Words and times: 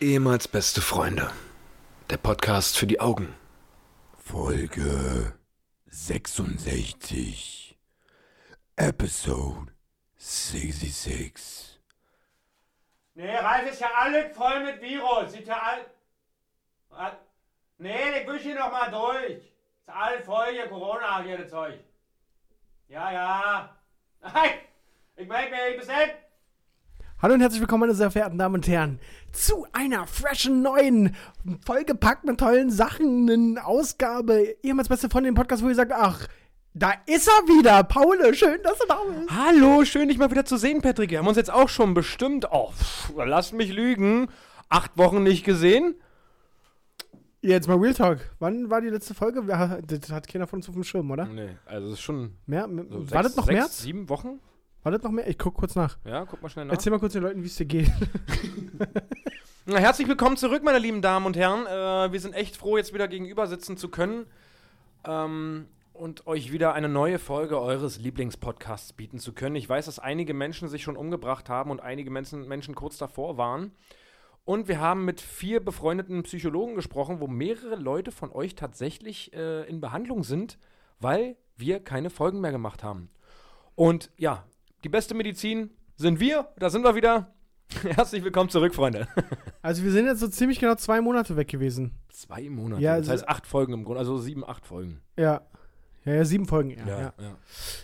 Ehemals 0.00 0.46
beste 0.48 0.80
Freunde. 0.80 1.30
Der 2.10 2.16
Podcast 2.18 2.78
für 2.78 2.86
die 2.86 3.00
Augen. 3.00 3.34
Folge 4.18 5.34
66. 5.86 7.76
Episode 8.76 9.72
66. 10.16 11.80
Nee, 13.14 13.34
Ralf 13.36 13.72
ist 13.72 13.80
ja 13.80 13.90
alles 13.96 14.36
voll 14.36 14.62
mit 14.64 14.80
Virus. 14.80 15.32
Sieht 15.32 15.48
ja 15.48 15.60
all. 15.60 15.84
all- 16.90 17.18
Nee, 17.78 18.24
büsch 18.24 18.42
hier 18.42 18.54
noch 18.56 18.70
mal 18.72 18.90
durch. 18.90 19.34
Ist 19.36 19.88
alles 19.88 20.24
voll 20.24 20.52
hier, 20.52 20.68
Corona, 20.68 21.22
hier 21.22 21.38
das 21.38 21.50
Zeug. 21.50 21.78
Ja, 22.88 23.10
ja. 23.12 23.76
Nein, 24.20 24.50
ich 25.16 25.26
melde 25.28 25.50
mich, 25.56 25.76
bis 25.78 25.86
dann. 25.88 26.10
Hallo 27.20 27.34
und 27.34 27.40
herzlich 27.40 27.60
willkommen, 27.60 27.80
meine 27.80 27.94
sehr 27.94 28.12
verehrten 28.12 28.38
Damen 28.38 28.54
und 28.54 28.68
Herren, 28.68 29.00
zu 29.32 29.66
einer 29.72 30.06
freshen 30.06 30.62
neuen, 30.62 31.16
vollgepackt 31.66 32.24
mit 32.24 32.38
tollen 32.38 32.70
Sachen, 32.70 33.58
Ausgabe, 33.58 34.54
ehemals 34.62 34.88
beste 34.88 35.10
Freundin, 35.10 35.34
Podcast, 35.34 35.64
wo 35.64 35.68
ihr 35.68 35.74
sagt, 35.74 35.90
ach, 35.92 36.28
da 36.74 36.92
ist 37.06 37.26
er 37.26 37.48
wieder, 37.48 37.82
Paul, 37.82 38.32
schön, 38.34 38.62
dass 38.62 38.78
du 38.78 38.86
da 38.86 39.00
bist. 39.04 39.30
Hallo, 39.36 39.84
schön 39.84 40.06
dich 40.06 40.16
mal 40.16 40.30
wieder 40.30 40.44
zu 40.44 40.56
sehen, 40.56 40.80
Patrick. 40.80 41.10
Wir 41.10 41.18
haben 41.18 41.26
uns 41.26 41.36
jetzt 41.36 41.50
auch 41.50 41.68
schon 41.68 41.92
bestimmt, 41.92 42.46
oh, 42.52 42.70
pff, 42.70 43.12
lass 43.16 43.50
mich 43.52 43.72
lügen, 43.72 44.28
acht 44.68 44.96
Wochen 44.96 45.24
nicht 45.24 45.42
gesehen. 45.42 45.96
Jetzt 47.40 47.66
mal 47.66 47.78
Real 47.78 47.94
Talk, 47.94 48.20
wann 48.38 48.70
war 48.70 48.80
die 48.80 48.90
letzte 48.90 49.14
Folge? 49.14 49.42
Das 49.42 50.12
hat 50.12 50.28
keiner 50.28 50.46
von 50.46 50.60
uns 50.60 50.68
auf 50.68 50.74
dem 50.76 50.84
Schirm, 50.84 51.10
oder? 51.10 51.24
Nee, 51.26 51.56
also 51.66 51.88
es 51.88 51.94
ist 51.94 52.00
schon 52.00 52.36
Mehr? 52.46 52.68
so 52.68 53.10
war 53.10 53.22
sechs, 53.24 53.34
das 53.34 53.36
noch 53.36 53.46
sechs, 53.46 53.58
März? 53.58 53.78
sieben 53.82 54.08
Wochen? 54.08 54.38
War 54.82 54.92
das 54.92 55.02
noch 55.02 55.10
mehr? 55.10 55.26
Ich 55.28 55.38
guck 55.38 55.54
kurz 55.54 55.74
nach. 55.74 55.98
Ja, 56.04 56.24
guck 56.24 56.40
mal 56.40 56.48
schnell 56.48 56.64
nach. 56.66 56.74
Erzähl 56.74 56.92
mal 56.92 57.00
kurz 57.00 57.12
den 57.12 57.22
Leuten, 57.22 57.42
wie 57.42 57.46
es 57.46 57.56
dir 57.56 57.66
geht. 57.66 57.90
Na, 59.66 59.78
herzlich 59.78 60.06
willkommen 60.06 60.36
zurück, 60.36 60.62
meine 60.62 60.78
lieben 60.78 61.02
Damen 61.02 61.26
und 61.26 61.36
Herren. 61.36 61.66
Äh, 61.66 62.12
wir 62.12 62.20
sind 62.20 62.34
echt 62.34 62.56
froh, 62.56 62.76
jetzt 62.76 62.94
wieder 62.94 63.08
gegenüber 63.08 63.48
sitzen 63.48 63.76
zu 63.76 63.88
können 63.88 64.26
ähm, 65.04 65.66
und 65.92 66.28
euch 66.28 66.52
wieder 66.52 66.74
eine 66.74 66.88
neue 66.88 67.18
Folge 67.18 67.60
eures 67.60 67.98
Lieblingspodcasts 67.98 68.92
bieten 68.92 69.18
zu 69.18 69.32
können. 69.32 69.56
Ich 69.56 69.68
weiß, 69.68 69.86
dass 69.86 69.98
einige 69.98 70.32
Menschen 70.32 70.68
sich 70.68 70.84
schon 70.84 70.96
umgebracht 70.96 71.48
haben 71.48 71.70
und 71.70 71.80
einige 71.80 72.10
Menschen, 72.10 72.46
Menschen 72.46 72.76
kurz 72.76 72.98
davor 72.98 73.36
waren. 73.36 73.72
Und 74.44 74.68
wir 74.68 74.80
haben 74.80 75.04
mit 75.04 75.20
vier 75.20 75.62
befreundeten 75.62 76.22
Psychologen 76.22 76.76
gesprochen, 76.76 77.20
wo 77.20 77.26
mehrere 77.26 77.76
Leute 77.76 78.12
von 78.12 78.30
euch 78.30 78.54
tatsächlich 78.54 79.34
äh, 79.34 79.68
in 79.68 79.80
Behandlung 79.80 80.22
sind, 80.22 80.56
weil 81.00 81.36
wir 81.56 81.80
keine 81.80 82.10
Folgen 82.10 82.40
mehr 82.40 82.52
gemacht 82.52 82.82
haben. 82.84 83.10
Und 83.74 84.10
ja, 84.16 84.44
die 84.84 84.88
beste 84.88 85.14
Medizin 85.14 85.70
sind 85.96 86.20
wir. 86.20 86.48
Da 86.58 86.70
sind 86.70 86.82
wir 86.82 86.94
wieder. 86.94 87.34
Herzlich 87.82 88.24
willkommen 88.24 88.48
zurück, 88.50 88.74
Freunde. 88.74 89.08
Also 89.60 89.82
wir 89.82 89.90
sind 89.90 90.06
jetzt 90.06 90.20
so 90.20 90.28
ziemlich 90.28 90.60
genau 90.60 90.76
zwei 90.76 91.00
Monate 91.02 91.36
weg 91.36 91.48
gewesen. 91.48 91.92
Zwei 92.10 92.48
Monate. 92.48 92.80
Ja, 92.80 92.92
das 92.96 93.08
also- 93.08 93.12
heißt 93.12 93.28
acht 93.28 93.46
Folgen 93.46 93.74
im 93.74 93.84
Grunde, 93.84 93.98
also 93.98 94.16
sieben, 94.16 94.42
acht 94.48 94.64
Folgen. 94.64 95.02
Ja. 95.18 95.42
Ja, 96.04 96.14
ja, 96.14 96.24
sieben 96.24 96.46
Folgen, 96.46 96.70
ja. 96.70 96.86
Ja, 96.86 97.00
ja. 97.20 97.36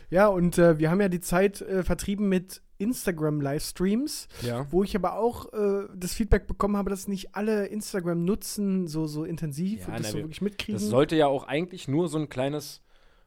ja 0.08 0.26
und 0.28 0.56
äh, 0.56 0.78
wir 0.78 0.90
haben 0.90 1.00
ja 1.00 1.08
die 1.10 1.20
Zeit 1.20 1.60
äh, 1.60 1.82
vertrieben 1.82 2.28
mit 2.28 2.62
Instagram-Livestreams. 2.78 4.28
ja. 4.42 4.66
Wo 4.70 4.82
ich 4.82 4.96
aber 4.96 5.18
auch 5.18 5.52
äh, 5.52 5.88
das 5.94 6.14
Feedback 6.14 6.46
bekommen 6.46 6.76
habe, 6.78 6.88
dass 6.88 7.06
nicht 7.08 7.34
alle 7.34 7.66
Instagram 7.66 8.24
nutzen, 8.24 8.86
so, 8.86 9.06
so 9.06 9.24
intensiv 9.24 9.80
Ja, 9.80 9.86
und 9.88 9.92
das 9.94 10.02
na, 10.02 10.08
so 10.08 10.14
wir- 10.18 10.24
wirklich 10.24 10.40
mitkriegen. 10.40 10.80
Das 10.80 10.88
sollte 10.88 11.16
ja 11.16 11.26
auch 11.26 11.44
eigentlich 11.44 11.86
nur 11.88 12.08
so 12.08 12.16
ein 12.18 12.28
kleines, 12.30 12.80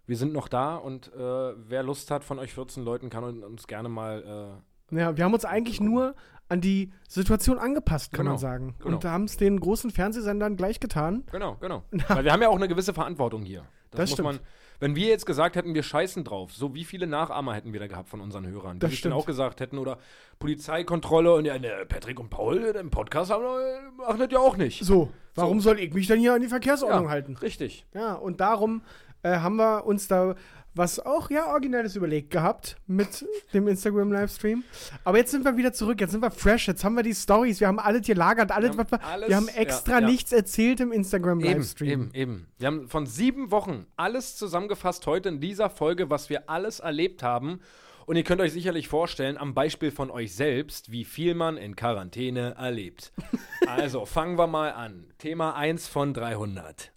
wir 0.08 0.18
sind 0.18 0.34
noch 0.34 0.48
da 0.48 0.76
und 0.78 1.14
äh, 1.14 1.20
wer 1.20 1.84
Lust 1.84 2.10
hat 2.10 2.24
von 2.24 2.40
euch 2.40 2.54
14 2.54 2.84
Leuten, 2.84 3.10
kann 3.12 3.24
un- 3.24 3.44
uns 3.44 3.68
gerne 3.68 3.90
mal, 3.90 4.62
ja, 4.92 5.16
wir 5.18 5.24
haben 5.26 5.34
uns 5.34 5.46
eigentlich 5.46 5.80
nur 5.82 6.16
an 6.50 6.62
die 6.62 6.94
Situation 7.10 7.60
angepasst, 7.60 8.14
kann 8.14 8.20
Genau, 8.24 8.32
man 8.32 8.40
sagen. 8.40 8.76
genau. 8.80 8.96
Und 8.96 9.04
da 9.04 9.12
haben 9.12 9.26
es 9.26 9.36
den 9.36 9.60
großen 9.60 9.92
Fernsehsendern 9.92 10.56
gleich 10.56 10.80
getan. 10.80 11.26
äh, 11.28 11.32
genau, 11.32 11.58
genau. 11.60 11.84
Weil 12.08 12.24
wir 12.24 12.32
haben 12.32 12.42
ja 12.42 12.48
auch 12.50 12.56
eine 12.56 12.70
gewisse 12.70 12.94
Verantwortung 12.94 13.44
hier. 13.44 13.64
Das 13.92 14.00
muss 14.02 14.12
stimmt. 14.14 14.26
man, 14.28 14.40
wenn 14.80 14.96
wir 14.96 15.08
jetzt 15.08 15.26
gesagt 15.26 15.58
hätten, 15.58 15.74
wir 15.74 15.84
scheißen 15.84 16.24
drauf, 16.24 16.54
so 16.54 16.74
wie 16.74 16.86
viele 16.86 17.06
Nachahmer 17.08 17.54
hätten 17.54 17.74
wir 17.74 17.80
da 17.82 17.88
gehabt 17.88 18.08
von 18.08 18.22
unseren 18.22 18.48
Hörern, 18.48 18.76
die 18.78 18.80
Das 18.80 18.92
das 18.92 19.00
stimmt. 19.00 19.16
auch 19.16 19.26
gesagt 19.26 19.60
hätten 19.60 19.78
oder 19.78 19.98
Polizeikontrolle 20.40 21.34
und 21.34 21.44
ja, 21.46 21.60
ne, 21.60 21.86
Patrick 21.88 22.20
und 22.20 22.30
Paul 22.30 22.58
im 22.80 22.90
Podcast 22.92 23.30
haben, 23.32 23.44
äh, 23.44 24.02
machen 24.02 24.20
das 24.20 24.32
ja 24.32 24.40
auch 24.40 24.56
nicht. 24.56 24.84
So, 24.86 25.10
warum 25.36 25.60
soll 25.60 25.80
ich 25.80 25.94
mich 25.94 26.08
dann 26.08 26.20
hier 26.20 26.34
an 26.34 26.42
die 26.42 26.48
Verkehrsordnung 26.48 27.06
ja, 27.06 27.10
halten? 27.10 27.36
Richtig. 27.38 27.86
Ja, 27.94 28.14
und 28.14 28.40
darum 28.40 28.82
äh, 29.24 29.38
haben 29.38 29.56
wir 29.58 29.86
uns 29.86 30.08
da 30.08 30.36
was 30.78 31.00
auch, 31.00 31.30
ja, 31.32 31.48
Originelles 31.48 31.96
überlegt 31.96 32.30
gehabt 32.30 32.78
mit 32.86 33.26
dem 33.54 33.68
Instagram-Livestream. 33.68 34.64
Aber 35.04 35.18
jetzt 35.18 35.32
sind 35.32 35.44
wir 35.44 35.58
wieder 35.58 35.74
zurück, 35.74 36.00
jetzt 36.00 36.12
sind 36.12 36.22
wir 36.22 36.30
fresh, 36.32 36.68
jetzt 36.68 36.84
haben 36.84 36.94
wir 36.96 37.04
die 37.04 37.16
Stories, 37.16 37.60
wir 37.60 37.68
haben 37.68 37.80
alles 37.80 38.06
gelagert, 38.06 38.52
alles, 38.52 38.78
Wir 38.78 38.78
was 38.78 38.92
haben 38.92 39.02
wir, 39.02 39.08
alles- 39.08 39.30
wir 39.30 39.36
haben 39.36 39.48
extra 39.48 39.94
ja, 39.94 40.00
ja. 40.02 40.08
nichts 40.08 40.32
erzählt 40.32 40.80
im 40.80 40.90
Eben, 40.90 41.00
Instagram-Livestream. 41.00 41.90
eben, 41.90 42.14
eben. 42.14 42.48
Wir 42.60 42.68
haben 42.68 42.88
von 42.88 43.08
sieben 43.08 43.50
Wochen 43.52 43.88
alles 43.96 44.36
zusammengefasst 44.36 45.06
heute 45.08 45.30
in 45.30 45.40
dieser 45.42 45.70
Folge, 45.70 46.10
was 46.10 46.30
wir 46.30 46.48
alles 46.50 46.80
erlebt 46.80 47.24
haben. 47.24 47.60
Und 48.06 48.16
ihr 48.16 48.24
könnt 48.24 48.40
euch 48.40 48.54
sicherlich 48.54 48.88
vorstellen, 48.88 49.38
am 49.38 49.54
Beispiel 49.54 49.92
von 49.92 50.10
euch 50.12 50.34
selbst, 50.34 50.92
wie 50.92 51.04
viel 51.04 51.34
man 51.34 51.58
in 51.58 51.76
Quarantäne 51.76 52.56
erlebt. 52.58 53.12
also 53.68 54.06
fangen 54.06 54.38
wir 54.38 54.48
mal 54.48 54.72
an. 54.72 55.08
Thema 55.18 55.56
1 55.56 55.88
von 55.88 56.14
300. 56.14 56.94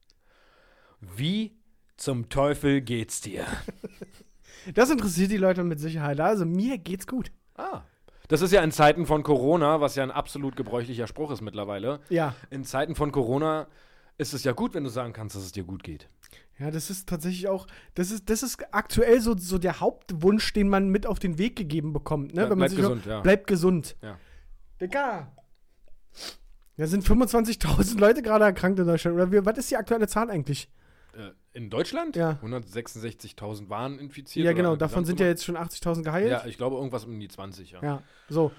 Wie 1.01 1.57
zum 2.00 2.28
Teufel 2.28 2.81
geht's 2.81 3.21
dir? 3.21 3.47
Das 4.75 4.91
interessiert 4.91 5.31
die 5.31 5.38
Leute 5.38 5.65
mit 5.65 5.81
Sicherheit. 5.81 6.21
Also 6.21 6.44
mir 6.44 6.77
geht's 6.77 7.06
gut. 7.06 7.33
Ah. 7.56 7.81
Das 8.28 8.43
ist 8.43 8.53
ja 8.53 8.62
in 8.62 8.72
Zeiten 8.72 9.06
von 9.06 9.22
Corona, 9.22 9.81
was 9.81 9.94
ja 9.94 10.03
ein 10.03 10.10
absolut 10.10 10.55
gebräuchlicher 10.55 11.06
Spruch 11.06 11.31
ist 11.31 11.41
mittlerweile. 11.41 12.00
Ja. 12.10 12.34
In 12.50 12.65
Zeiten 12.65 12.94
von 12.94 13.10
Corona 13.10 13.69
ist 14.19 14.34
es 14.34 14.44
ja 14.44 14.53
gut, 14.53 14.75
wenn 14.75 14.84
du 14.84 14.91
sagen 14.91 15.15
kannst, 15.15 15.34
dass 15.34 15.44
es 15.44 15.53
dir 15.53 15.65
gut 15.65 15.83
geht. 15.83 16.10
Ja, 16.59 16.71
das 16.71 16.91
ist 16.91 17.09
tatsächlich 17.09 17.49
auch, 17.49 17.66
das 17.94 18.10
ist, 18.10 18.28
das 18.28 18.43
ist 18.43 18.59
aktuell 18.71 19.22
so, 19.22 19.34
so 19.34 19.56
der 19.56 19.81
Hauptwunsch, 19.81 20.53
den 20.53 20.69
man 20.69 20.91
mit 20.91 21.06
auf 21.06 21.19
den 21.19 21.39
Weg 21.39 21.56
gegeben 21.56 21.94
bekommt, 21.94 22.34
ne? 22.34 22.43
Ja, 22.43 22.50
Wenn 22.50 22.59
man 22.59 22.69
bleib 22.69 22.71
sich 22.71 22.78
gesund, 22.81 23.06
ja. 23.06 23.21
Bleibt 23.21 23.47
gesund. 23.47 23.97
Ja. 24.03 24.19
Digga. 24.78 25.33
Da 26.77 26.87
sind 26.87 27.03
25.000 27.03 27.99
Leute 27.99 28.21
gerade 28.21 28.44
erkrankt 28.44 28.78
in 28.78 28.87
Deutschland. 28.87 29.16
Oder 29.16 29.33
wie, 29.33 29.44
was 29.44 29.56
ist 29.56 29.71
die 29.71 29.78
aktuelle 29.78 30.06
Zahl 30.06 30.28
eigentlich? 30.28 30.69
Äh, 31.12 31.31
in 31.53 31.71
Deutschland? 31.71 32.16
Ja. 32.16 32.38
166.000 32.43 33.69
waren 33.69 33.98
infiziert. 33.98 34.44
ja, 34.47 34.53
genau. 34.53 34.76
Davon 34.76 35.04
sind 35.04 35.21
ja 35.21 35.26
jetzt 35.26 35.44
schon 35.44 35.56
80.000 35.56 36.03
geheilt. 36.03 36.31
Ja, 36.31 36.47
ich 36.47 36.56
glaube 36.56 36.76
irgendwas 36.76 37.04
um 37.04 37.19
die 37.19 37.28
20, 37.28 37.72
ja. 37.72 37.82
Ja, 37.82 38.03
so. 38.28 38.53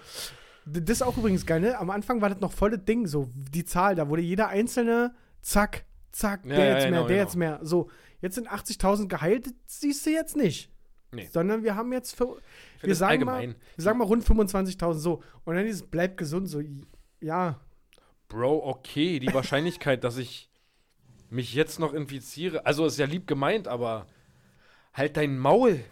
Das 0.66 0.84
ist 0.90 1.02
auch 1.02 1.18
übrigens 1.18 1.46
geil, 1.46 1.62
ne? 1.62 1.78
Am 1.80 1.90
Anfang 1.90 2.22
war 2.22 2.30
das 2.30 2.40
noch 2.40 2.52
voll 2.52 2.72
das 2.72 2.86
Ding, 2.86 3.08
so 3.08 3.30
die 3.34 3.66
Zahl. 3.66 3.96
Da 3.96 4.10
wurde 4.10 4.22
jeder 4.22 4.50
einzelne, 4.50 5.16
zack, 5.42 5.86
zack, 6.12 6.46
Ja, 6.46 6.56
der 6.56 6.66
ja, 6.66 6.74
jetzt 6.74 6.82
mehr, 6.82 6.90
genau, 6.90 7.08
der 7.08 7.18
genau. 7.18 7.28
jetzt 7.28 7.36
mehr. 7.36 7.60
So, 7.64 7.90
jetzt 8.22 8.36
sind 8.36 8.48
80.000 8.50 9.08
geheilt, 9.08 9.48
das 9.48 9.54
siehst 9.66 10.06
du 10.06 10.12
jetzt 10.12 10.36
nicht. 10.36 10.70
Nee. 11.14 11.28
Sondern 11.32 11.64
wir 11.64 11.76
haben 11.76 11.92
jetzt, 11.92 12.16
für, 12.16 12.38
wir, 12.82 12.96
sagen 12.96 13.26
mal, 13.26 13.42
wir 13.48 13.56
sagen 13.78 13.98
mal 13.98 14.06
rund 14.06 14.24
25.000 14.24 14.94
so. 14.94 15.24
Und 15.44 15.56
dann 15.56 15.66
dieses 15.66 15.84
bleibt 15.84 16.18
gesund, 16.18 16.48
so, 16.48 16.62
ja. 17.20 17.60
Bro, 18.30 18.66
okay, 18.66 19.20
die 19.20 19.34
Wahrscheinlichkeit, 19.34 20.04
dass 20.04 20.18
ich 20.18 20.51
mich 21.32 21.54
jetzt 21.54 21.80
noch 21.80 21.94
infiziere, 21.94 22.66
also 22.66 22.86
ist 22.86 23.00
ja 23.00 23.06
lieb 23.06 23.26
gemeint, 23.26 23.68
aber 23.68 24.06
halt 24.94 25.18
dein 25.18 25.38
Maul. 25.38 25.80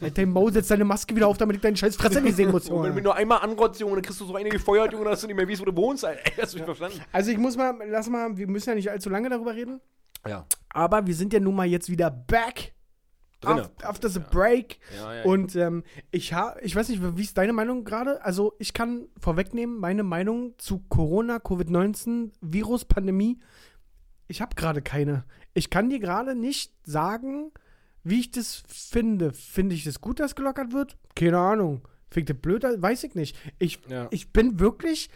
Halt 0.00 0.18
dein 0.18 0.30
Maul, 0.30 0.52
setz 0.52 0.68
deine 0.68 0.84
Maske 0.84 1.14
wieder 1.14 1.28
auf, 1.28 1.38
damit 1.38 1.56
ich 1.56 1.62
deine 1.62 1.76
scheiß 1.76 1.96
Fresse 1.96 2.20
nicht 2.20 2.36
sehen 2.36 2.50
muss, 2.50 2.68
Und 2.70 2.82
wenn 2.82 2.90
du 2.90 2.94
mich 2.96 3.04
nur 3.04 3.14
einmal 3.14 3.40
anrotzt, 3.40 3.80
Junge, 3.80 3.94
dann 3.94 4.02
kriegst 4.02 4.20
du 4.20 4.26
so 4.26 4.34
eine 4.34 4.48
gefeuert, 4.48 4.92
Junge, 4.92 5.04
dass 5.04 5.20
du 5.20 5.28
nicht 5.28 5.36
mehr 5.36 5.48
weißt, 5.48 5.60
wo 5.60 5.64
du 5.66 5.76
wohnst. 5.76 6.04
Alter. 6.04 6.20
Ey, 6.24 6.32
hast 6.42 6.52
du 6.52 6.58
mich 6.58 6.64
verstanden? 6.64 7.00
Also 7.12 7.30
ich 7.30 7.38
muss 7.38 7.56
mal, 7.56 7.74
lass 7.86 8.08
mal, 8.08 8.36
wir 8.36 8.48
müssen 8.48 8.70
ja 8.70 8.74
nicht 8.74 8.90
allzu 8.90 9.08
lange 9.08 9.28
darüber 9.28 9.54
reden. 9.54 9.80
Ja. 10.26 10.46
Aber 10.70 11.06
wir 11.06 11.14
sind 11.14 11.32
ja 11.32 11.40
nun 11.40 11.54
mal 11.54 11.66
jetzt 11.66 11.88
wieder 11.88 12.10
back. 12.10 12.74
Drinne. 13.40 13.62
After, 13.62 13.88
after 13.88 14.08
the 14.08 14.20
break. 14.20 14.78
Ja, 14.96 15.14
ja, 15.14 15.22
Und 15.24 15.54
ähm, 15.56 15.84
ich 16.10 16.32
habe, 16.32 16.60
ich 16.62 16.74
weiß 16.74 16.88
nicht, 16.88 17.00
wie 17.16 17.22
ist 17.22 17.38
deine 17.38 17.52
Meinung 17.52 17.84
gerade? 17.84 18.22
Also 18.24 18.54
ich 18.58 18.72
kann 18.72 19.08
vorwegnehmen, 19.18 19.78
meine 19.78 20.02
Meinung 20.02 20.54
zu 20.58 20.80
Corona, 20.88 21.36
Covid-19, 21.36 22.32
Virus, 22.40 22.84
Pandemie. 22.84 23.38
Ich 24.28 24.40
habe 24.40 24.54
gerade 24.56 24.82
keine. 24.82 25.24
Ich 25.54 25.70
kann 25.70 25.90
dir 25.90 25.98
gerade 26.00 26.34
nicht 26.34 26.72
sagen, 26.84 27.52
wie 28.02 28.20
ich 28.20 28.30
das 28.30 28.62
finde. 28.66 29.32
Finde 29.32 29.74
ich 29.74 29.84
das 29.84 30.00
gut, 30.00 30.20
dass 30.20 30.34
gelockert 30.34 30.72
wird? 30.72 30.96
Keine 31.14 31.38
Ahnung. 31.38 31.82
Finde 32.10 32.32
ich 32.32 32.36
das 32.36 32.42
blöd? 32.42 32.64
Weiß 32.82 33.04
ich 33.04 33.14
nicht. 33.14 33.36
Ich, 33.58 33.80
Ja. 33.88 34.08
ich 34.10 34.32
bin 34.32 34.60
wirklich 34.60 35.10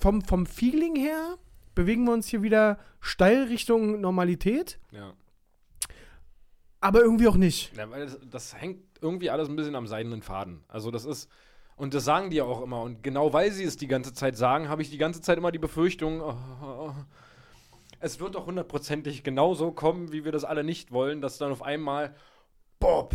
vom, 0.00 0.22
vom 0.22 0.46
Feeling 0.46 0.96
her 0.96 1.38
bewegen 1.76 2.04
wir 2.04 2.12
uns 2.12 2.26
hier 2.26 2.42
wieder 2.42 2.78
steil 3.00 3.44
Richtung 3.44 4.00
Normalität, 4.00 4.80
ja. 4.90 5.12
aber 6.80 7.02
irgendwie 7.02 7.28
auch 7.28 7.36
nicht. 7.36 7.76
Ja, 7.76 7.88
weil 7.90 8.06
das, 8.06 8.18
das 8.28 8.60
hängt 8.60 8.82
irgendwie 9.00 9.30
alles 9.30 9.48
ein 9.48 9.56
bisschen 9.56 9.76
am 9.76 9.86
seidenen 9.86 10.22
Faden. 10.22 10.64
Also 10.68 10.90
das 10.90 11.04
ist, 11.04 11.28
und 11.76 11.94
das 11.94 12.04
sagen 12.04 12.30
die 12.30 12.38
ja 12.38 12.44
auch 12.44 12.62
immer. 12.62 12.82
Und 12.82 13.02
genau 13.02 13.32
weil 13.32 13.52
sie 13.52 13.64
es 13.64 13.76
die 13.76 13.86
ganze 13.86 14.14
Zeit 14.14 14.36
sagen, 14.36 14.68
habe 14.68 14.82
ich 14.82 14.90
die 14.90 14.98
ganze 14.98 15.20
Zeit 15.20 15.38
immer 15.38 15.52
die 15.52 15.58
Befürchtung, 15.58 16.20
oh, 16.20 16.34
oh, 16.62 16.88
oh, 16.88 16.94
es 18.06 18.20
wird 18.20 18.34
doch 18.34 18.46
hundertprozentig 18.46 19.22
genauso 19.22 19.72
kommen, 19.72 20.12
wie 20.12 20.24
wir 20.24 20.32
das 20.32 20.44
alle 20.44 20.64
nicht 20.64 20.92
wollen, 20.92 21.20
dass 21.20 21.38
dann 21.38 21.52
auf 21.52 21.62
einmal, 21.62 22.14
Bob, 22.80 23.14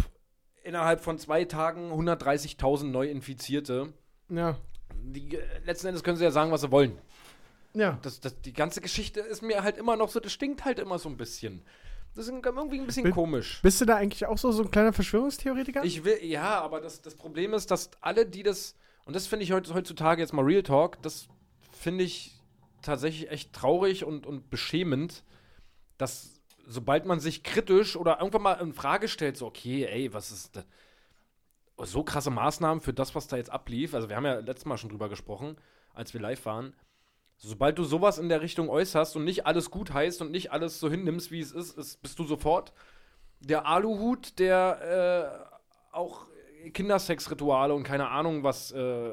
innerhalb 0.63 1.01
von 1.01 1.17
zwei 1.17 1.45
Tagen 1.45 1.91
130.000 1.91 2.85
Neuinfizierte. 2.85 3.93
Ja. 4.29 4.57
Die, 5.03 5.35
äh, 5.35 5.41
letzten 5.65 5.87
Endes 5.87 6.03
können 6.03 6.17
sie 6.17 6.23
ja 6.23 6.31
sagen, 6.31 6.51
was 6.51 6.61
sie 6.61 6.71
wollen. 6.71 6.97
Ja. 7.73 7.97
Das, 8.01 8.19
das, 8.19 8.39
die 8.41 8.53
ganze 8.53 8.81
Geschichte 8.81 9.21
ist 9.21 9.41
mir 9.41 9.63
halt 9.63 9.77
immer 9.77 9.95
noch 9.95 10.09
so, 10.09 10.19
das 10.19 10.31
stinkt 10.33 10.65
halt 10.65 10.77
immer 10.77 10.99
so 10.99 11.09
ein 11.09 11.17
bisschen. 11.17 11.61
Das 12.13 12.27
ist 12.27 12.33
irgendwie 12.33 12.79
ein 12.79 12.85
bisschen 12.85 13.05
Bi- 13.05 13.11
komisch. 13.11 13.61
Bist 13.63 13.79
du 13.79 13.85
da 13.85 13.95
eigentlich 13.95 14.25
auch 14.25 14.37
so, 14.37 14.51
so 14.51 14.63
ein 14.63 14.69
kleiner 14.71 14.91
Verschwörungstheoretiker? 14.91 15.83
Ich 15.85 16.03
will, 16.03 16.19
ja, 16.23 16.59
aber 16.61 16.81
das, 16.81 17.01
das 17.01 17.15
Problem 17.15 17.53
ist, 17.53 17.71
dass 17.71 17.89
alle, 18.01 18.25
die 18.25 18.43
das, 18.43 18.75
und 19.05 19.15
das 19.15 19.27
finde 19.27 19.45
ich 19.45 19.53
heut, 19.53 19.73
heutzutage 19.73 20.21
jetzt 20.21 20.33
mal 20.33 20.43
Real 20.43 20.63
Talk, 20.63 21.01
das 21.01 21.27
finde 21.71 22.03
ich 22.03 22.37
tatsächlich 22.81 23.29
echt 23.31 23.53
traurig 23.53 24.03
und, 24.03 24.25
und 24.25 24.49
beschämend, 24.49 25.23
dass 25.97 26.41
sobald 26.65 27.05
man 27.05 27.19
sich 27.19 27.43
kritisch 27.43 27.95
oder 27.95 28.19
irgendwann 28.19 28.41
mal 28.41 28.53
in 28.53 28.73
Frage 28.73 29.07
stellt, 29.07 29.37
so, 29.37 29.47
okay, 29.47 29.85
ey, 29.85 30.13
was 30.13 30.31
ist 30.31 30.55
da? 30.55 30.63
So 31.83 32.03
krasse 32.03 32.29
Maßnahmen 32.29 32.81
für 32.81 32.93
das, 32.93 33.15
was 33.15 33.27
da 33.27 33.37
jetzt 33.37 33.49
ablief. 33.49 33.95
Also, 33.95 34.07
wir 34.07 34.15
haben 34.15 34.25
ja 34.25 34.35
letztes 34.35 34.65
Mal 34.65 34.77
schon 34.77 34.91
drüber 34.91 35.09
gesprochen, 35.09 35.57
als 35.93 36.13
wir 36.13 36.21
live 36.21 36.45
waren. 36.45 36.75
Sobald 37.37 37.79
du 37.79 37.83
sowas 37.83 38.19
in 38.19 38.29
der 38.29 38.41
Richtung 38.41 38.69
äußerst 38.69 39.15
und 39.15 39.23
nicht 39.23 39.47
alles 39.47 39.71
gut 39.71 39.91
heißt 39.91 40.21
und 40.21 40.29
nicht 40.29 40.51
alles 40.51 40.79
so 40.79 40.91
hinnimmst, 40.91 41.31
wie 41.31 41.39
es 41.39 41.51
ist, 41.51 41.75
ist 41.75 42.01
bist 42.03 42.19
du 42.19 42.23
sofort 42.23 42.71
der 43.39 43.65
Aluhut, 43.65 44.37
der 44.39 45.41
äh, 45.91 45.95
auch 45.95 46.27
Kindersexrituale 46.73 47.73
und 47.73 47.83
keine 47.83 48.09
Ahnung 48.09 48.43
was 48.43 48.71
äh, 48.71 49.11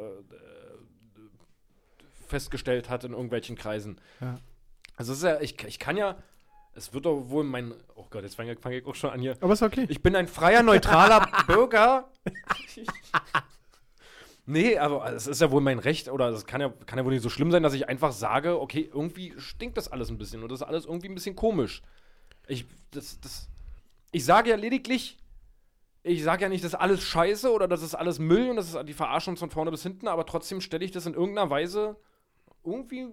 festgestellt 2.29 2.89
hat 2.89 3.05
in 3.05 3.13
irgendwelchen 3.13 3.57
Kreisen. 3.57 4.01
Ja. 4.21 4.39
Also 4.97 5.13
es 5.13 5.19
ist 5.19 5.25
ja, 5.25 5.41
ich, 5.41 5.63
ich 5.65 5.79
kann 5.79 5.97
ja, 5.97 6.17
es 6.75 6.93
wird 6.93 7.07
doch 7.07 7.29
wohl 7.29 7.45
mein, 7.45 7.75
oh 7.95 8.07
Gott, 8.11 8.23
jetzt 8.23 8.37
fange 8.37 8.57
fang 8.57 8.73
ich 8.73 8.87
auch 8.87 8.95
schon 8.95 9.11
an 9.11 9.21
hier. 9.21 9.37
Aber 9.41 9.53
ist 9.53 9.63
okay. 9.63 9.87
Ich 9.89 10.03
bin 10.03 10.15
ein 10.15 10.29
freier, 10.29 10.63
neutraler 10.63 11.29
Bürger. 11.47 12.09
nee, 14.47 14.79
aber 14.79 15.13
es 15.13 15.27
ist 15.27 15.41
ja 15.41 15.51
wohl 15.51 15.61
mein 15.61 15.79
Recht, 15.79 16.09
oder 16.09 16.29
es 16.29 16.47
kann 16.47 16.61
ja, 16.61 16.73
kann 16.87 16.99
ja 16.99 17.05
wohl 17.05 17.13
nicht 17.13 17.23
so 17.23 17.31
schlimm 17.31 17.51
sein, 17.51 17.63
dass 17.63 17.75
ich 17.75 17.89
einfach 17.89 18.13
sage, 18.13 18.61
okay, 18.61 18.89
irgendwie 18.93 19.35
stinkt 19.39 19.77
das 19.77 19.91
alles 19.91 20.09
ein 20.11 20.19
bisschen 20.19 20.43
und 20.43 20.51
das 20.51 20.61
ist 20.61 20.67
alles 20.67 20.85
irgendwie 20.87 21.09
ein 21.09 21.15
bisschen 21.15 21.37
komisch. 21.37 21.83
Ich, 22.47 22.67
das, 22.93 23.21
das, 23.21 23.49
ich 24.13 24.25
sage 24.25 24.51
ja 24.51 24.57
lediglich, 24.57 25.19
ich 26.03 26.23
sage 26.23 26.43
ja 26.43 26.49
nicht, 26.49 26.65
das 26.65 26.73
ist 26.73 26.79
alles 26.81 27.03
scheiße 27.03 27.53
oder 27.53 27.69
das 27.69 27.83
ist 27.83 27.95
alles 27.95 28.19
Müll 28.19 28.51
und 28.51 28.57
das 28.57 28.75
ist 28.75 28.89
die 28.89 28.95
Verarschung 28.95 29.37
von 29.37 29.51
vorne 29.51 29.71
bis 29.71 29.83
hinten, 29.83 30.09
aber 30.09 30.27
trotzdem 30.27 30.61
stelle 30.61 30.85
ich 30.85 30.91
das 30.91 31.07
in 31.07 31.15
irgendeiner 31.15 31.51
Weise, 31.51 31.97
irgendwie 32.73 33.09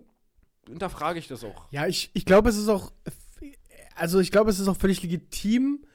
hinterfrage 0.67 1.19
ich 1.19 1.27
das 1.27 1.43
auch. 1.43 1.71
Ja, 1.71 1.87
ich, 1.87 2.11
ich 2.13 2.25
glaube, 2.25 2.49
es 2.49 2.57
ist 2.57 2.69
auch. 2.69 2.91
Also, 3.95 4.19
ich 4.19 4.31
glaube, 4.31 4.49
es 4.49 4.59
ist 4.59 4.67
auch 4.67 4.77
völlig 4.77 5.01
legitim, 5.01 5.85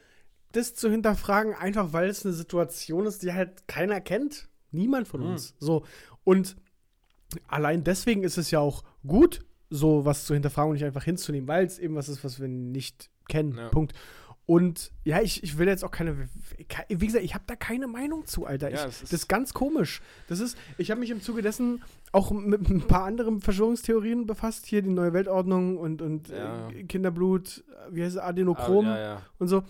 das 0.51 0.73
zu 0.73 0.89
hinterfragen, 0.89 1.53
einfach 1.53 1.93
weil 1.93 2.09
es 2.09 2.25
eine 2.25 2.33
Situation 2.33 3.05
ist, 3.05 3.23
die 3.23 3.33
halt 3.33 3.67
keiner 3.67 4.01
kennt. 4.01 4.49
Niemand 4.71 5.07
von 5.07 5.21
uns. 5.21 5.53
So. 5.59 5.85
Und 6.23 6.55
allein 7.47 7.83
deswegen 7.83 8.23
ist 8.23 8.37
es 8.37 8.51
ja 8.51 8.59
auch 8.59 8.83
gut, 9.05 9.45
so 9.69 10.05
was 10.05 10.25
zu 10.25 10.33
hinterfragen 10.33 10.71
und 10.71 10.75
nicht 10.75 10.85
einfach 10.85 11.03
hinzunehmen, 11.03 11.47
weil 11.47 11.65
es 11.65 11.79
eben 11.79 11.95
was 11.95 12.09
ist, 12.09 12.23
was 12.23 12.39
wir 12.39 12.47
nicht 12.47 13.09
kennen. 13.27 13.57
Ja. 13.57 13.69
Punkt. 13.69 13.93
Und 14.51 14.91
ja, 15.05 15.21
ich, 15.21 15.43
ich 15.43 15.57
will 15.57 15.67
jetzt 15.69 15.85
auch 15.85 15.91
keine. 15.91 16.27
Wie 16.89 17.05
gesagt, 17.05 17.23
ich 17.23 17.33
habe 17.35 17.45
da 17.47 17.55
keine 17.55 17.87
Meinung 17.87 18.25
zu, 18.25 18.45
Alter. 18.45 18.69
Ja, 18.69 18.79
ich, 18.79 18.83
es 18.85 18.95
ist- 18.95 19.13
das 19.13 19.19
ist 19.21 19.27
ganz 19.29 19.53
komisch. 19.53 20.01
Das 20.27 20.41
ist, 20.41 20.57
ich 20.77 20.91
habe 20.91 20.99
mich 20.99 21.09
im 21.09 21.21
Zuge 21.21 21.41
dessen 21.41 21.81
auch 22.11 22.31
mit 22.31 22.69
ein 22.69 22.81
paar 22.81 23.05
anderen 23.05 23.39
Verschwörungstheorien 23.39 24.25
befasst. 24.25 24.65
Hier 24.65 24.81
die 24.81 24.89
neue 24.89 25.13
Weltordnung 25.13 25.77
und, 25.77 26.01
und 26.01 26.27
Ja. 26.27 26.69
äh, 26.69 26.83
Kinderblut, 26.83 27.63
wie 27.91 28.03
heißt 28.03 28.17
es, 28.17 28.21
Adenochrom 28.21 28.87
Ah, 28.87 28.97
ja, 28.97 29.03
ja. 29.13 29.21
und 29.39 29.47
so. 29.47 29.63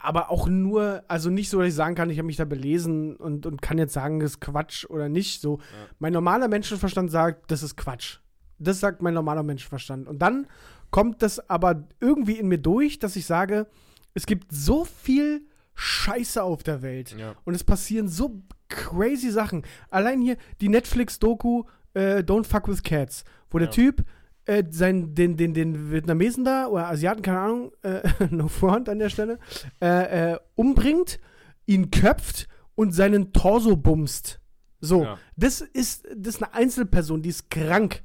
Aber 0.00 0.30
auch 0.30 0.48
nur, 0.48 1.04
also 1.06 1.30
nicht 1.30 1.48
so, 1.48 1.60
dass 1.60 1.68
ich 1.68 1.74
sagen 1.74 1.94
kann, 1.94 2.10
ich 2.10 2.18
habe 2.18 2.26
mich 2.26 2.36
da 2.36 2.44
belesen 2.44 3.14
und, 3.14 3.46
und 3.46 3.62
kann 3.62 3.78
jetzt 3.78 3.92
sagen, 3.92 4.18
das 4.18 4.32
ist 4.32 4.40
Quatsch 4.40 4.84
oder 4.86 5.08
nicht. 5.08 5.40
So, 5.40 5.60
mein 6.00 6.12
normaler 6.12 6.48
Menschenverstand 6.48 7.08
sagt, 7.10 7.50
das 7.52 7.62
ist 7.62 7.76
Quatsch. 7.76 8.18
Das 8.58 8.80
sagt 8.80 9.00
mein 9.00 9.14
normaler 9.14 9.44
Menschenverstand. 9.44 10.08
Und 10.08 10.18
dann 10.20 10.48
kommt 10.90 11.22
das 11.22 11.48
aber 11.50 11.88
irgendwie 12.00 12.38
in 12.38 12.48
mir 12.48 12.58
durch, 12.58 12.98
dass 12.98 13.16
ich 13.16 13.26
sage, 13.26 13.66
es 14.14 14.26
gibt 14.26 14.52
so 14.52 14.84
viel 14.84 15.42
Scheiße 15.74 16.42
auf 16.42 16.62
der 16.62 16.82
Welt. 16.82 17.14
Ja. 17.18 17.34
Und 17.44 17.54
es 17.54 17.64
passieren 17.64 18.08
so 18.08 18.42
crazy 18.68 19.30
Sachen. 19.30 19.62
Allein 19.90 20.20
hier 20.20 20.36
die 20.60 20.68
Netflix-Doku 20.68 21.64
äh, 21.94 22.18
Don't 22.18 22.44
Fuck 22.44 22.68
with 22.68 22.82
Cats, 22.82 23.24
wo 23.50 23.58
der 23.58 23.68
Ja. 23.68 23.72
Typ 23.72 24.04
äh, 24.46 24.64
sein, 24.70 25.14
den, 25.14 25.36
den, 25.36 25.54
den 25.54 25.90
Vietnamesen 25.90 26.44
da 26.44 26.66
oder 26.66 26.88
Asiaten, 26.88 27.22
keine 27.22 27.40
Ahnung, 27.40 27.72
äh, 27.82 28.00
no 28.30 28.48
front 28.48 28.88
an 28.88 28.98
der 28.98 29.08
Stelle, 29.10 29.38
äh, 29.80 30.32
äh, 30.32 30.38
umbringt, 30.54 31.18
ihn 31.66 31.90
köpft 31.90 32.48
und 32.74 32.92
seinen 32.92 33.32
Torso 33.32 33.76
bumst. 33.76 34.40
So, 34.80 35.04
Ja. 35.04 35.18
das, 35.36 35.60
ist, 35.60 36.06
das 36.16 36.36
ist 36.36 36.42
eine 36.42 36.54
Einzelperson, 36.54 37.22
die 37.22 37.28
ist 37.28 37.50
krank. 37.50 38.02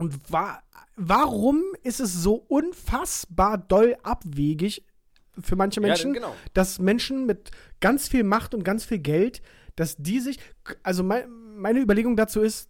Und 0.00 0.18
wa 0.32 0.60
warum 0.96 1.62
ist 1.82 2.00
es 2.00 2.12
so 2.12 2.34
unfassbar 2.48 3.56
doll 3.58 3.96
abwegig 4.02 4.84
für 5.38 5.56
manche 5.56 5.80
Menschen, 5.80 6.14
Ja, 6.14 6.20
genau. 6.20 6.34
dass 6.52 6.78
Menschen 6.78 7.24
mit 7.26 7.50
ganz 7.80 8.08
viel 8.08 8.24
Macht 8.24 8.54
und 8.54 8.64
ganz 8.64 8.84
viel 8.84 8.98
Geld, 8.98 9.40
dass 9.76 9.96
die 9.96 10.20
sich, 10.20 10.38
also 10.82 11.02
mein, 11.02 11.24
meine 11.56 11.80
Überlegung 11.80 12.16
dazu 12.16 12.40
ist, 12.42 12.68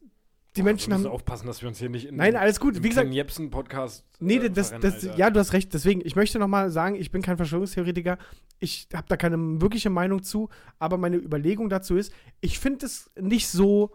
die 0.56 0.62
Menschen 0.64 0.88
wir 0.90 0.94
haben 0.94 1.02
müssen 1.02 1.12
aufpassen, 1.12 1.46
dass 1.46 1.62
wir 1.62 1.68
uns 1.68 1.78
hier 1.78 1.88
nicht 1.88 2.06
in 2.06 2.16
Nein, 2.16 2.34
alles 2.36 2.58
gut. 2.60 2.82
Wie 2.82 2.88
gesagt- 2.88 3.06
Ken 3.06 3.12
Jebsen 3.12 3.50
Podcast 3.50 4.04
Nee, 4.18 4.36
äh, 4.36 4.50
das, 4.50 4.68
verrennen, 4.70 4.82
das, 4.92 5.04
Alter. 5.04 5.16
ja, 5.16 5.30
du 5.30 5.38
hast 5.40 5.52
recht. 5.52 5.72
Deswegen, 5.72 6.00
ich 6.04 6.16
möchte 6.16 6.38
noch 6.40 6.48
mal 6.48 6.70
sagen, 6.70 6.96
ich 6.96 7.10
bin 7.12 7.22
kein 7.22 7.36
Verschwörungstheoretiker. 7.36 8.18
Ich 8.58 8.88
habe 8.92 9.06
da 9.08 9.16
keine 9.16 9.36
wirkliche 9.60 9.90
Meinung 9.90 10.22
zu. 10.24 10.48
Aber 10.80 10.98
meine 10.98 11.16
Überlegung 11.16 11.68
dazu 11.68 11.96
ist, 11.96 12.12
ich 12.40 12.58
finde 12.58 12.86
es 12.86 13.10
nicht 13.18 13.48
so, 13.48 13.92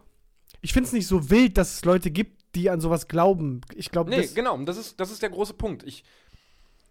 ich 0.61 0.71
finde 0.73 0.87
es 0.87 0.93
nicht 0.93 1.07
so 1.07 1.29
wild, 1.29 1.57
dass 1.57 1.75
es 1.75 1.85
Leute 1.85 2.09
gibt, 2.09 2.34
die 2.55 2.69
an 2.69 2.81
sowas 2.81 3.07
glauben. 3.07 3.61
Ich 3.75 3.91
glaube, 3.91 4.09
Nee, 4.09 4.21
das, 4.21 4.33
genau, 4.33 4.57
das 4.59 4.77
ist, 4.77 4.99
das 4.99 5.11
ist 5.11 5.21
der 5.21 5.29
große 5.29 5.53
Punkt. 5.53 5.83
Ich 5.83 6.03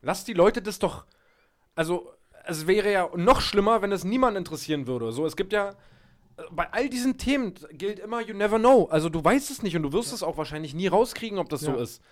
lass 0.02 0.24
die 0.24 0.34
Leute 0.34 0.62
das 0.62 0.78
doch. 0.78 1.04
Also, 1.74 2.10
es 2.46 2.66
wäre 2.66 2.92
ja 2.92 3.10
noch 3.16 3.40
schlimmer, 3.40 3.82
wenn 3.82 3.90
es 3.92 4.04
niemanden 4.04 4.36
interessieren 4.38 4.86
würde. 4.86 5.12
So, 5.12 5.26
es 5.26 5.36
gibt 5.36 5.52
ja. 5.52 5.74
Bei 6.50 6.72
all 6.72 6.88
diesen 6.88 7.16
Themen 7.16 7.54
gilt 7.72 8.00
immer, 8.00 8.20
you 8.20 8.34
never 8.34 8.58
know. 8.58 8.86
Also, 8.90 9.08
du 9.08 9.22
weißt 9.24 9.50
es 9.50 9.62
nicht 9.62 9.76
und 9.76 9.82
du 9.84 9.92
wirst 9.92 10.12
es 10.12 10.22
auch 10.22 10.36
wahrscheinlich 10.36 10.74
nie 10.74 10.88
rauskriegen, 10.88 11.38
ob 11.38 11.48
das 11.48 11.60
so 11.60 11.72
Ja. 11.72 11.82
ist. 11.82 12.02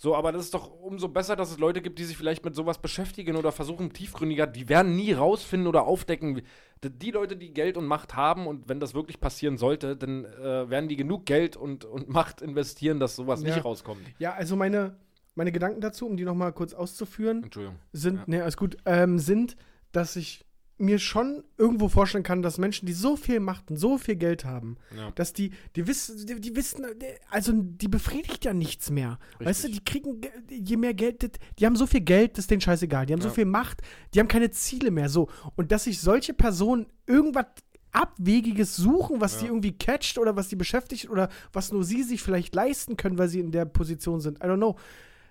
So, 0.00 0.14
aber 0.14 0.30
das 0.30 0.42
ist 0.44 0.54
doch 0.54 0.70
umso 0.80 1.08
besser, 1.08 1.34
dass 1.34 1.50
es 1.50 1.58
Leute 1.58 1.82
gibt, 1.82 1.98
die 1.98 2.04
sich 2.04 2.16
vielleicht 2.16 2.44
mit 2.44 2.54
sowas 2.54 2.78
beschäftigen 2.78 3.34
oder 3.34 3.50
versuchen 3.50 3.92
tiefgründiger. 3.92 4.46
Die 4.46 4.68
werden 4.68 4.94
nie 4.94 5.12
rausfinden 5.12 5.66
oder 5.66 5.82
aufdecken. 5.86 6.40
Die 6.84 7.10
Leute, 7.10 7.36
die 7.36 7.52
Geld 7.52 7.76
und 7.76 7.86
Macht 7.86 8.14
haben 8.14 8.46
und 8.46 8.68
wenn 8.68 8.78
das 8.78 8.94
wirklich 8.94 9.18
passieren 9.20 9.58
sollte, 9.58 9.96
dann 9.96 10.24
äh, 10.24 10.70
werden 10.70 10.88
die 10.88 10.94
genug 10.96 11.26
Geld 11.26 11.56
und, 11.56 11.84
und 11.84 12.08
Macht 12.18 12.40
investieren, 12.42 13.00
dass 13.00 13.16
sowas 13.16 13.42
Ja. 13.42 13.52
nicht 13.54 13.64
rauskommt. 13.64 14.00
ja, 14.20 14.32
also 14.34 14.54
meine, 14.54 14.96
meine 15.34 15.50
Gedanken 15.50 15.80
dazu, 15.80 16.06
um 16.06 16.16
die 16.16 16.24
noch 16.24 16.36
mal 16.36 16.52
kurz 16.52 16.74
auszuführen, 16.74 17.42
Entschuldigung. 17.42 17.76
sind, 17.92 18.16
Ja. 18.18 18.24
nee, 18.28 18.40
alles 18.40 18.56
gut, 18.56 18.76
ähm, 18.86 19.18
sind, 19.18 19.56
dass 19.90 20.14
ich 20.14 20.44
mir 20.80 20.98
schon 20.98 21.42
irgendwo 21.56 21.88
vorstellen 21.88 22.22
kann, 22.24 22.40
dass 22.40 22.56
Menschen, 22.58 22.86
die 22.86 22.92
so 22.92 23.16
viel 23.16 23.40
Macht 23.40 23.70
und 23.70 23.76
so 23.76 23.98
viel 23.98 24.16
Geld 24.16 24.44
haben, 24.44 24.76
Ja. 24.96 25.10
dass 25.12 25.32
die, 25.32 25.50
die 25.76 25.86
wissen, 25.86 26.24
die, 26.26 26.40
die 26.40 26.54
wissen, 26.56 26.86
also 27.30 27.52
die 27.54 27.88
befriedigt 27.88 28.44
ja 28.44 28.54
nichts 28.54 28.90
mehr. 28.90 29.18
Weißt 29.40 29.64
du, 29.64 29.68
die 29.68 29.82
kriegen, 29.84 30.20
ge- 30.20 30.30
je 30.48 30.76
mehr 30.76 30.94
Geld, 30.94 31.38
die 31.58 31.66
haben 31.66 31.76
so 31.76 31.86
viel 31.86 32.02
Geld, 32.02 32.32
das 32.38 32.44
ist 32.44 32.50
denen 32.52 32.60
scheißegal. 32.60 33.06
Die 33.06 33.12
haben 33.12 33.20
so 33.20 33.28
Ja. 33.28 33.34
viel 33.34 33.44
Macht, 33.44 33.82
die 34.14 34.20
haben 34.20 34.28
keine 34.28 34.50
Ziele 34.52 34.90
mehr. 34.90 35.08
So. 35.08 35.28
Und 35.56 35.72
dass 35.72 35.84
sich 35.84 36.00
solche 36.00 36.32
Personen 36.32 36.86
irgendwas 37.06 37.46
Abwegiges 37.92 38.76
suchen, 38.76 39.20
was 39.20 39.38
die 39.38 39.46
Ja. 39.46 39.50
irgendwie 39.50 39.72
catcht 39.76 40.18
oder 40.18 40.36
was 40.36 40.48
die 40.48 40.56
beschäftigt 40.56 41.08
oder 41.10 41.28
was 41.52 41.72
nur 41.72 41.82
sie 41.84 42.02
sich 42.02 42.22
vielleicht 42.22 42.54
leisten 42.54 42.96
können, 42.96 43.18
weil 43.18 43.28
sie 43.28 43.40
in 43.40 43.50
der 43.50 43.64
Position 43.64 44.20
sind. 44.20 44.38
I 44.38 44.42
don't 44.46 44.56
know. 44.56 44.76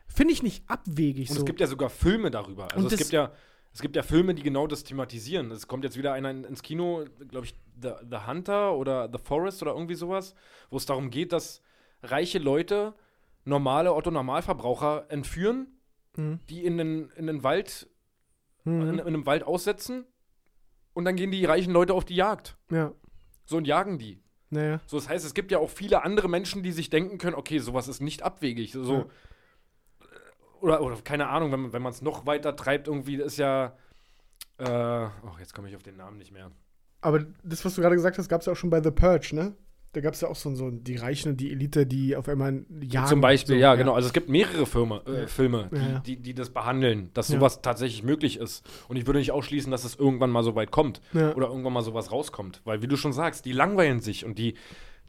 Finde 0.07 0.33
ich 0.33 0.41
nicht 0.41 0.63
abwegig 0.67 1.29
Und 1.29 1.35
so. 1.35 1.41
es 1.41 1.45
gibt 1.45 1.59
ja 1.59 1.67
sogar 1.67 1.89
Filme 1.89 2.31
darüber. 2.31 2.63
Also 2.73 2.85
Und 2.87 2.91
es 2.91 2.97
gibt 2.99 3.11
ja, 3.11 3.31
es 3.77 3.81
gibt 3.83 3.95
ja 3.95 4.01
Filme, 4.01 4.33
die 4.33 4.41
genau 4.41 4.65
das 4.65 4.83
thematisieren. 4.83 5.51
Es 5.51 5.67
kommt 5.67 5.83
jetzt 5.83 5.97
wieder 5.97 6.11
einer 6.13 6.31
in- 6.31 6.45
ins 6.45 6.63
Kino, 6.63 7.05
glaube 7.29 7.45
ich, 7.45 7.53
The, 7.79 7.91
The 8.09 8.25
Hunter 8.25 8.73
oder 8.75 9.07
The 9.11 9.19
Forest 9.23 9.61
oder 9.61 9.73
irgendwie 9.73 9.93
sowas, 9.93 10.33
wo 10.71 10.77
es 10.77 10.87
darum 10.87 11.11
geht, 11.11 11.31
dass 11.31 11.61
reiche 12.01 12.39
Leute 12.39 12.95
normale 13.45 13.93
Otto-Normalverbraucher 13.93 15.05
entführen, 15.09 15.67
Mhm. 16.15 16.39
die 16.49 16.65
in 16.65 16.77
den, 16.79 17.09
in 17.11 17.27
den 17.27 17.43
Wald, 17.43 17.87
Mhm. 18.63 18.81
in, 18.81 18.89
in 18.95 18.99
einem 19.01 19.25
Wald 19.27 19.43
aussetzen 19.43 20.05
und 20.95 21.05
dann 21.05 21.15
gehen 21.15 21.29
die 21.29 21.45
reichen 21.45 21.71
Leute 21.71 21.93
auf 21.93 22.03
die 22.03 22.15
Jagd. 22.15 22.57
ja, 22.71 22.91
So 23.45 23.57
und 23.57 23.65
jagen 23.67 23.99
die. 23.99 24.23
naja. 24.49 24.81
So, 24.87 24.97
das 24.97 25.07
heißt, 25.07 25.23
es 25.23 25.35
gibt 25.35 25.51
ja 25.51 25.59
auch 25.59 25.69
viele 25.69 26.03
andere 26.03 26.29
Menschen, 26.29 26.63
die 26.63 26.71
sich 26.71 26.89
denken 26.89 27.19
können, 27.19 27.35
okay, 27.35 27.59
sowas 27.59 27.87
ist 27.87 28.01
nicht 28.01 28.23
abwegig. 28.23 28.71
So, 28.71 28.93
Ja. 28.93 29.05
Oder, 30.61 30.81
oder 30.81 30.95
keine 31.03 31.27
Ahnung, 31.29 31.51
wenn, 31.51 31.61
man- 31.61 31.73
wenn 31.73 31.81
man 31.81 31.91
es 31.91 32.01
noch 32.01 32.25
weiter 32.25 32.55
treibt, 32.55 32.87
irgendwie 32.87 33.15
ist 33.15 33.37
ja. 33.37 33.73
Äh, 34.57 34.63
oh, 35.23 35.37
jetzt 35.39 35.53
komme 35.53 35.69
ich 35.69 35.75
auf 35.75 35.83
den 35.83 35.97
Namen 35.97 36.17
nicht 36.17 36.31
mehr. 36.31 36.51
Aber 37.01 37.23
das, 37.43 37.63
was 37.63 37.75
du 37.75 37.81
gerade 37.81 37.95
gesagt 37.95 38.17
hast, 38.17 38.27
gab 38.27 38.41
es 38.41 38.47
ja 38.47 38.53
auch 38.53 38.57
schon 38.57 38.69
bei 38.71 38.81
The 38.81 38.91
Purge, 38.91 39.35
ne? 39.35 39.55
Da 39.93 40.01
gab 40.01 40.13
es 40.13 40.21
ja 40.21 40.27
auch 40.27 40.35
so, 40.35 40.53
so 40.53 40.69
die 40.69 40.95
Reichen 40.95 41.31
und 41.31 41.37
die 41.37 41.51
Elite, 41.51 41.85
die 41.87 42.15
auf 42.15 42.27
einmal 42.27 42.65
jagen. 42.81 43.07
Zum 43.07 43.21
Beispiel, 43.21 43.55
so, 43.55 43.61
ja, 43.61 43.75
genau. 43.75 43.93
Also 43.93 44.07
es 44.07 44.13
gibt 44.13 44.29
mehrere 44.29 44.65
Filme, 44.65 45.01
äh, 45.07 45.21
Ja. 45.21 45.27
Filme 45.27 45.69
die, 45.71 45.77
Ja, 45.77 45.89
ja. 45.89 45.99
Die, 45.99 46.17
die 46.21 46.33
das 46.33 46.49
behandeln, 46.49 47.09
dass 47.13 47.29
Ja. 47.29 47.35
sowas 47.37 47.61
tatsächlich 47.61 48.03
möglich 48.03 48.37
ist. 48.37 48.65
Und 48.89 48.97
ich 48.97 49.07
würde 49.07 49.19
nicht 49.19 49.31
ausschließen, 49.31 49.71
dass 49.71 49.85
es 49.85 49.95
irgendwann 49.95 50.29
mal 50.29 50.43
so 50.43 50.55
weit 50.55 50.71
kommt. 50.71 51.01
Ja. 51.13 51.33
Oder 51.35 51.47
irgendwann 51.47 51.73
mal 51.73 51.81
sowas 51.83 52.11
rauskommt. 52.11 52.61
Weil, 52.65 52.81
wie 52.81 52.87
du 52.87 52.97
schon 52.97 53.13
sagst, 53.13 53.45
die 53.45 53.53
langweilen 53.53 53.99
sich 53.99 54.25
und 54.25 54.37
die, 54.37 54.55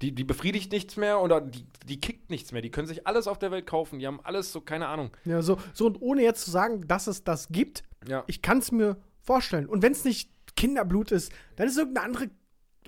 Die, 0.03 0.13
die 0.13 0.25
befriedigt 0.25 0.71
nichts 0.73 0.97
mehr 0.97 1.21
oder 1.21 1.41
die, 1.41 1.67
die 1.89 2.01
kickt 2.01 2.31
nichts 2.31 2.53
mehr. 2.53 2.63
Die 2.63 2.71
können 2.71 2.87
sich 2.87 3.07
alles 3.07 3.27
auf 3.27 3.39
der 3.39 3.51
Welt 3.51 3.67
kaufen. 3.67 3.99
Die 3.99 4.07
haben 4.07 4.21
alles 4.23 4.53
so, 4.53 4.61
keine 4.61 4.87
Ahnung. 4.89 5.11
Ja, 5.25 5.43
so, 5.43 5.59
so 5.75 5.87
und 5.87 6.01
ohne 6.01 6.23
jetzt 6.23 6.45
zu 6.45 6.51
sagen, 6.51 6.87
dass 6.87 7.07
es 7.09 7.25
das 7.25 7.49
gibt, 7.49 7.83
Ja. 8.07 8.23
ich 8.29 8.41
kann 8.43 8.59
es 8.59 8.71
mir 8.71 8.97
vorstellen. 9.23 9.67
Und 9.67 9.83
wenn 9.83 9.93
es 9.93 10.05
nicht 10.05 10.31
Kinderblut 10.57 11.11
ist, 11.13 11.33
dann 11.57 11.67
ist 11.69 11.77
irgendeine 11.79 12.07
andere, 12.07 12.31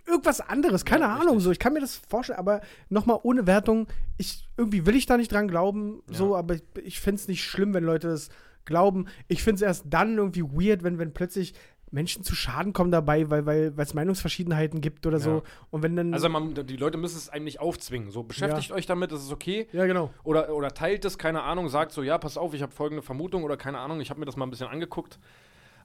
irgendwas 0.06 0.40
anderes, 0.40 0.84
keine 0.84 1.04
Ja, 1.04 1.14
Ahnung. 1.14 1.26
richtig. 1.34 1.42
So, 1.44 1.50
ich 1.50 1.58
kann 1.58 1.72
mir 1.72 1.80
das 1.80 1.96
vorstellen, 1.96 2.38
aber 2.38 2.60
nochmal 2.88 3.18
ohne 3.22 3.46
Wertung, 3.46 3.86
ich, 4.16 4.48
irgendwie 4.56 4.86
will 4.86 4.96
ich 4.96 5.06
da 5.06 5.16
nicht 5.16 5.32
dran 5.32 5.48
glauben, 5.48 6.02
Ja. 6.10 6.16
so, 6.16 6.36
aber 6.36 6.54
ich, 6.54 6.62
ich 6.82 7.00
finde 7.00 7.20
es 7.20 7.28
nicht 7.28 7.44
schlimm, 7.44 7.74
wenn 7.74 7.84
Leute 7.84 8.08
das 8.08 8.28
glauben. 8.64 9.06
Ich 9.28 9.42
finde 9.42 9.56
es 9.56 9.62
erst 9.62 9.84
dann 9.88 10.16
irgendwie 10.16 10.42
weird, 10.44 10.82
wenn, 10.84 10.98
wenn 10.98 11.12
plötzlich 11.12 11.54
Menschen 11.90 12.22
zu 12.22 12.34
Schaden 12.34 12.72
kommen 12.72 12.90
dabei, 12.90 13.30
weil 13.30 13.46
weil 13.46 13.72
es 13.76 13.94
Meinungsverschiedenheiten 13.94 14.80
gibt 14.80 15.06
oder 15.06 15.18
so. 15.18 15.30
Ja. 15.30 15.42
Und 15.70 15.82
wenn 15.82 15.96
dann. 15.96 16.14
Also 16.14 16.28
man, 16.28 16.54
die 16.54 16.76
Leute 16.76 16.98
müssen 16.98 17.16
es 17.16 17.28
einem 17.28 17.44
nicht 17.44 17.60
aufzwingen. 17.60 18.10
So, 18.10 18.22
beschäftigt 18.22 18.72
euch 18.72 18.86
damit, 18.86 19.12
das 19.12 19.22
ist 19.22 19.32
okay. 19.32 19.66
ja, 19.72 19.86
genau. 19.86 20.10
Oder, 20.22 20.54
oder 20.54 20.72
teilt 20.72 21.04
es, 21.04 21.18
keine 21.18 21.42
Ahnung, 21.42 21.68
sagt 21.68 21.92
so, 21.92 22.02
ja, 22.02 22.18
pass 22.18 22.36
auf, 22.36 22.54
ich 22.54 22.62
habe 22.62 22.72
folgende 22.72 23.02
Vermutung 23.02 23.42
oder 23.44 23.56
keine 23.56 23.78
Ahnung, 23.78 24.00
ich 24.00 24.10
habe 24.10 24.20
mir 24.20 24.26
das 24.26 24.36
mal 24.36 24.46
ein 24.46 24.50
bisschen 24.50 24.68
angeguckt. 24.68 25.18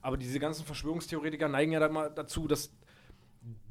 Aber 0.02 0.18
diese 0.18 0.40
ganzen 0.40 0.66
Verschwörungstheoretiker 0.66 1.48
neigen 1.48 1.72
ja 1.72 1.80
dann 1.80 1.94
mal 1.94 2.12
dazu, 2.14 2.48
dass 2.48 2.72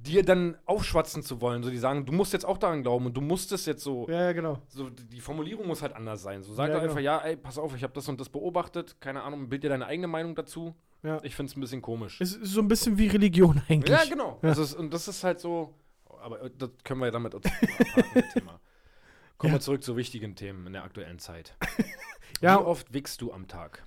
dir 0.07 0.25
dann 0.25 0.57
aufschwatzen 0.67 1.23
zu 1.23 1.41
wollen. 1.41 1.63
So, 1.63 1.71
die 1.71 1.79
sagen, 1.79 2.07
du 2.07 2.13
musst 2.13 2.33
jetzt 2.33 2.45
auch 2.45 2.59
daran 2.59 2.83
glauben 2.83 3.07
und 3.07 3.17
du 3.17 3.21
musst 3.21 3.53
es 3.53 3.67
jetzt 3.67 3.83
so. 3.83 4.07
Ja, 4.09 4.23
ja, 4.27 4.33
genau. 4.33 4.59
So, 4.69 4.91
die 4.91 5.21
Formulierung 5.21 5.67
muss 5.67 5.83
halt 5.83 5.95
anders 5.95 6.23
sein. 6.23 6.43
So, 6.43 6.53
sag 6.55 6.69
Ja, 6.69 6.75
doch 6.75 6.81
genau. 6.81 6.93
einfach, 6.93 7.03
ja, 7.03 7.19
ey, 7.19 7.37
pass 7.37 7.59
auf, 7.59 7.75
ich 7.75 7.83
habe 7.83 7.93
das 7.93 8.09
und 8.09 8.21
das 8.21 8.29
beobachtet, 8.29 9.01
keine 9.01 9.23
Ahnung, 9.23 9.49
bild 9.49 9.63
dir 9.65 9.71
deine 9.71 9.87
eigene 9.87 10.07
Meinung 10.07 10.35
dazu. 10.35 10.75
Ja. 11.03 11.21
Ich 11.23 11.35
finde 11.37 11.51
es 11.51 11.57
ein 11.57 11.61
bisschen 11.61 11.83
komisch. 11.83 12.21
Es 12.21 12.35
ist 12.35 12.53
so 12.53 12.61
ein 12.61 12.69
bisschen 12.69 12.97
wie 12.99 13.09
Religion 13.09 13.61
eigentlich. 13.69 13.91
Ja, 13.99 14.05
genau. 14.09 14.39
Ja. 14.43 14.49
Das 14.51 14.59
ist, 14.59 14.75
und 14.75 14.93
das 14.93 15.09
ist 15.09 15.23
halt 15.25 15.41
so. 15.41 15.75
Aber 16.23 16.41
äh, 16.43 16.51
das 16.57 16.71
können 16.83 17.01
wir 17.01 17.07
ja 17.07 17.13
damit 17.13 17.35
abhaken, 17.35 17.69
das 18.15 18.33
Thema. 18.33 18.61
Kommen 19.39 19.53
wir 19.53 19.61
zurück 19.61 19.83
zu 19.83 19.97
wichtigen 19.97 20.37
Themen 20.37 20.67
in 20.67 20.73
der 20.73 20.85
aktuellen 20.85 21.19
Zeit. 21.19 21.57
Ja. 22.41 22.59
Wie 22.59 22.65
oft 22.65 22.93
wickst 22.93 23.21
du 23.23 23.33
am 23.33 23.47
Tag? 23.47 23.87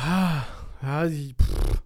Ja, 0.00 1.06
die, 1.06 1.34
pff, 1.34 1.82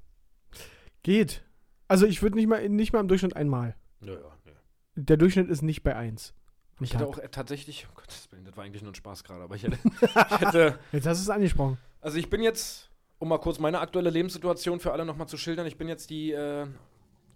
geht. 1.03 1.43
Also 1.89 2.07
ich 2.07 2.23
würde 2.23 2.37
nicht 2.37 2.47
mal, 2.49 2.69
nicht 2.69 2.93
mal 2.93 3.01
im 3.01 3.09
Durchschnitt 3.09 3.37
einmal. 3.37 3.77
Ja, 4.01 4.13
ja, 4.15 4.19
ja. 4.19 4.53
Der 4.97 5.17
Durchschnitt 5.17 5.49
ist 5.49 5.63
nicht 5.63 5.83
bei 5.83 5.95
eins. 5.97 6.35
Ich 6.81 6.93
hätte 6.93 7.07
auch 7.07 7.19
äh, 7.19 7.29
tatsächlich, 7.29 7.87
oh 7.91 7.95
Gottes 7.95 8.31
Willen, 8.31 8.45
das 8.45 8.57
war 8.57 8.65
eigentlich 8.65 8.83
nur 8.83 8.93
ein 8.93 8.97
Spaß 8.97 9.25
gerade, 9.25 9.43
aber 9.43 9.55
ich 9.55 9.63
hätte, 9.63 9.79
ich 10.03 10.41
hätte, 10.41 10.79
Jetzt 10.93 11.07
hast 11.07 11.19
du 11.21 11.23
es 11.23 11.31
angesprochen. 11.31 11.79
also 12.01 12.19
ich 12.19 12.29
bin 12.29 12.43
jetzt, 12.43 12.91
um 13.19 13.29
mal 13.29 13.39
kurz 13.39 13.59
meine 13.59 13.81
aktuelle 13.81 14.11
Lebenssituation 14.11 14.79
für 14.81 14.93
alle 14.93 15.07
nochmal 15.07 15.27
zu 15.27 15.39
schildern, 15.39 15.67
ich 15.67 15.79
bin 15.79 15.89
jetzt 15.89 16.11
die 16.11 16.33
äh, 16.33 16.67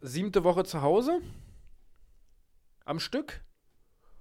siebte 0.02 0.44
Woche 0.44 0.64
zu 0.64 0.82
Hause 0.82 1.20
am 2.84 3.00
Stück, 3.00 3.40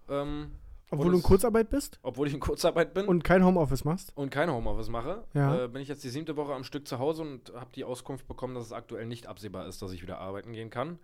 ähm, 0.10 0.52
Obwohl 0.92 1.12
du 1.12 1.18
in 1.18 1.24
Kurzarbeit 1.24 1.70
bist 1.70 2.00
obwohl 2.02 2.28
ich 2.28 2.34
in 2.34 2.40
Kurzarbeit 2.40 2.94
bin. 2.94 3.06
und 3.06 3.24
kein 3.24 3.44
Homeoffice 3.46 3.86
machst. 3.86 4.12
und 4.16 4.30
kein 4.32 4.50
Homeoffice 4.52 4.90
mache, 4.90 5.24
Ja. 5.34 5.66
äh, 5.66 5.68
bin 5.68 5.82
ich 5.82 5.88
jetzt 5.88 6.04
die 6.04 6.10
siebte 6.10 6.36
Woche 6.36 6.54
am 6.54 6.64
Stück 6.64 6.88
zu 6.88 6.98
Hause 7.00 7.22
und 7.24 7.54
habe 7.56 7.70
die 7.76 7.84
Auskunft 7.84 8.28
bekommen, 8.28 8.56
dass 8.56 8.66
es 8.66 8.74
aktuell 8.74 9.06
nicht 9.06 9.28
absehbar 9.28 9.68
ist, 9.68 9.82
dass 9.82 9.92
ich 9.92 10.02
wieder 10.02 10.18
arbeiten 10.20 10.52
gehen 10.54 10.70
kann. 10.70 10.98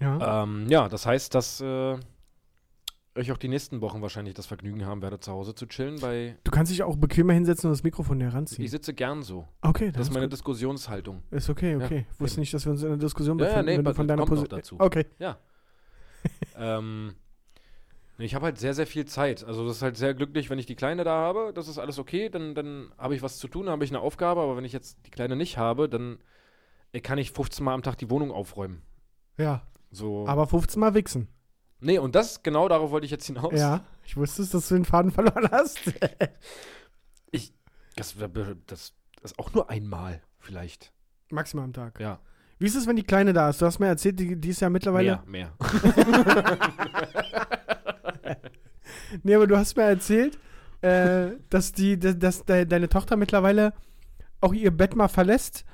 Ja. 0.00 0.42
Ähm, 0.44 0.66
ja, 0.68 0.88
das 0.88 1.04
heißt, 1.04 1.34
dass 1.34 1.60
äh, 1.60 1.98
ich 3.14 3.30
auch 3.30 3.36
die 3.36 3.48
nächsten 3.48 3.82
Wochen 3.82 4.00
wahrscheinlich 4.00 4.32
das 4.32 4.46
Vergnügen 4.46 4.86
haben 4.86 5.02
werde, 5.02 5.20
zu 5.20 5.30
Hause 5.30 5.54
zu 5.54 5.66
chillen. 5.66 6.00
Bei 6.00 6.34
Du 6.44 6.50
kannst 6.50 6.72
dich 6.72 6.82
auch 6.82 6.96
bequemer 6.96 7.34
hinsetzen 7.34 7.68
und 7.68 7.72
das 7.76 7.82
Mikrofon 7.82 8.16
näher 8.16 8.32
ranziehen. 8.32 8.64
ich 8.64 8.70
sitze 8.70 8.94
gern 8.94 9.22
so. 9.22 9.46
Okay, 9.60 9.92
Das 9.92 10.08
ist 10.08 10.14
meine 10.14 10.24
gut. 10.26 10.32
Diskussionshaltung. 10.32 11.22
Ist 11.30 11.50
okay, 11.50 11.72
Ja, 11.78 11.84
okay. 11.84 12.06
Wusste 12.18 12.36
eben. 12.36 12.40
nicht, 12.40 12.54
dass 12.54 12.64
wir 12.64 12.72
uns 12.72 12.80
in 12.82 12.88
einer 12.88 12.96
Diskussion 12.96 13.38
Ja, 13.38 13.44
ja, 13.44 13.50
befinden, 13.50 13.70
nee, 13.70 13.76
wenn 13.78 13.84
du 13.84 13.94
von 13.94 14.08
deiner 14.08 14.24
Position. 14.24 14.58
dazu. 14.58 14.76
Okay. 14.80 15.04
ähm, 16.56 17.14
ich 18.24 18.34
habe 18.34 18.44
halt 18.46 18.58
sehr, 18.58 18.74
sehr 18.74 18.86
viel 18.86 19.04
Zeit. 19.06 19.44
Also 19.44 19.66
das 19.66 19.76
ist 19.76 19.82
halt 19.82 19.96
sehr 19.96 20.14
glücklich, 20.14 20.50
wenn 20.50 20.58
ich 20.58 20.66
die 20.66 20.74
Kleine 20.76 21.04
da 21.04 21.12
habe. 21.12 21.52
Das 21.54 21.68
ist 21.68 21.78
alles 21.78 21.98
okay. 21.98 22.28
Dann, 22.28 22.54
dann 22.54 22.92
habe 22.98 23.14
ich 23.14 23.22
was 23.22 23.38
zu 23.38 23.48
tun, 23.48 23.66
dann 23.66 23.72
habe 23.72 23.84
ich 23.84 23.90
eine 23.90 24.00
Aufgabe. 24.00 24.40
Aber 24.42 24.56
wenn 24.56 24.64
ich 24.64 24.72
jetzt 24.72 24.98
die 25.06 25.10
Kleine 25.10 25.36
nicht 25.36 25.56
habe, 25.58 25.88
dann 25.88 26.18
äh, 26.92 27.00
kann 27.00 27.18
ich 27.18 27.32
15 27.32 27.64
Mal 27.64 27.74
am 27.74 27.82
Tag 27.82 27.96
die 27.98 28.10
Wohnung 28.10 28.30
aufräumen. 28.30 28.82
Ja, 29.38 29.62
So. 29.90 30.26
aber 30.28 30.46
15 30.46 30.78
Mal 30.80 30.94
wichsen. 30.94 31.28
nee, 31.80 31.98
und 31.98 32.14
das, 32.14 32.42
genau 32.42 32.68
darauf 32.68 32.90
wollte 32.90 33.06
ich 33.06 33.10
jetzt 33.10 33.26
hinaus. 33.26 33.54
Ja, 33.58 33.82
ich 34.04 34.16
wusste 34.16 34.42
es, 34.42 34.50
dass 34.50 34.68
du 34.68 34.74
den 34.74 34.84
Faden 34.84 35.10
verloren 35.10 35.48
hast. 35.50 35.78
Das, 37.94 38.16
das 38.66 38.94
ist 39.22 39.38
auch 39.38 39.52
nur 39.52 39.68
einmal 39.68 40.22
vielleicht. 40.38 40.92
Maximal 41.30 41.66
am 41.66 41.74
Tag. 41.74 42.00
Ja. 42.00 42.20
Wie 42.58 42.64
ist 42.64 42.74
es, 42.74 42.86
wenn 42.86 42.96
die 42.96 43.02
Kleine 43.02 43.34
da 43.34 43.50
ist? 43.50 43.60
Du 43.60 43.66
hast 43.66 43.78
mir 43.80 43.86
erzählt, 43.88 44.18
die, 44.18 44.34
die 44.40 44.48
ist 44.48 44.60
ja 44.60 44.70
mittlerweile. 44.70 45.22
Mehr, 45.26 45.50
mehr. 45.50 45.52
Nee, 49.22 49.34
aber 49.34 49.46
du 49.46 49.56
hast 49.56 49.76
mir 49.76 49.84
erzählt, 49.84 50.38
äh, 50.80 51.30
dass, 51.50 51.72
die, 51.72 51.98
dass, 51.98 52.18
dass 52.18 52.44
de, 52.44 52.66
deine 52.66 52.88
Tochter 52.88 53.16
mittlerweile 53.16 53.72
auch 54.40 54.52
ihr 54.52 54.70
Bett 54.72 54.96
mal 54.96 55.08
verlässt, 55.08 55.64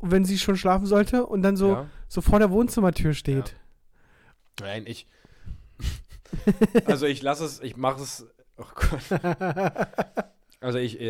wenn 0.00 0.24
sie 0.24 0.38
schon 0.38 0.56
schlafen 0.56 0.86
sollte 0.86 1.24
und 1.26 1.42
dann 1.42 1.56
so, 1.56 1.72
Ja. 1.72 1.86
so 2.08 2.20
vor 2.20 2.38
der 2.38 2.50
Wohnzimmertür 2.50 3.14
steht. 3.14 3.56
Nein, 4.60 4.84
ich. 4.86 5.06
also 6.84 7.06
ich 7.06 7.22
lasse 7.22 7.44
es, 7.44 7.60
ich 7.60 7.76
mache 7.76 8.02
es. 8.02 8.26
Oh 8.58 8.64
Gott. 8.74 9.20
Also 10.60 10.78
ich, 10.80 11.00
äh, 11.00 11.06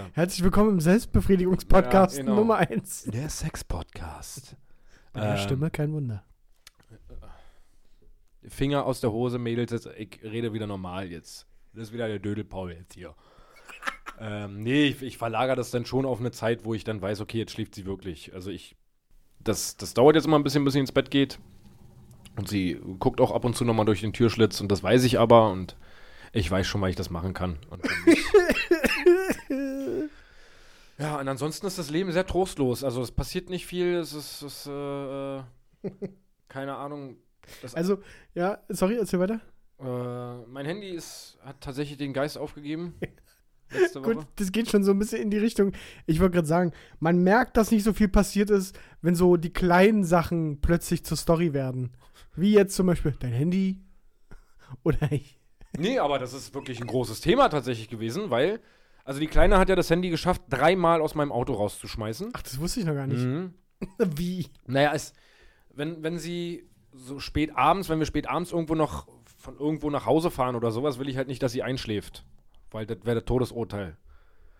äh, 0.00 0.04
Herzlich 0.14 0.42
willkommen 0.42 0.70
im 0.70 0.80
Selbstbefriedigungspodcast 0.80 2.16
Ja, 2.16 2.22
genau. 2.22 2.36
Nummer 2.36 2.56
1. 2.56 3.04
Der 3.12 3.28
Sex-Podcast. 3.28 4.56
Bei 5.12 5.20
der 5.20 5.32
Ähm, 5.32 5.36
Stimme 5.36 5.70
kein 5.70 5.92
Wunder. 5.92 6.24
Finger 8.48 8.86
aus 8.86 9.00
der 9.00 9.12
Hose, 9.12 9.38
Mädels, 9.38 9.72
jetzt, 9.72 9.88
ich 9.96 10.20
rede 10.22 10.52
wieder 10.52 10.66
normal 10.66 11.10
jetzt. 11.10 11.46
Das 11.72 11.88
ist 11.88 11.92
wieder 11.92 12.08
der 12.08 12.18
Dödelpaul 12.18 12.72
jetzt 12.72 12.94
hier. 12.94 13.14
ähm, 14.20 14.62
nee, 14.62 14.84
ich, 14.84 15.02
ich 15.02 15.18
verlagere 15.18 15.56
das 15.56 15.70
dann 15.70 15.84
schon 15.84 16.06
auf 16.06 16.20
eine 16.20 16.30
Zeit, 16.30 16.64
wo 16.64 16.74
ich 16.74 16.84
dann 16.84 17.02
weiß, 17.02 17.20
okay, 17.20 17.38
jetzt 17.38 17.52
schläft 17.52 17.74
sie 17.74 17.86
wirklich. 17.86 18.32
Also 18.34 18.50
ich, 18.50 18.76
das, 19.40 19.76
das 19.76 19.94
dauert 19.94 20.16
jetzt 20.16 20.26
immer 20.26 20.38
ein 20.38 20.44
bisschen, 20.44 20.64
bis 20.64 20.74
sie 20.74 20.80
ins 20.80 20.92
Bett 20.92 21.10
geht. 21.10 21.38
Und 22.36 22.48
sie 22.48 22.80
guckt 22.98 23.20
auch 23.20 23.30
ab 23.30 23.44
und 23.44 23.56
zu 23.56 23.64
nochmal 23.64 23.86
durch 23.86 24.02
den 24.02 24.12
Türschlitz 24.12 24.60
und 24.60 24.70
das 24.70 24.82
weiß 24.82 25.04
ich 25.04 25.18
aber 25.18 25.50
und 25.50 25.76
ich 26.32 26.50
weiß 26.50 26.66
schon, 26.66 26.82
weil 26.82 26.90
ich 26.90 26.96
das 26.96 27.08
machen 27.08 27.32
kann. 27.32 27.58
Und 27.70 27.82
ja, 30.98 31.18
und 31.18 31.28
ansonsten 31.28 31.66
ist 31.66 31.78
das 31.78 31.88
Leben 31.88 32.12
sehr 32.12 32.26
trostlos. 32.26 32.84
Also 32.84 33.00
es 33.00 33.10
passiert 33.10 33.48
nicht 33.48 33.64
viel, 33.64 33.94
es 33.94 34.12
ist, 34.12 34.42
es, 34.42 34.66
äh, 34.66 35.36
äh, 35.38 35.42
keine 36.48 36.76
Ahnung. 36.76 37.16
Das 37.62 37.74
Also, 37.74 37.98
ja, 38.34 38.58
sorry, 38.68 38.96
erzähl 38.96 39.20
weiter. 39.20 39.40
äh, 39.78 40.46
mein 40.48 40.66
Handy 40.66 40.90
ist, 40.90 41.38
hat 41.42 41.60
tatsächlich 41.60 41.98
den 41.98 42.12
Geist 42.12 42.38
aufgegeben. 42.38 42.94
Letzte 43.70 44.00
Woche. 44.02 44.14
Gut, 44.14 44.26
das 44.36 44.52
geht 44.52 44.70
schon 44.70 44.84
so 44.84 44.92
ein 44.92 44.98
bisschen 44.98 45.20
in 45.20 45.30
die 45.30 45.38
Richtung. 45.38 45.72
Ich 46.06 46.20
wollte 46.20 46.34
gerade 46.34 46.46
sagen, 46.46 46.72
man 47.00 47.18
merkt, 47.24 47.56
dass 47.56 47.72
nicht 47.72 47.82
so 47.82 47.92
viel 47.92 48.08
passiert 48.08 48.48
ist, 48.50 48.78
wenn 49.02 49.16
so 49.16 49.36
die 49.36 49.52
kleinen 49.52 50.04
Sachen 50.04 50.60
plötzlich 50.60 51.04
zur 51.04 51.16
Story 51.16 51.52
werden. 51.52 51.92
Wie 52.36 52.52
jetzt 52.52 52.76
zum 52.76 52.86
Beispiel 52.86 53.14
dein 53.18 53.32
Handy 53.32 53.82
oder 54.84 55.10
ich. 55.10 55.40
Nee, 55.76 55.98
aber 55.98 56.18
das 56.18 56.32
ist 56.32 56.54
wirklich 56.54 56.80
ein 56.80 56.86
großes 56.86 57.20
Thema 57.20 57.48
tatsächlich 57.48 57.88
gewesen, 57.88 58.30
weil, 58.30 58.60
also 59.04 59.18
die 59.20 59.26
Kleine 59.26 59.58
hat 59.58 59.68
ja 59.68 59.74
das 59.74 59.90
Handy 59.90 60.10
geschafft, 60.10 60.42
dreimal 60.48 61.00
aus 61.00 61.14
meinem 61.16 61.32
Auto 61.32 61.52
rauszuschmeißen. 61.54 62.30
Ach, 62.34 62.42
das 62.42 62.60
wusste 62.60 62.80
ich 62.80 62.86
noch 62.86 62.94
gar 62.94 63.06
nicht. 63.08 63.24
Mhm. 63.24 63.52
Wie? 63.98 64.46
Naja, 64.66 64.92
es, 64.94 65.12
wenn, 65.74 66.02
wenn 66.04 66.18
sie 66.18 66.70
so 66.96 67.18
spät 67.20 67.56
abends, 67.56 67.88
wenn 67.88 67.98
wir 67.98 68.06
spät 68.06 68.28
abends 68.28 68.52
irgendwo 68.52 68.74
noch 68.74 69.06
von 69.38 69.58
irgendwo 69.58 69.90
nach 69.90 70.06
Hause 70.06 70.30
fahren 70.30 70.56
oder 70.56 70.70
sowas, 70.70 70.98
will 70.98 71.08
ich 71.08 71.16
halt 71.16 71.28
nicht, 71.28 71.42
dass 71.42 71.52
sie 71.52 71.62
einschläft. 71.62 72.24
Weil 72.70 72.86
das 72.86 72.98
wäre 73.04 73.16
das 73.16 73.24
Todesurteil. 73.24 73.96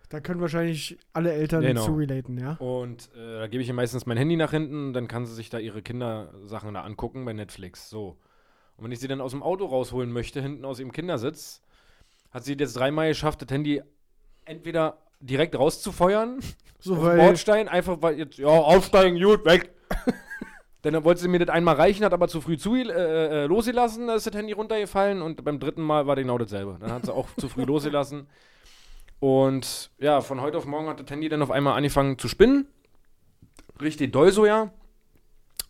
Da 0.09 0.21
können 0.21 0.39
wahrscheinlich 0.39 0.97
alle 1.11 1.33
Eltern 1.33 1.61
Genau. 1.61 1.83
zu 1.83 1.93
relaten, 1.93 2.37
ja? 2.37 2.53
Und 2.53 3.09
äh, 3.15 3.39
da 3.39 3.47
gebe 3.47 3.61
ich 3.61 3.67
ihr 3.67 3.73
meistens 3.73 4.05
mein 4.05 4.15
Handy 4.15 4.37
nach 4.37 4.51
hinten, 4.51 4.93
dann 4.93 5.09
kann 5.09 5.25
sie 5.25 5.33
sich 5.35 5.49
da 5.49 5.59
ihre 5.59 5.81
Kindersachen 5.81 6.73
da 6.73 6.81
angucken 6.83 7.25
bei 7.25 7.33
Netflix. 7.33 7.89
So. 7.89 8.15
Und 8.77 8.85
wenn 8.85 8.91
ich 8.93 8.99
sie 8.99 9.09
dann 9.09 9.19
aus 9.19 9.31
dem 9.31 9.43
Auto 9.43 9.65
rausholen 9.65 10.11
möchte, 10.11 10.41
hinten 10.41 10.63
aus 10.63 10.79
ihrem 10.79 10.93
Kindersitz, 10.93 11.61
hat 12.31 12.45
sie 12.45 12.53
jetzt 12.53 12.77
dreimal 12.77 13.09
geschafft, 13.09 13.41
das 13.41 13.49
Handy 13.51 13.81
entweder 14.45 14.97
direkt 15.19 15.57
rauszufeuern, 15.57 16.39
So, 16.79 16.95
auf 16.95 17.03
weil. 17.03 17.17
Bordstein, 17.17 17.67
einfach 17.67 17.97
weil 18.01 18.17
jetzt, 18.17 18.37
ja, 18.37 18.47
aufsteigen, 18.47 19.19
gut, 19.21 19.43
weg. 19.43 19.71
dann 20.91 21.03
wollte 21.03 21.21
sie 21.21 21.27
mir 21.27 21.39
das 21.39 21.49
einmal 21.49 21.75
reichen, 21.75 22.05
hat 22.05 22.13
aber 22.13 22.27
zu 22.27 22.41
früh 22.41 22.57
zu, 22.57 22.75
äh, 22.75 22.83
äh, 22.83 23.45
losgelassen, 23.45 24.07
da 24.07 24.15
ist 24.15 24.27
das 24.27 24.35
Handy 24.35 24.53
runtergefallen 24.53 25.21
und 25.21 25.43
beim 25.43 25.59
dritten 25.59 25.81
Mal 25.81 26.07
war 26.07 26.15
genau 26.15 26.37
dasselbe. 26.37 26.77
Dann 26.79 26.91
hat 26.91 27.05
sie 27.05 27.13
auch 27.13 27.27
zu 27.37 27.49
früh 27.49 27.63
losgelassen. 27.65 28.27
Und 29.19 29.91
ja, 29.97 30.21
von 30.21 30.41
heute 30.41 30.57
auf 30.57 30.65
morgen 30.65 30.87
hat 30.87 30.99
das 30.99 31.09
Handy 31.09 31.29
dann 31.29 31.41
auf 31.41 31.51
einmal 31.51 31.75
angefangen 31.75 32.19
zu 32.19 32.27
spinnen. 32.27 32.67
Richtig 33.81 34.11
doll 34.11 34.31
so, 34.31 34.45
ja. 34.45 34.71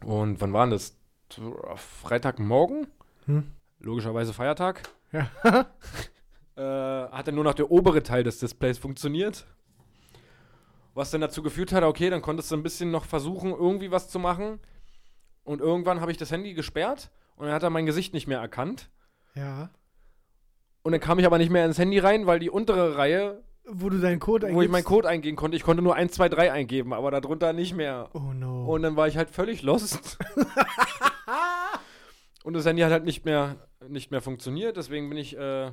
Und 0.06 0.42
wann 0.42 0.54
war 0.54 0.66
denn 0.66 0.72
das? 0.72 0.98
Freitagmorgen? 1.76 2.88
Hm. 3.26 3.52
Logischerweise 3.80 4.34
Feiertag. 4.34 4.84
Ja. 5.12 5.30
äh, 6.56 7.12
hat 7.12 7.28
dann 7.28 7.36
nur 7.36 7.44
noch 7.44 7.54
der 7.54 7.72
obere 7.72 8.04
Teil 8.04 8.24
des 8.24 8.40
Displays 8.40 8.78
funktioniert. 8.78 9.46
Was 10.94 11.12
dann 11.12 11.22
dazu 11.22 11.44
geführt 11.44 11.72
hat, 11.74 11.84
okay, 11.84 12.10
dann 12.10 12.22
konntest 12.22 12.52
du 12.52 12.56
ein 12.56 12.64
bisschen 12.64 12.92
noch 12.92 13.06
versuchen, 13.06 13.52
irgendwie 13.52 13.92
was 13.92 14.10
zu 14.10 14.20
machen. 14.20 14.60
Und 15.48 15.62
irgendwann 15.62 16.02
habe 16.02 16.12
ich 16.12 16.18
das 16.18 16.30
Handy 16.30 16.54
gesperrt 16.54 17.10
und 17.38 17.46
dann 17.46 17.56
hat 17.56 17.64
er 17.64 17.70
mein 17.70 17.86
Gesicht 17.86 18.14
nicht 18.14 18.28
mehr 18.28 18.40
erkannt. 18.40 18.90
Ja. 19.34 19.70
Und 20.84 20.92
dann 20.92 21.00
kam 21.00 21.20
ich 21.20 21.26
aber 21.26 21.38
nicht 21.38 21.50
mehr 21.50 21.66
ins 21.66 21.78
Handy 21.78 22.00
rein, 22.00 22.28
weil 22.28 22.40
die 22.40 22.50
untere 22.50 22.98
Reihe, 22.98 23.42
Wo 23.66 23.90
du 23.90 23.98
deinen 23.98 24.20
Code 24.20 24.48
wo 24.48 24.62
ich 24.62 24.68
meinen 24.68 24.76
eingibst. 24.76 24.86
Code 24.86 25.08
eingeben 25.08 25.38
konnte, 25.38 25.56
ich 25.56 25.64
konnte 25.64 25.82
nur 25.82 25.96
1, 25.96 26.12
2, 26.12 26.28
3 26.28 26.52
eingeben, 26.52 26.94
aber 26.94 27.12
darunter 27.12 27.54
nicht 27.54 27.74
mehr. 27.74 28.10
Oh 28.12 28.34
no. 28.34 28.66
Und 28.66 28.82
dann 28.82 28.98
war 28.98 29.08
ich 29.08 29.16
halt 29.16 29.30
völlig 29.30 29.62
lost. 29.62 30.18
und 32.44 32.54
das 32.54 32.66
Handy 32.66 32.82
hat 32.82 32.92
halt 32.92 33.06
nicht 33.06 33.24
mehr, 33.24 33.56
nicht 33.88 34.12
mehr 34.12 34.22
funktioniert, 34.22 34.76
deswegen 34.76 35.08
bin 35.08 35.18
ich 35.18 35.38
äh, 35.38 35.72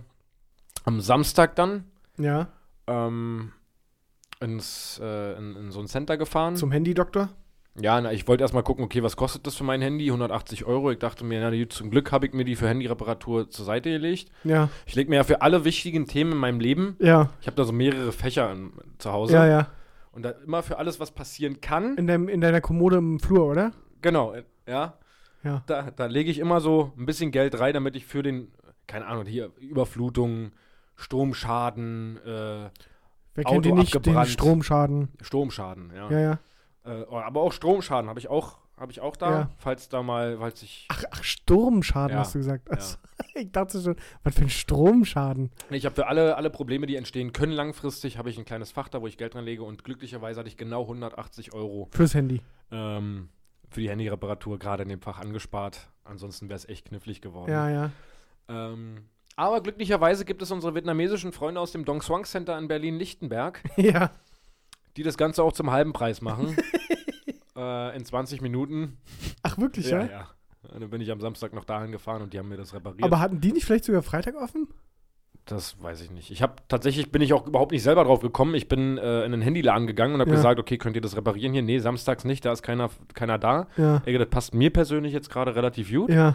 am 0.84 1.00
Samstag 1.00 1.56
dann 1.56 1.90
ja. 2.16 2.46
ähm, 2.86 3.50
ins, 4.38 5.00
äh, 5.02 5.36
in, 5.36 5.56
in 5.56 5.70
so 5.72 5.80
ein 5.80 5.88
Center 5.88 6.16
gefahren. 6.16 6.54
Zum 6.54 6.70
Handy-Doktor? 6.70 7.30
Ja, 7.80 8.00
na, 8.00 8.12
ich 8.12 8.28
wollte 8.28 8.42
erstmal 8.42 8.62
gucken, 8.62 8.84
okay, 8.84 9.02
was 9.02 9.16
kostet 9.16 9.46
das 9.48 9.56
für 9.56 9.64
mein 9.64 9.82
Handy? 9.82 10.06
180 10.06 10.64
Euro. 10.64 10.92
Ich 10.92 10.98
dachte 11.00 11.24
mir, 11.24 11.40
na, 11.40 11.68
zum 11.68 11.90
Glück 11.90 12.12
habe 12.12 12.26
ich 12.26 12.32
mir 12.32 12.44
die 12.44 12.54
für 12.54 12.68
Handyreparatur 12.68 13.50
zur 13.50 13.64
Seite 13.64 13.90
gelegt. 13.90 14.30
Ja. 14.44 14.68
Ich 14.86 14.94
lege 14.94 15.10
mir 15.10 15.16
ja 15.16 15.24
für 15.24 15.42
alle 15.42 15.64
wichtigen 15.64 16.06
Themen 16.06 16.32
in 16.32 16.38
meinem 16.38 16.60
Leben, 16.60 16.96
Ja. 17.00 17.30
ich 17.40 17.46
habe 17.48 17.56
da 17.56 17.64
so 17.64 17.72
mehrere 17.72 18.12
Fächer 18.12 18.52
in, 18.52 18.72
zu 18.98 19.10
Hause. 19.12 19.34
Ja, 19.34 19.46
ja. 19.46 19.66
Und 20.12 20.22
da 20.22 20.30
immer 20.30 20.62
für 20.62 20.78
alles, 20.78 21.00
was 21.00 21.10
passieren 21.10 21.60
kann. 21.60 21.96
In, 21.96 22.06
deinem, 22.06 22.28
in 22.28 22.40
deiner 22.40 22.60
Kommode 22.60 22.96
im 22.98 23.18
Flur, 23.18 23.46
oder? 23.46 23.72
Genau, 24.02 24.32
äh, 24.32 24.44
ja. 24.68 24.94
Ja. 25.42 25.62
Da, 25.66 25.90
da 25.90 26.06
lege 26.06 26.30
ich 26.30 26.38
immer 26.38 26.60
so 26.60 26.92
ein 26.96 27.06
bisschen 27.06 27.32
Geld 27.32 27.58
rein, 27.58 27.74
damit 27.74 27.96
ich 27.96 28.06
für 28.06 28.22
den, 28.22 28.52
keine 28.86 29.06
Ahnung, 29.06 29.26
hier 29.26 29.50
Überflutung, 29.58 30.52
Stromschaden, 30.94 32.18
äh, 32.24 32.70
Wer 33.36 33.46
Auto 33.46 33.52
kennt 33.52 33.64
die 33.64 33.72
nicht? 33.72 33.92
Den 33.94 33.98
abgebrannt. 33.98 34.28
Stromschaden. 34.28 35.08
Stromschaden, 35.20 35.92
ja. 35.94 36.10
Ja, 36.10 36.20
ja. 36.20 36.38
Äh, 36.84 37.04
aber 37.08 37.40
auch 37.40 37.52
Stromschaden 37.52 38.08
habe 38.10 38.18
ich 38.20 38.28
auch, 38.28 38.58
habe 38.76 38.92
ich 38.92 39.00
auch 39.00 39.16
da, 39.16 39.30
Ja. 39.30 39.50
falls 39.58 39.88
da 39.88 40.02
mal, 40.02 40.36
falls 40.38 40.62
ich. 40.62 40.86
Ach, 40.90 41.02
ach 41.10 41.22
Sturmschaden 41.24 42.14
Ja, 42.16 42.20
hast 42.20 42.34
du 42.34 42.38
gesagt. 42.38 42.68
ja. 42.68 42.74
Achso, 42.74 42.98
Ich 43.34 43.50
dachte 43.52 43.80
schon, 43.80 43.96
was 44.22 44.34
für 44.34 44.42
ein 44.42 44.50
Stromschaden. 44.50 45.50
Ich 45.70 45.86
habe 45.86 45.94
für 45.94 46.06
alle, 46.08 46.36
alle 46.36 46.50
Probleme, 46.50 46.86
die 46.86 46.96
entstehen 46.96 47.32
können 47.32 47.52
langfristig, 47.52 48.18
habe 48.18 48.28
ich 48.30 48.38
ein 48.38 48.44
kleines 48.44 48.70
Fach 48.72 48.88
da, 48.88 49.00
wo 49.00 49.06
ich 49.06 49.16
Geld 49.16 49.34
dran 49.34 49.44
lege 49.44 49.62
und 49.62 49.84
glücklicherweise 49.84 50.40
hatte 50.40 50.48
ich 50.48 50.56
genau 50.56 50.82
180 50.82 51.54
Euro 51.54 51.88
Fürs 51.92 52.14
Handy. 52.14 52.42
ähm, 52.70 53.28
für 53.70 53.80
die 53.80 53.88
Handyreparatur 53.90 54.58
gerade 54.58 54.82
in 54.84 54.88
dem 54.88 55.00
Fach 55.00 55.18
angespart. 55.20 55.88
Ansonsten 56.04 56.48
wäre 56.48 56.56
es 56.56 56.68
echt 56.68 56.86
knifflig 56.86 57.20
geworden. 57.22 57.50
Ja, 57.50 57.68
ja. 57.70 57.90
Ähm, 58.48 59.06
aber 59.36 59.62
glücklicherweise 59.62 60.24
gibt 60.24 60.42
es 60.42 60.50
unsere 60.50 60.74
vietnamesischen 60.74 61.32
Freunde 61.32 61.60
aus 61.60 61.72
dem 61.72 61.84
Dong 61.84 62.02
Swang 62.02 62.24
Center 62.24 62.56
in 62.58 62.68
Berlin-Lichtenberg, 62.68 63.62
Ja. 63.76 64.10
Die 64.96 65.02
das 65.02 65.16
Ganze 65.16 65.42
auch 65.42 65.52
zum 65.52 65.70
halben 65.70 65.92
Preis 65.92 66.20
machen. 66.20 66.56
äh, 67.56 67.96
in 67.96 68.04
20 68.04 68.40
Minuten. 68.40 68.98
Ach, 69.42 69.58
wirklich, 69.58 69.90
ja? 69.90 70.04
ja. 70.04 70.28
Dann 70.72 70.90
bin 70.90 71.00
ich 71.00 71.10
am 71.10 71.20
Samstag 71.20 71.52
noch 71.52 71.64
dahin 71.64 71.92
gefahren 71.92 72.22
und 72.22 72.32
die 72.32 72.38
haben 72.38 72.48
mir 72.48 72.56
das 72.56 72.74
repariert. 72.74 73.04
Aber 73.04 73.20
hatten 73.20 73.40
die 73.40 73.52
nicht 73.52 73.64
vielleicht 73.66 73.84
sogar 73.84 74.02
Freitag 74.02 74.34
offen? 74.34 74.68
Das 75.46 75.80
weiß 75.82 76.00
ich 76.00 76.10
nicht. 76.10 76.30
Ich 76.30 76.40
habe 76.40 76.54
tatsächlich 76.68 77.12
bin 77.12 77.20
ich 77.20 77.34
auch 77.34 77.46
überhaupt 77.46 77.72
nicht 77.72 77.82
selber 77.82 78.04
drauf 78.04 78.20
gekommen. 78.20 78.54
Ich 78.54 78.66
bin 78.66 78.96
äh, 78.96 79.24
in 79.26 79.32
den 79.32 79.42
Handyladen 79.42 79.86
gegangen 79.86 80.14
und 80.14 80.20
habe 80.20 80.30
Ja. 80.30 80.36
gesagt, 80.36 80.58
okay, 80.58 80.78
könnt 80.78 80.96
ihr 80.96 81.02
das 81.02 81.16
reparieren 81.16 81.52
hier? 81.52 81.60
Nee, 81.62 81.80
samstags 81.80 82.24
nicht, 82.24 82.46
da 82.46 82.52
ist 82.52 82.62
keiner, 82.62 82.88
keiner 83.12 83.38
da. 83.38 83.66
Ja. 83.76 84.00
Ey, 84.06 84.16
das 84.16 84.28
passt 84.30 84.54
mir 84.54 84.70
persönlich 84.70 85.12
jetzt 85.12 85.28
gerade 85.28 85.54
relativ 85.54 85.90
gut. 85.92 86.08
Ja. 86.08 86.34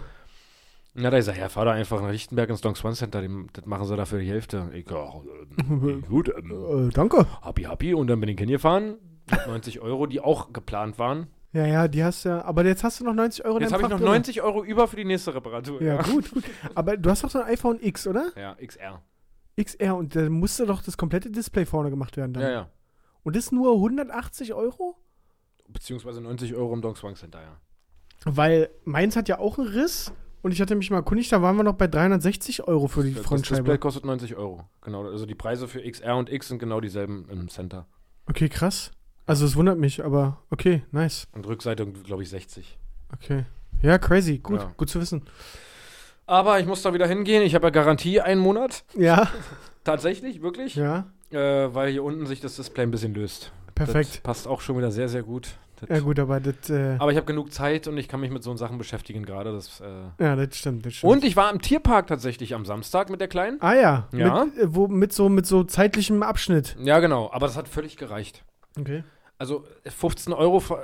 Und 1.00 1.04
dann 1.04 1.14
hat 1.14 1.28
er 1.30 1.38
ja, 1.38 1.48
fahr 1.48 1.64
da 1.64 1.72
einfach 1.72 2.02
nach 2.02 2.12
Lichtenberg 2.12 2.50
ins 2.50 2.60
Dong 2.60 2.76
Swan 2.76 2.94
Center, 2.94 3.22
das 3.54 3.66
machen 3.66 3.86
sie 3.86 3.96
da 3.96 4.04
für 4.04 4.20
die 4.20 4.28
Hälfte. 4.28 4.70
Ich, 4.74 4.86
ja, 4.92 5.14
äh, 5.58 6.02
gut, 6.10 6.30
ähm, 6.38 6.90
Äh, 6.90 6.92
danke. 6.92 7.26
happy, 7.42 7.64
happy. 7.64 7.94
Und 7.94 8.08
dann 8.08 8.20
bin 8.20 8.28
ich 8.28 8.38
hingefahren, 8.38 8.98
mit 9.32 9.48
90 9.48 9.80
Euro, 9.80 10.08
die 10.08 10.20
auch 10.20 10.52
geplant 10.52 11.00
waren. 11.00 11.28
Ja, 11.54 11.66
ja, 11.66 11.88
die 11.88 12.04
hast 12.04 12.26
ja. 12.26 12.44
Aber 12.44 12.66
jetzt 12.66 12.84
hast 12.84 13.00
du 13.00 13.06
noch 13.06 13.14
90 13.14 13.46
Euro 13.46 13.62
Jetzt 13.62 13.72
habe 13.72 13.84
ich 13.84 13.88
noch 13.88 13.98
drin. 13.98 14.08
90 14.08 14.42
Euro 14.42 14.62
über 14.62 14.90
für 14.90 14.98
die 14.98 15.06
nächste 15.06 15.34
Reparatur. 15.34 15.82
Ja, 15.82 16.02
gut, 16.02 16.32
gut. 16.32 16.44
Aber 16.76 16.98
du 16.98 17.10
hast 17.10 17.24
doch 17.24 17.30
so 17.30 17.40
ein 17.40 17.48
iPhone 17.48 17.80
X, 17.82 18.06
oder? 18.06 18.34
Ja, 18.36 18.56
XR. 18.56 19.02
XR 19.58 19.96
und 19.96 20.18
da 20.18 20.30
musste 20.30 20.66
doch 20.66 20.82
das 20.84 20.98
komplette 20.98 21.32
Display 21.32 21.66
vorne 21.66 21.92
gemacht 21.92 22.18
werden 22.18 22.34
dann. 22.34 22.44
Ja, 22.44 22.52
ja. 22.52 22.70
Und 23.24 23.38
das 23.38 23.54
nur 23.54 23.74
180 23.76 24.54
Euro? 24.54 24.98
Beziehungsweise 25.70 26.20
90 26.20 26.56
Euro 26.56 26.74
im 26.74 26.82
Dong 26.82 26.98
Swan 26.98 27.16
Center, 27.16 27.40
ja. 27.42 27.56
Weil 28.26 28.70
meins 28.84 29.16
hat 29.16 29.30
ja 29.30 29.40
auch 29.40 29.58
einen 29.58 29.70
Riss 29.70 30.12
und 30.42 30.52
ich 30.52 30.62
hatte 30.62 30.76
mich 30.76 30.90
mal 30.92 30.98
erkundigt, 30.98 31.32
da 31.32 31.42
waren 31.42 31.56
wir 31.58 31.64
noch 31.64 31.74
bei 31.76 31.88
360 31.88 32.68
Euro 32.68 32.88
für 32.88 33.04
die 33.04 33.10
Das 33.14 33.22
Display 33.24 33.28
Frontscheibe. 33.38 33.78
kostet 33.78 34.06
90 34.06 34.36
Euro. 34.36 34.64
Genau, 34.82 35.06
also 35.06 35.26
die 35.26 35.36
Preise 35.36 35.68
für 35.68 35.82
XR 35.82 36.16
und 36.18 36.32
X 36.32 36.48
sind 36.48 36.60
genau 36.60 36.80
dieselben 36.82 37.28
im 37.30 37.50
Center. 37.50 37.86
Okay, 38.28 38.50
krass. 38.50 38.92
Also 39.26 39.46
es 39.46 39.56
wundert 39.56 39.78
mich, 39.78 40.04
aber 40.04 40.42
okay, 40.50 40.84
nice. 40.92 41.28
Und 41.34 41.46
Rückseite, 41.48 41.86
glaube 41.86 42.24
ich, 42.24 42.30
60. 42.30 42.78
Okay. 43.14 43.46
Ja, 43.82 43.98
crazy. 43.98 44.40
Gut, 44.40 44.60
Ja. 44.62 44.74
gut 44.76 44.90
zu 44.90 45.00
wissen. 45.00 45.24
Aber 46.26 46.60
ich 46.60 46.66
muss 46.66 46.82
da 46.84 46.94
wieder 46.94 47.08
hingehen. 47.08 47.42
Ich 47.44 47.56
habe 47.56 47.68
ja 47.68 47.72
Garantie 47.72 48.22
einen 48.22 48.42
Monat. 48.42 48.84
Ja, 48.96 49.28
Tatsächlich, 49.84 50.42
wirklich. 50.42 50.76
ja, 50.76 51.06
Äh, 51.32 51.74
weil 51.74 51.92
hier 51.92 52.04
unten 52.04 52.26
sich 52.28 52.42
das 52.42 52.56
Display 52.56 52.84
ein 52.84 52.92
bisschen 52.92 53.14
löst. 53.14 53.52
Das 53.76 53.92
perfekt. 53.92 54.24
passt 54.24 54.48
auch 54.48 54.62
schon 54.62 54.78
wieder 54.78 54.92
sehr, 54.92 55.08
sehr 55.10 55.24
gut. 55.24 55.50
Ja 55.88 56.00
gut, 56.00 56.20
aber 56.20 56.40
das, 56.40 56.70
äh, 56.70 56.96
Aber 57.00 57.12
ich 57.12 57.18
habe 57.18 57.26
genug 57.28 57.54
Zeit 57.54 57.88
und 57.88 57.98
ich 57.98 58.08
kann 58.08 58.20
mich 58.20 58.32
mit 58.32 58.44
so 58.44 58.56
Sachen 58.58 58.78
beschäftigen 58.78 59.24
gerade. 59.26 59.52
Das, 59.54 59.80
äh 59.82 60.24
ja, 60.24 60.36
das 60.36 60.58
stimmt, 60.58 60.86
das 60.86 60.94
stimmt. 60.96 61.14
und 61.14 61.24
ich 61.24 61.36
war 61.36 61.52
im 61.52 61.62
Tierpark 61.62 62.08
tatsächlich 62.08 62.54
am 62.56 62.66
Samstag 62.66 63.10
mit 63.10 63.22
der 63.22 63.28
Kleinen. 63.28 63.62
Ah 63.62 63.76
ja, 63.76 64.08
Ja. 64.12 64.46
Mit, 64.46 64.58
äh, 64.58 64.76
wo, 64.76 64.88
mit, 64.88 65.14
so, 65.14 65.30
mit 65.30 65.46
so 65.46 65.64
zeitlichem 65.64 66.24
Abschnitt. 66.24 66.76
Ja, 66.80 67.00
genau. 67.00 67.32
Aber 67.32 67.48
das 67.48 67.56
hat 67.56 67.68
völlig 67.70 67.96
gereicht. 67.98 68.44
Okay. 68.80 69.04
Also 69.38 69.66
äh, 69.84 69.90
15 69.92 70.34
Euro. 70.34 70.60
ver- 70.60 70.84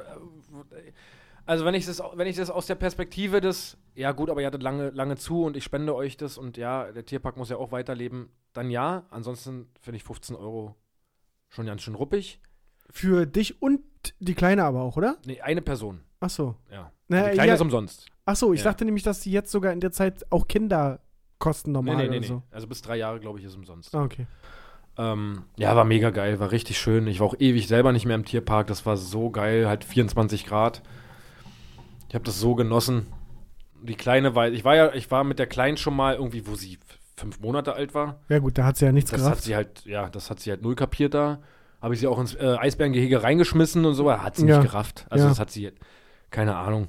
äh, 0.72 0.92
Also 1.46 1.66
wenn 1.66 1.76
ich 1.76 1.86
das, 1.86 2.02
wenn 2.16 2.28
ich 2.28 2.38
das 2.38 2.50
aus 2.50 2.66
der 2.66 2.76
Perspektive 2.76 3.40
des, 3.42 3.78
ja 3.94 4.12
gut, 4.14 4.30
aber 4.30 4.42
ihr 4.42 4.48
hattet 4.48 4.64
lange, 4.64 4.90
lange 4.90 5.16
zu 5.16 5.44
und 5.44 5.56
ich 5.56 5.64
spende 5.64 5.94
euch 5.94 6.18
das 6.18 6.38
und 6.38 6.58
ja, 6.58 6.92
der 6.92 7.06
Tierpark 7.06 7.38
muss 7.38 7.50
ja 7.50 7.58
auch 7.58 7.72
weiterleben, 7.72 8.30
dann 8.54 8.70
ja. 8.72 9.06
Ansonsten 9.12 9.68
finde 9.82 9.98
ich 9.98 10.04
15 10.04 10.36
Euro 10.36 10.76
schon 11.50 11.66
ganz 11.68 11.82
schön 11.84 11.96
ruppig. 11.96 12.40
Für 12.90 13.26
dich 13.26 13.62
und 13.62 13.82
die 14.20 14.36
Kleine 14.36 14.64
aber 14.66 14.82
auch, 14.82 14.98
oder? 14.98 15.18
Nee, 15.26 15.42
eine 15.42 15.62
Person. 15.62 16.02
Ach 16.20 16.30
so. 16.30 16.56
Ja. 16.72 16.92
Na, 17.08 17.26
die 17.28 17.32
Kleine 17.34 17.48
ja, 17.50 17.54
ist 17.56 17.62
umsonst. 17.62 18.06
ach 18.26 18.36
so, 18.36 18.54
ich 18.54 18.60
Ja. 18.62 18.66
dachte 18.72 18.86
nämlich, 18.86 19.04
dass 19.04 19.20
die 19.22 19.32
jetzt 19.32 19.52
sogar 19.52 19.72
in 19.74 19.80
der 19.80 19.92
Zeit 19.92 20.26
auch 20.32 20.48
Kinder 20.48 21.00
kosten 21.40 21.72
Nee, 21.72 21.74
normal 21.74 21.96
nee, 21.98 22.02
nee, 22.04 22.10
oder 22.10 22.20
nee. 22.20 22.28
so. 22.28 22.44
Also 22.52 22.68
bis 22.68 22.82
drei 22.82 22.98
Jahre, 22.98 23.20
glaube 23.20 23.40
ich, 23.40 23.46
ist 23.46 23.56
umsonst. 23.56 23.94
Ah, 23.96 24.04
okay. 24.04 24.28
Ähm, 24.98 25.44
ja, 25.58 25.76
war 25.76 25.84
mega 25.84 26.10
geil, 26.10 26.40
war 26.40 26.52
richtig 26.52 26.78
schön. 26.80 27.06
Ich 27.08 27.20
war 27.20 27.28
auch 27.28 27.36
ewig 27.38 27.68
selber 27.68 27.92
nicht 27.92 28.06
mehr 28.06 28.16
im 28.16 28.24
Tierpark. 28.26 28.68
Das 28.68 28.86
war 28.86 28.96
so 28.98 29.30
geil, 29.30 29.68
halt 29.68 29.84
24 29.84 30.46
Grad. 30.46 30.82
Ich 32.08 32.16
habe 32.16 32.24
das 32.24 32.40
so 32.40 32.56
genossen. 32.56 33.08
Die 33.84 33.96
Kleine 33.96 34.34
war, 34.36 34.48
ich 34.48 34.64
war 34.64 34.76
ja, 34.76 34.94
ich 34.94 35.12
war 35.12 35.24
mit 35.24 35.38
der 35.38 35.48
Kleinen 35.48 35.78
schon 35.78 35.96
mal 35.96 36.16
irgendwie, 36.16 36.48
wo 36.48 36.56
sie 36.56 36.80
fünf 37.18 37.40
Monate 37.42 37.74
alt 37.74 37.94
war. 37.94 38.20
Ja 38.30 38.40
gut, 38.40 38.58
da 38.58 38.66
hat 38.66 38.78
sie 38.78 38.86
ja 38.86 38.92
nichts 38.92 39.12
Das 39.12 39.20
hat 39.22 39.26
gerafft. 39.28 39.44
sie 39.44 39.56
halt, 39.56 39.86
ja, 39.86 40.10
das 40.10 40.30
hat 40.30 40.40
sie 40.40 40.50
halt 40.50 40.62
null 40.62 40.76
kapiert 40.76 41.14
da. 41.14 41.40
Habe 41.86 41.94
ich 41.94 42.00
sie 42.00 42.08
auch 42.08 42.18
ins 42.18 42.34
äh, 42.34 42.56
Eisbärengehege 42.58 43.22
reingeschmissen 43.22 43.86
und 43.86 43.94
so, 43.94 44.12
hat 44.12 44.36
sie 44.36 44.48
Ja. 44.48 44.58
nicht 44.58 44.72
gerafft. 44.72 45.06
Also 45.12 45.26
Ja. 45.26 45.30
das 45.30 45.40
hat 45.40 45.52
sie, 45.52 45.72
keine 46.32 46.56
Ahnung, 46.56 46.88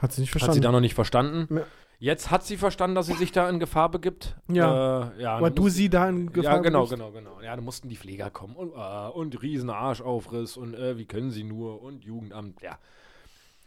Hat 0.00 0.10
sie 0.10 0.20
nicht 0.22 0.30
hat 0.30 0.40
sie 0.40 0.40
verstanden. 0.40 0.62
da 0.62 0.72
noch 0.72 0.80
nicht 0.80 0.94
verstanden. 0.94 1.58
Ja. 1.58 1.62
Jetzt 2.00 2.32
hat 2.32 2.42
sie 2.42 2.56
verstanden, 2.56 2.96
dass 2.96 3.06
sie 3.06 3.12
sich 3.12 3.30
da 3.30 3.48
in 3.48 3.60
Gefahr 3.60 3.88
begibt. 3.88 4.34
Ja. 4.48 5.12
äh, 5.16 5.22
ja 5.22 5.38
dann 5.40 5.54
du 5.54 5.68
sie 5.68 5.88
da 5.88 6.08
in 6.08 6.32
Gefahr 6.32 6.56
ja, 6.56 6.58
genau, 6.60 6.86
genau, 6.86 7.12
genau. 7.12 7.40
Ja, 7.40 7.54
da 7.54 7.62
mussten 7.62 7.88
die 7.88 7.94
Pfleger 7.96 8.30
kommen 8.30 8.56
und, 8.56 8.72
äh, 8.72 9.08
und 9.10 9.40
riesen 9.42 9.70
Arschaufriss 9.70 10.56
und 10.56 10.74
äh, 10.74 10.98
wie 10.98 11.04
können 11.06 11.30
sie 11.30 11.44
nur 11.44 11.80
und 11.80 12.02
Jugendamt, 12.04 12.60
ja. 12.62 12.80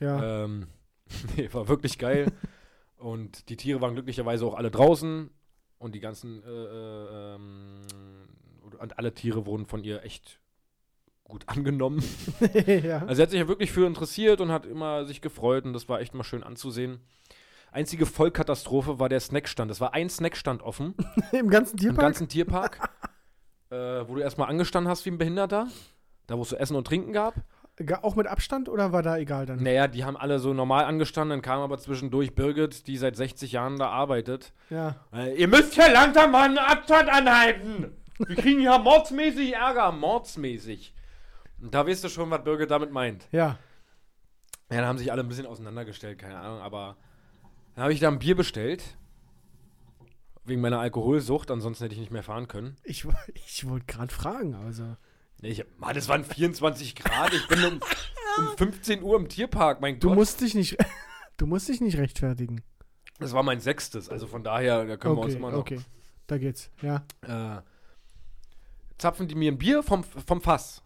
Ja. 0.02 0.44
Ähm, 0.44 0.68
nee, 1.38 1.48
war 1.54 1.70
wirklich 1.70 1.98
geil. 1.98 2.28
und 2.98 3.48
die 3.48 3.56
Tiere 3.56 3.80
waren 3.80 3.94
glücklicherweise 3.94 4.46
auch 4.46 4.56
alle 4.56 4.72
draußen 4.72 5.30
und 5.78 5.96
die 5.96 6.02
ganzen, 6.02 6.44
äh, 6.44 6.50
äh, 6.50 7.36
ähm, 7.36 7.80
und 8.80 9.00
alle 9.00 9.14
Tiere 9.14 9.46
wurden 9.46 9.66
von 9.68 9.82
ihr 9.86 10.04
echt 10.04 10.42
gut 11.26 11.44
angenommen. 11.48 12.04
ja. 12.66 13.00
Also 13.00 13.16
sie 13.16 13.22
hat 13.24 13.30
sich 13.32 13.40
ja 13.40 13.48
wirklich 13.48 13.72
für 13.72 13.86
interessiert 13.86 14.42
und 14.42 14.52
hat 14.52 14.66
immer 14.66 15.06
sich 15.06 15.22
gefreut 15.22 15.66
und 15.66 15.74
das 15.74 15.90
war 15.90 16.00
echt 16.00 16.14
mal 16.14 16.24
schön 16.24 16.44
anzusehen. 16.44 17.00
Einzige 17.72 18.06
Vollkatastrophe 18.06 19.00
war 19.00 19.10
der 19.10 19.20
Snackstand. 19.20 19.70
Es 19.70 19.82
war 19.82 19.94
ein 19.94 20.10
Snackstand 20.10 20.62
offen. 20.62 20.94
Im 21.34 21.50
ganzen 21.50 21.74
Im 21.74 21.80
Tierpark? 21.82 22.00
ganzen 22.06 22.28
Tierpark, 22.30 22.90
äh, 23.70 23.76
wo 24.08 24.16
du 24.16 24.22
erstmal 24.22 24.50
angestanden 24.50 24.90
hast 24.90 25.06
wie 25.06 25.12
ein 25.12 25.18
Behinderter. 25.18 25.68
Da, 26.28 26.38
wo 26.38 26.42
es 26.44 26.50
so 26.50 26.56
Essen 26.56 26.76
und 26.76 26.88
Trinken 26.88 27.12
gab. 27.14 27.36
Ga- 27.76 28.00
Auch 28.04 28.16
mit 28.16 28.28
Abstand 28.28 28.70
oder 28.70 28.94
war 28.94 29.04
da 29.04 29.18
egal 29.18 29.46
dann? 29.46 29.62
Naja, 29.62 29.88
die 29.88 30.06
haben 30.06 30.16
alle 30.16 30.40
so 30.40 30.54
normal 30.54 30.86
angestanden. 30.86 31.32
Dann 31.32 31.42
kam 31.42 31.60
aber 31.60 31.78
zwischendurch 31.78 32.34
Birgit, 32.34 32.88
die 32.88 32.98
seit 32.98 33.16
60 33.18 33.52
Jahren 33.52 33.78
da 33.78 33.90
arbeitet. 33.90 34.54
Ja. 34.70 34.96
Äh, 35.14 35.36
ihr 35.36 35.48
müsst 35.50 35.76
ja 35.76 35.88
langsam 35.92 36.32
mal 36.32 36.46
einen 36.46 36.58
Abstand 36.58 37.10
anhalten. 37.10 37.92
Wir 38.26 38.36
kriegen 38.38 38.62
ja 38.62 38.78
mordsmäßig 38.78 39.54
Ärger. 39.56 39.92
Mordsmäßig. 39.92 40.94
Und 41.66 41.74
da 41.74 41.88
weißt 41.88 42.04
du 42.04 42.10
schon, 42.10 42.30
was 42.30 42.44
Birgit 42.44 42.70
damit 42.70 42.92
meint. 42.92 43.28
Ja. 43.32 43.58
Ja, 44.70 44.78
dann 44.78 44.86
haben 44.86 44.98
sich 45.00 45.12
alle 45.12 45.22
ein 45.24 45.28
bisschen 45.28 45.46
auseinandergestellt, 45.48 46.20
keine 46.20 46.38
Ahnung. 46.38 46.60
Aber 46.62 46.96
dann 47.74 47.84
habe 47.84 47.94
ich 47.94 48.00
da 48.00 48.08
ein 48.08 48.20
Bier 48.20 48.36
bestellt. 48.36 48.98
Wegen 50.44 50.62
meiner 50.62 50.80
Alkoholsucht. 50.80 51.50
Ansonsten 51.50 51.84
hätte 51.86 51.96
ich 51.96 52.00
nicht 52.02 52.12
mehr 52.12 52.22
fahren 52.24 52.48
können. 52.48 52.78
Ich, 52.84 53.06
ich 53.34 53.68
wollte 53.68 53.88
gerade 53.88 54.14
fragen, 54.14 54.54
also. 54.54 54.96
Nee, 55.42 55.50
Ich, 55.50 55.66
Mann, 55.78 55.96
es 55.98 56.08
waren 56.08 56.24
24 56.24 56.96
Grad. 56.96 57.34
Ich 57.34 57.48
bin 57.48 57.66
um, 57.66 57.80
um 58.38 58.58
15 58.58 59.02
Uhr 59.02 59.18
im 59.20 59.28
Tierpark. 59.28 59.82
Mein 59.82 60.00
Du 60.00 60.10
Gott. 60.10 60.18
musst 60.18 60.42
dich 60.42 60.54
nicht. 60.56 60.78
Du 61.38 61.48
musst 61.48 61.68
dich 61.68 61.82
nicht 61.82 61.98
rechtfertigen. 61.98 62.62
Das 63.20 63.34
war 63.34 63.44
mein 63.44 63.60
sechstes, 63.60 64.08
also 64.08 64.26
von 64.26 64.42
daher, 64.42 64.86
da 64.86 64.96
können 64.96 65.18
wir 65.18 65.22
uns 65.24 65.34
Okay, 65.34 65.38
immer 65.38 65.52
noch. 65.52 65.58
okay. 65.58 65.82
Da 66.28 66.38
geht's, 66.38 66.72
ja. 66.82 67.04
Äh, 67.24 67.62
zapfen 68.98 69.28
die 69.28 69.36
mir 69.36 69.52
ein 69.52 69.58
Bier 69.58 69.84
vom, 69.84 70.06
vom 70.06 70.40
Fass. 70.40 70.82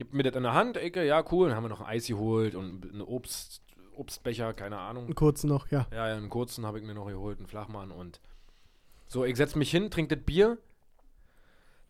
Gibt 0.00 0.14
mir 0.14 0.22
das 0.22 0.34
in 0.34 0.44
der 0.44 0.54
Hand, 0.54 0.78
Ecke, 0.78 1.04
ja, 1.04 1.22
cool. 1.30 1.48
Dann 1.48 1.56
haben 1.58 1.64
wir 1.64 1.68
noch 1.68 1.82
ein 1.82 1.86
Eis 1.86 2.06
geholt 2.06 2.54
und 2.54 2.90
einen 2.90 3.02
Obst, 3.02 3.60
Obstbecher, 3.94 4.54
keine 4.54 4.78
Ahnung. 4.78 5.04
Einen 5.04 5.14
kurzen 5.14 5.50
noch, 5.50 5.70
ja. 5.70 5.88
Ja, 5.92 6.08
ja, 6.08 6.16
einen 6.16 6.30
kurzen 6.30 6.64
habe 6.64 6.78
ich 6.78 6.86
mir 6.86 6.94
noch 6.94 7.06
geholt, 7.06 7.36
einen 7.36 7.46
Flachmann 7.46 7.90
und 7.90 8.18
so, 9.08 9.26
ich 9.26 9.36
setze 9.36 9.58
mich 9.58 9.70
hin, 9.70 9.90
trinke 9.90 10.16
das 10.16 10.24
Bier. 10.24 10.56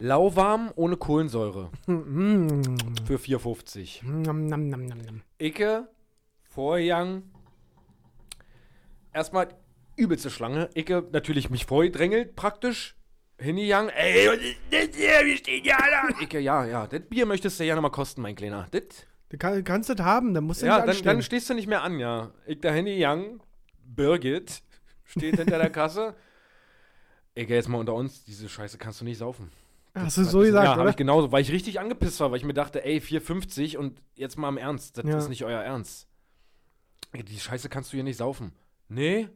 Lauwarm, 0.01 0.73
ohne 0.75 0.97
Kohlensäure. 0.97 1.71
Mm. 1.87 2.65
Für 3.07 3.17
4,50. 3.17 4.05
Nam, 4.05 4.47
nam, 4.47 4.69
nam, 4.69 4.87
nam, 4.87 4.99
nam. 4.99 5.23
Icke, 5.39 5.87
Vorgang. 6.43 7.23
Erstmal 9.13 9.55
übelste 9.95 10.31
Schlange. 10.31 10.69
Icke 10.75 11.07
natürlich 11.13 11.49
mich 11.49 11.65
vorgedrängelt 11.65 12.35
praktisch. 12.35 12.97
Hingegangen. 13.41 13.91
Ey, 13.91 14.27
das 14.71 14.97
hier? 14.97 15.25
Wir 15.25 15.37
stehen 15.37 15.65
ja 15.65 15.77
alle 15.79 16.01
an. 16.01 16.15
Icke, 16.23 16.39
ja, 16.41 16.65
ja. 16.67 16.87
Das 16.87 17.01
Bier 17.03 17.27
möchtest 17.27 17.59
du 17.59 17.65
ja 17.65 17.75
nochmal 17.75 17.91
kosten, 17.91 18.21
mein 18.23 18.37
Kleiner. 18.37 18.67
Das 18.71 18.83
Du 19.31 19.39
kann, 19.39 19.63
kannst 19.63 19.89
das 19.89 20.01
haben, 20.01 20.35
dann 20.35 20.43
musst 20.45 20.61
du 20.63 20.67
ja, 20.67 20.73
nicht 20.75 20.83
dann, 20.83 20.89
anstehen. 20.91 21.07
dann 21.07 21.23
stehst 21.23 21.49
du 21.49 21.55
nicht 21.55 21.69
mehr 21.69 21.83
an, 21.83 22.01
ja. 22.01 22.33
Ich 22.47 22.61
da 22.61 22.73
hingegangen. 22.73 23.41
Birgit 23.85 24.63
steht 25.05 25.37
hinter 25.37 25.59
der 25.59 25.71
Kasse. 25.71 26.15
Icke, 27.37 27.55
jetzt 27.55 27.69
mal 27.69 27.79
unter 27.79 27.95
uns. 27.95 28.25
Diese 28.25 28.49
Scheiße 28.49 28.77
kannst 28.77 29.01
du 29.01 29.05
nicht 29.05 29.19
saufen. 29.19 29.51
Hast 29.95 30.19
du 30.19 30.25
so 30.25 30.41
gesagt, 30.41 30.65
ja, 30.67 30.77
habe 30.77 30.91
ich 30.91 30.97
genauso, 30.97 31.31
weil 31.33 31.43
ich 31.43 31.51
richtig 31.53 31.79
angepisst 31.81 32.19
war, 32.21 32.31
weil 32.31 32.39
ich 32.39 32.45
mir 32.45 32.55
dachte, 32.55 32.85
ey, 32.85 32.99
4,50 32.99 33.77
und 33.77 34.01
jetzt 34.15 34.37
mal 34.37 34.49
im 34.49 34.57
Ernst, 34.57 34.99
das 34.99 35.05
Ja. 35.05 35.19
ist 35.19 35.29
nicht 35.29 35.45
euer 35.45 35.61
Ernst. 35.61 36.09
Ey, 37.13 37.25
die 37.25 37.39
Scheiße 37.39 37.69
kannst 37.69 37.93
du 37.93 37.97
hier 37.97 38.05
nicht 38.05 38.17
saufen. 38.19 38.53
Nee? 38.89 39.29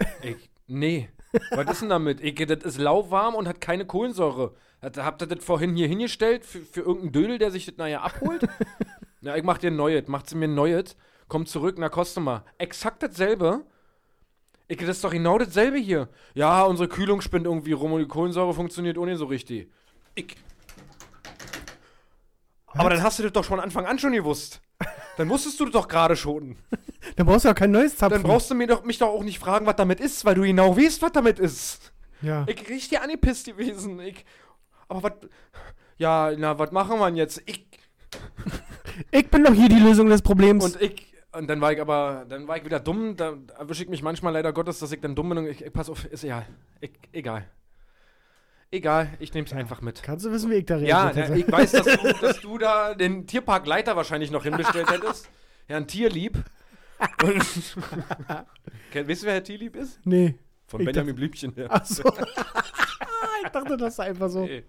Ich, 0.22 0.50
nee. 0.66 1.08
Was 1.50 1.70
ist 1.70 1.82
denn 1.82 1.88
damit? 1.88 2.20
Ich, 2.20 2.34
das 2.34 2.62
ist 2.62 2.78
lauwarm 2.78 3.34
und 3.34 3.48
hat 3.48 3.60
keine 3.60 3.86
Kohlensäure. 3.86 4.54
Hat, 4.80 4.96
habt 4.98 5.22
ihr 5.22 5.26
das 5.26 5.44
vorhin 5.44 5.74
hier 5.76 5.88
hingestellt 5.88 6.44
für, 6.44 6.60
für 6.60 6.80
irgendeinen 6.80 7.12
Dödel, 7.12 7.38
der 7.38 7.50
sich 7.50 7.66
das 7.66 7.76
nachher 7.76 8.02
abholt? 8.02 8.46
ja, 9.20 9.36
ich 9.36 9.42
mach 9.42 9.58
dir 9.58 9.70
ein 9.70 9.76
neues. 9.76 10.06
Macht 10.08 10.28
sie 10.28 10.36
mir 10.36 10.46
ein 10.46 10.54
neues. 10.54 10.96
Kommt 11.28 11.48
zurück, 11.48 11.76
na, 11.78 11.88
koste 11.88 12.20
mal. 12.20 12.44
Exakt 12.58 13.02
dasselbe. 13.02 13.64
Ich, 14.68 14.78
das 14.78 14.88
ist 14.88 15.04
doch 15.04 15.10
genau 15.10 15.38
dasselbe 15.38 15.78
hier. 15.78 16.08
Ja, 16.34 16.64
unsere 16.64 16.88
Kühlung 16.88 17.20
spinnt 17.20 17.46
irgendwie 17.46 17.72
rum 17.72 17.92
und 17.92 18.00
die 18.00 18.08
Kohlensäure 18.08 18.54
funktioniert 18.54 18.98
ohne 18.98 19.16
so 19.16 19.26
richtig. 19.26 19.70
Ich. 20.14 20.36
Aber 22.66 22.90
dann 22.90 23.02
hast 23.02 23.18
du 23.18 23.22
das 23.22 23.32
doch 23.32 23.44
von 23.44 23.60
Anfang 23.60 23.86
an 23.86 23.98
schon 23.98 24.12
gewusst. 24.12 24.60
Dann 25.16 25.28
wusstest 25.28 25.60
du 25.60 25.64
das 25.64 25.72
doch 25.72 25.88
gerade 25.88 26.16
schon. 26.16 26.56
Dann 27.16 27.26
brauchst 27.26 27.44
du 27.44 27.48
ja 27.48 27.54
kein 27.54 27.70
neues 27.70 27.96
Zapfen. 27.96 28.22
Dann 28.22 28.28
brauchst 28.30 28.50
du 28.50 28.54
mir 28.54 28.66
doch, 28.66 28.84
mich 28.84 28.98
doch 28.98 29.08
auch 29.08 29.22
nicht 29.22 29.38
fragen, 29.38 29.66
was 29.66 29.76
damit 29.76 30.00
ist, 30.00 30.24
weil 30.24 30.34
du 30.34 30.42
genau 30.42 30.76
weißt, 30.76 31.00
was 31.02 31.12
damit 31.12 31.38
ist. 31.38 31.92
ja. 32.22 32.44
Ich 32.48 32.60
richtig 32.68 32.88
dir 32.90 33.02
angepisst 33.02 33.46
gewesen. 33.46 34.00
Ich, 34.00 34.24
aber 34.88 35.02
was. 35.04 35.12
Ja, 35.96 36.32
na, 36.36 36.58
was 36.58 36.72
machen 36.72 36.98
wir 36.98 37.06
denn 37.06 37.16
jetzt? 37.16 37.40
Ich. 37.46 37.66
Ich 39.10 39.28
bin 39.28 39.42
doch 39.42 39.52
hier 39.52 39.68
die 39.68 39.80
Lösung 39.80 40.08
des 40.08 40.22
Problems. 40.22 40.64
Und 40.64 40.80
ich. 40.80 41.12
Und 41.32 41.48
dann 41.48 41.60
war 41.60 41.72
ich 41.72 41.80
aber, 41.80 42.24
dann 42.28 42.46
war 42.46 42.56
ich 42.58 42.64
wieder 42.64 42.78
dumm. 42.78 43.16
Da 43.16 43.34
erwische 43.58 43.82
ich 43.82 43.88
mich 43.88 44.02
manchmal 44.04 44.32
leider 44.32 44.52
Gottes, 44.52 44.78
dass 44.78 44.92
ich 44.92 45.00
dann 45.00 45.16
dumm 45.16 45.30
bin 45.30 45.38
und 45.38 45.46
ich, 45.48 45.64
ich 45.64 45.72
pass 45.72 45.90
auf, 45.90 46.04
ist 46.04 46.22
egal. 46.22 46.46
Ich, 46.80 46.92
egal. 47.12 47.44
Egal, 48.70 49.08
ich 49.18 49.34
nehm's 49.34 49.52
einfach 49.52 49.80
mit. 49.80 50.02
Kannst 50.04 50.24
du 50.26 50.30
wissen, 50.30 50.48
wie 50.50 50.54
ich 50.56 50.66
da 50.66 50.76
Ja, 50.76 51.06
reagiert 51.08 51.28
na, 51.28 51.34
hätte? 51.34 51.40
ich 51.40 51.52
weiß, 51.52 51.72
dass 51.72 51.84
du, 51.86 52.12
dass 52.20 52.40
du 52.40 52.58
da 52.58 52.94
den 52.94 53.26
Tierparkleiter 53.26 53.96
wahrscheinlich 53.96 54.30
noch 54.30 54.44
hinbestellt 54.44 54.88
hättest. 54.90 55.28
Herrn 55.66 55.88
Tierlieb. 55.88 56.38
Und 57.22 57.36
Weißt 59.08 59.22
du, 59.22 59.26
wer 59.26 59.32
Herr 59.34 59.44
Tierlieb 59.44 59.76
ist? 59.76 59.98
Nee. 60.04 60.34
Von 60.66 60.80
Ich 60.80 60.86
Benjamin 60.86 61.14
Blümchen. 61.14 61.52
Ja. 61.56 61.66
Ach 61.68 61.84
so. 61.84 62.02
ich 63.44 63.50
dachte, 63.50 63.76
das 63.76 63.94
ist 63.94 64.00
einfach 64.00 64.28
so. 64.28 64.44
Nee. 64.44 64.64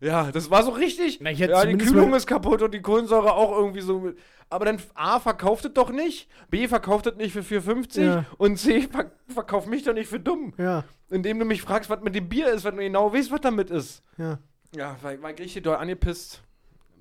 Ja, 0.00 0.32
das 0.32 0.50
war 0.50 0.64
so 0.64 0.70
richtig. 0.70 1.20
Na, 1.20 1.30
ja, 1.30 1.64
die 1.64 1.76
Kühlung 1.76 2.12
ist 2.14 2.26
kaputt 2.26 2.60
und 2.62 2.74
die 2.74 2.82
Kohlensäure 2.82 3.32
auch 3.34 3.56
irgendwie 3.56 3.82
so. 3.82 4.12
Aber 4.50 4.64
dann 4.64 4.82
A 4.94 5.20
verkauft 5.20 5.64
es 5.64 5.72
doch 5.72 5.90
nicht, 5.90 6.28
B 6.50 6.66
verkauft 6.66 7.06
es 7.06 7.14
nicht 7.16 7.32
für 7.32 7.40
4,50 7.40 8.02
Ja. 8.04 8.24
und 8.36 8.58
C 8.58 8.82
ver 8.82 9.12
verkauft 9.28 9.68
mich 9.68 9.84
doch 9.84 9.94
nicht 9.94 10.08
für 10.08 10.18
dumm. 10.20 10.52
Ja, 10.58 10.84
Indem 11.08 11.38
du 11.38 11.44
mich 11.44 11.62
fragst, 11.62 11.88
was 11.88 12.02
mit 12.02 12.14
dem 12.14 12.28
Bier 12.28 12.50
ist, 12.50 12.64
wenn 12.64 12.76
du 12.76 12.82
genau 12.82 13.12
weißt, 13.14 13.30
was 13.30 13.40
damit 13.40 13.70
ist. 13.70 14.02
ja. 14.18 14.38
Ja, 14.74 14.96
weil, 15.02 15.22
weil 15.22 15.34
ich 15.34 15.40
richtig 15.40 15.64
doll 15.64 15.76
angepisst. 15.76 16.42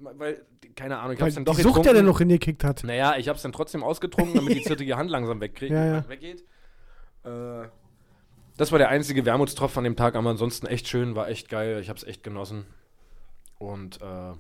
Weil, 0.04 0.46
keine 0.76 0.98
Ahnung, 1.00 1.14
ich 1.14 1.20
Weil 1.20 1.28
hab's 1.28 1.36
dann 1.36 1.46
doch 1.46 1.56
die 1.56 1.62
Sucht, 1.62 1.86
der 1.86 1.94
dann 1.94 2.06
noch 2.06 2.20
hingekickt 2.20 2.64
hat. 2.64 2.84
Naja, 2.84 3.16
ich 3.18 3.30
hab's 3.30 3.42
dann 3.42 3.52
trotzdem 3.52 3.84
ausgetrunken, 3.84 4.36
damit 4.36 4.56
die 4.56 4.62
zittrige 4.64 4.98
Hand 4.98 5.10
langsam 5.10 5.40
wegkriegt, 5.42 5.72
Ja, 5.74 5.86
ja. 5.86 6.10
weggeht. 6.10 6.44
Äh, 7.24 7.68
das 8.58 8.72
war 8.72 8.80
der 8.80 8.90
einzige 8.90 9.26
Wermutstropf 9.26 9.78
an 9.78 9.84
dem 9.84 9.96
Tag, 9.96 10.16
aber 10.16 10.30
ansonsten 10.30 10.68
echt 10.68 10.88
schön, 10.88 11.16
war 11.16 11.30
echt 11.30 11.50
geil. 11.50 11.80
Ich 11.82 11.90
hab's 11.90 12.04
echt 12.04 12.24
genossen. 12.24 12.66
Und 13.58 14.02
äh, 14.02 14.34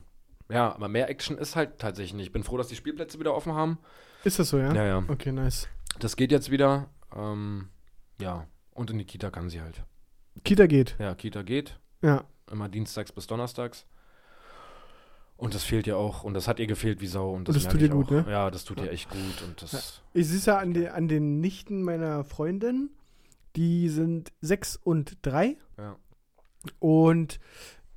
ja, 0.53 0.73
aber 0.73 0.87
mehr 0.89 1.09
Action 1.09 1.37
ist 1.37 1.55
halt 1.55 1.79
tatsächlich 1.79 2.13
nicht. 2.13 2.27
Ich 2.27 2.31
bin 2.33 2.43
froh, 2.43 2.57
dass 2.57 2.67
die 2.67 2.75
Spielplätze 2.75 3.19
wieder 3.19 3.33
offen 3.33 3.53
haben. 3.53 3.77
Ist 4.23 4.39
das 4.39 4.49
so, 4.49 4.57
ja? 4.57 4.73
Ja, 4.73 4.85
ja. 4.85 5.03
Okay, 5.07 5.31
nice. 5.31 5.67
Das 5.99 6.15
geht 6.15 6.31
jetzt 6.31 6.51
wieder. 6.51 6.89
Ähm, 7.15 7.69
ja. 8.19 8.47
Und 8.73 8.91
in 8.91 8.97
die 8.97 9.05
Kita 9.05 9.29
kann 9.31 9.49
sie 9.49 9.61
halt. 9.61 9.83
Kita 10.43 10.65
geht. 10.65 10.95
Ja, 10.99 11.15
Kita 11.15 11.41
geht. 11.43 11.79
Ja. 12.01 12.25
Immer 12.51 12.69
dienstags 12.69 13.11
bis 13.11 13.27
donnerstags. 13.27 13.85
Und 15.41 15.55
das 15.55 15.63
fehlt 15.63 15.87
ihr 15.87 15.97
auch. 15.97 16.23
Und 16.23 16.33
das 16.35 16.47
hat 16.47 16.59
ihr 16.59 16.67
gefehlt 16.67 17.01
wie 17.01 17.07
Sau. 17.07 17.31
Und 17.33 17.47
das, 17.47 17.55
Und 17.55 17.65
das 17.65 17.71
tut 17.71 17.81
dir 17.81 17.89
gut, 17.89 18.11
ne? 18.11 18.25
Ja, 18.29 18.51
das 18.51 18.63
tut 18.63 18.79
ihr 18.79 18.91
echt 18.91 19.09
gut. 19.09 19.41
Und 19.45 19.61
das. 19.61 20.01
Ich 20.13 20.27
sehe 20.27 20.37
es 20.37 20.45
ja 20.45 20.57
an, 20.59 20.73
den- 20.73 20.89
an 20.89 21.07
den 21.07 21.39
Nichten 21.41 21.81
meiner 21.83 22.23
Freundin. 22.23 22.91
Die 23.55 23.89
sind 23.89 24.31
sechs 24.39 24.75
und 24.75 25.17
drei. 25.23 25.57
Ja. 25.77 25.95
Und 26.79 27.39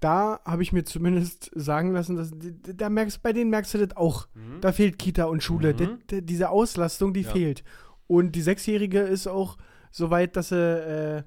da 0.00 0.40
habe 0.44 0.62
ich 0.62 0.72
mir 0.72 0.84
zumindest 0.84 1.50
sagen 1.54 1.92
lassen, 1.92 2.16
dass 2.16 2.30
da 2.34 2.88
merkst, 2.88 3.22
bei 3.22 3.32
denen 3.32 3.50
merkst 3.50 3.74
du 3.74 3.86
das 3.86 3.96
auch. 3.96 4.26
Mhm. 4.34 4.60
Da 4.60 4.72
fehlt 4.72 4.98
Kita 4.98 5.24
und 5.24 5.42
Schule. 5.42 5.74
Mhm. 5.74 5.98
Das- 6.06 6.20
diese 6.22 6.48
Auslastung, 6.50 7.12
die 7.14 7.22
Ja. 7.22 7.30
fehlt. 7.30 7.62
Und 8.06 8.32
die 8.32 8.42
Sechsjährige 8.42 9.00
ist 9.00 9.26
auch 9.26 9.56
so 9.90 10.10
weit, 10.10 10.36
dass 10.36 10.48
sie, 10.48 10.56
äh, 10.56 11.22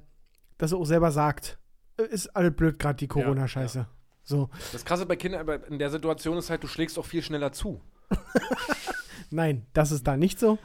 dass 0.58 0.72
sie 0.72 0.78
auch 0.78 0.86
selber 0.86 1.12
sagt, 1.12 1.58
äh, 1.98 2.04
ist 2.04 2.36
alles 2.36 2.56
blöd 2.56 2.78
gerade 2.80 2.98
die 2.98 3.08
Corona-Scheiße. 3.08 3.88
So, 4.28 4.50
Das 4.74 4.84
Krasse 4.84 5.06
bei 5.06 5.16
Kindern 5.16 5.40
aber 5.40 5.66
in 5.68 5.80
der 5.80 5.90
Situation 5.90 6.38
ist 6.38 6.50
halt, 6.50 6.62
du 6.62 6.68
schlägst 6.68 7.00
auch 7.00 7.06
viel 7.06 7.24
schneller 7.24 7.54
zu. 7.54 7.80
nein, 9.30 9.66
das 9.74 9.92
ist 9.92 10.06
da 10.06 10.18
nicht 10.18 10.38
so. 10.38 10.58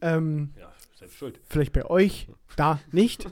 Ähm, 0.00 0.52
Ja, 0.56 0.72
selbst 0.98 1.16
schuld. 1.18 1.40
vielleicht 1.48 1.72
bei 1.72 1.84
euch, 1.84 2.28
da 2.56 2.78
nicht. 2.92 3.26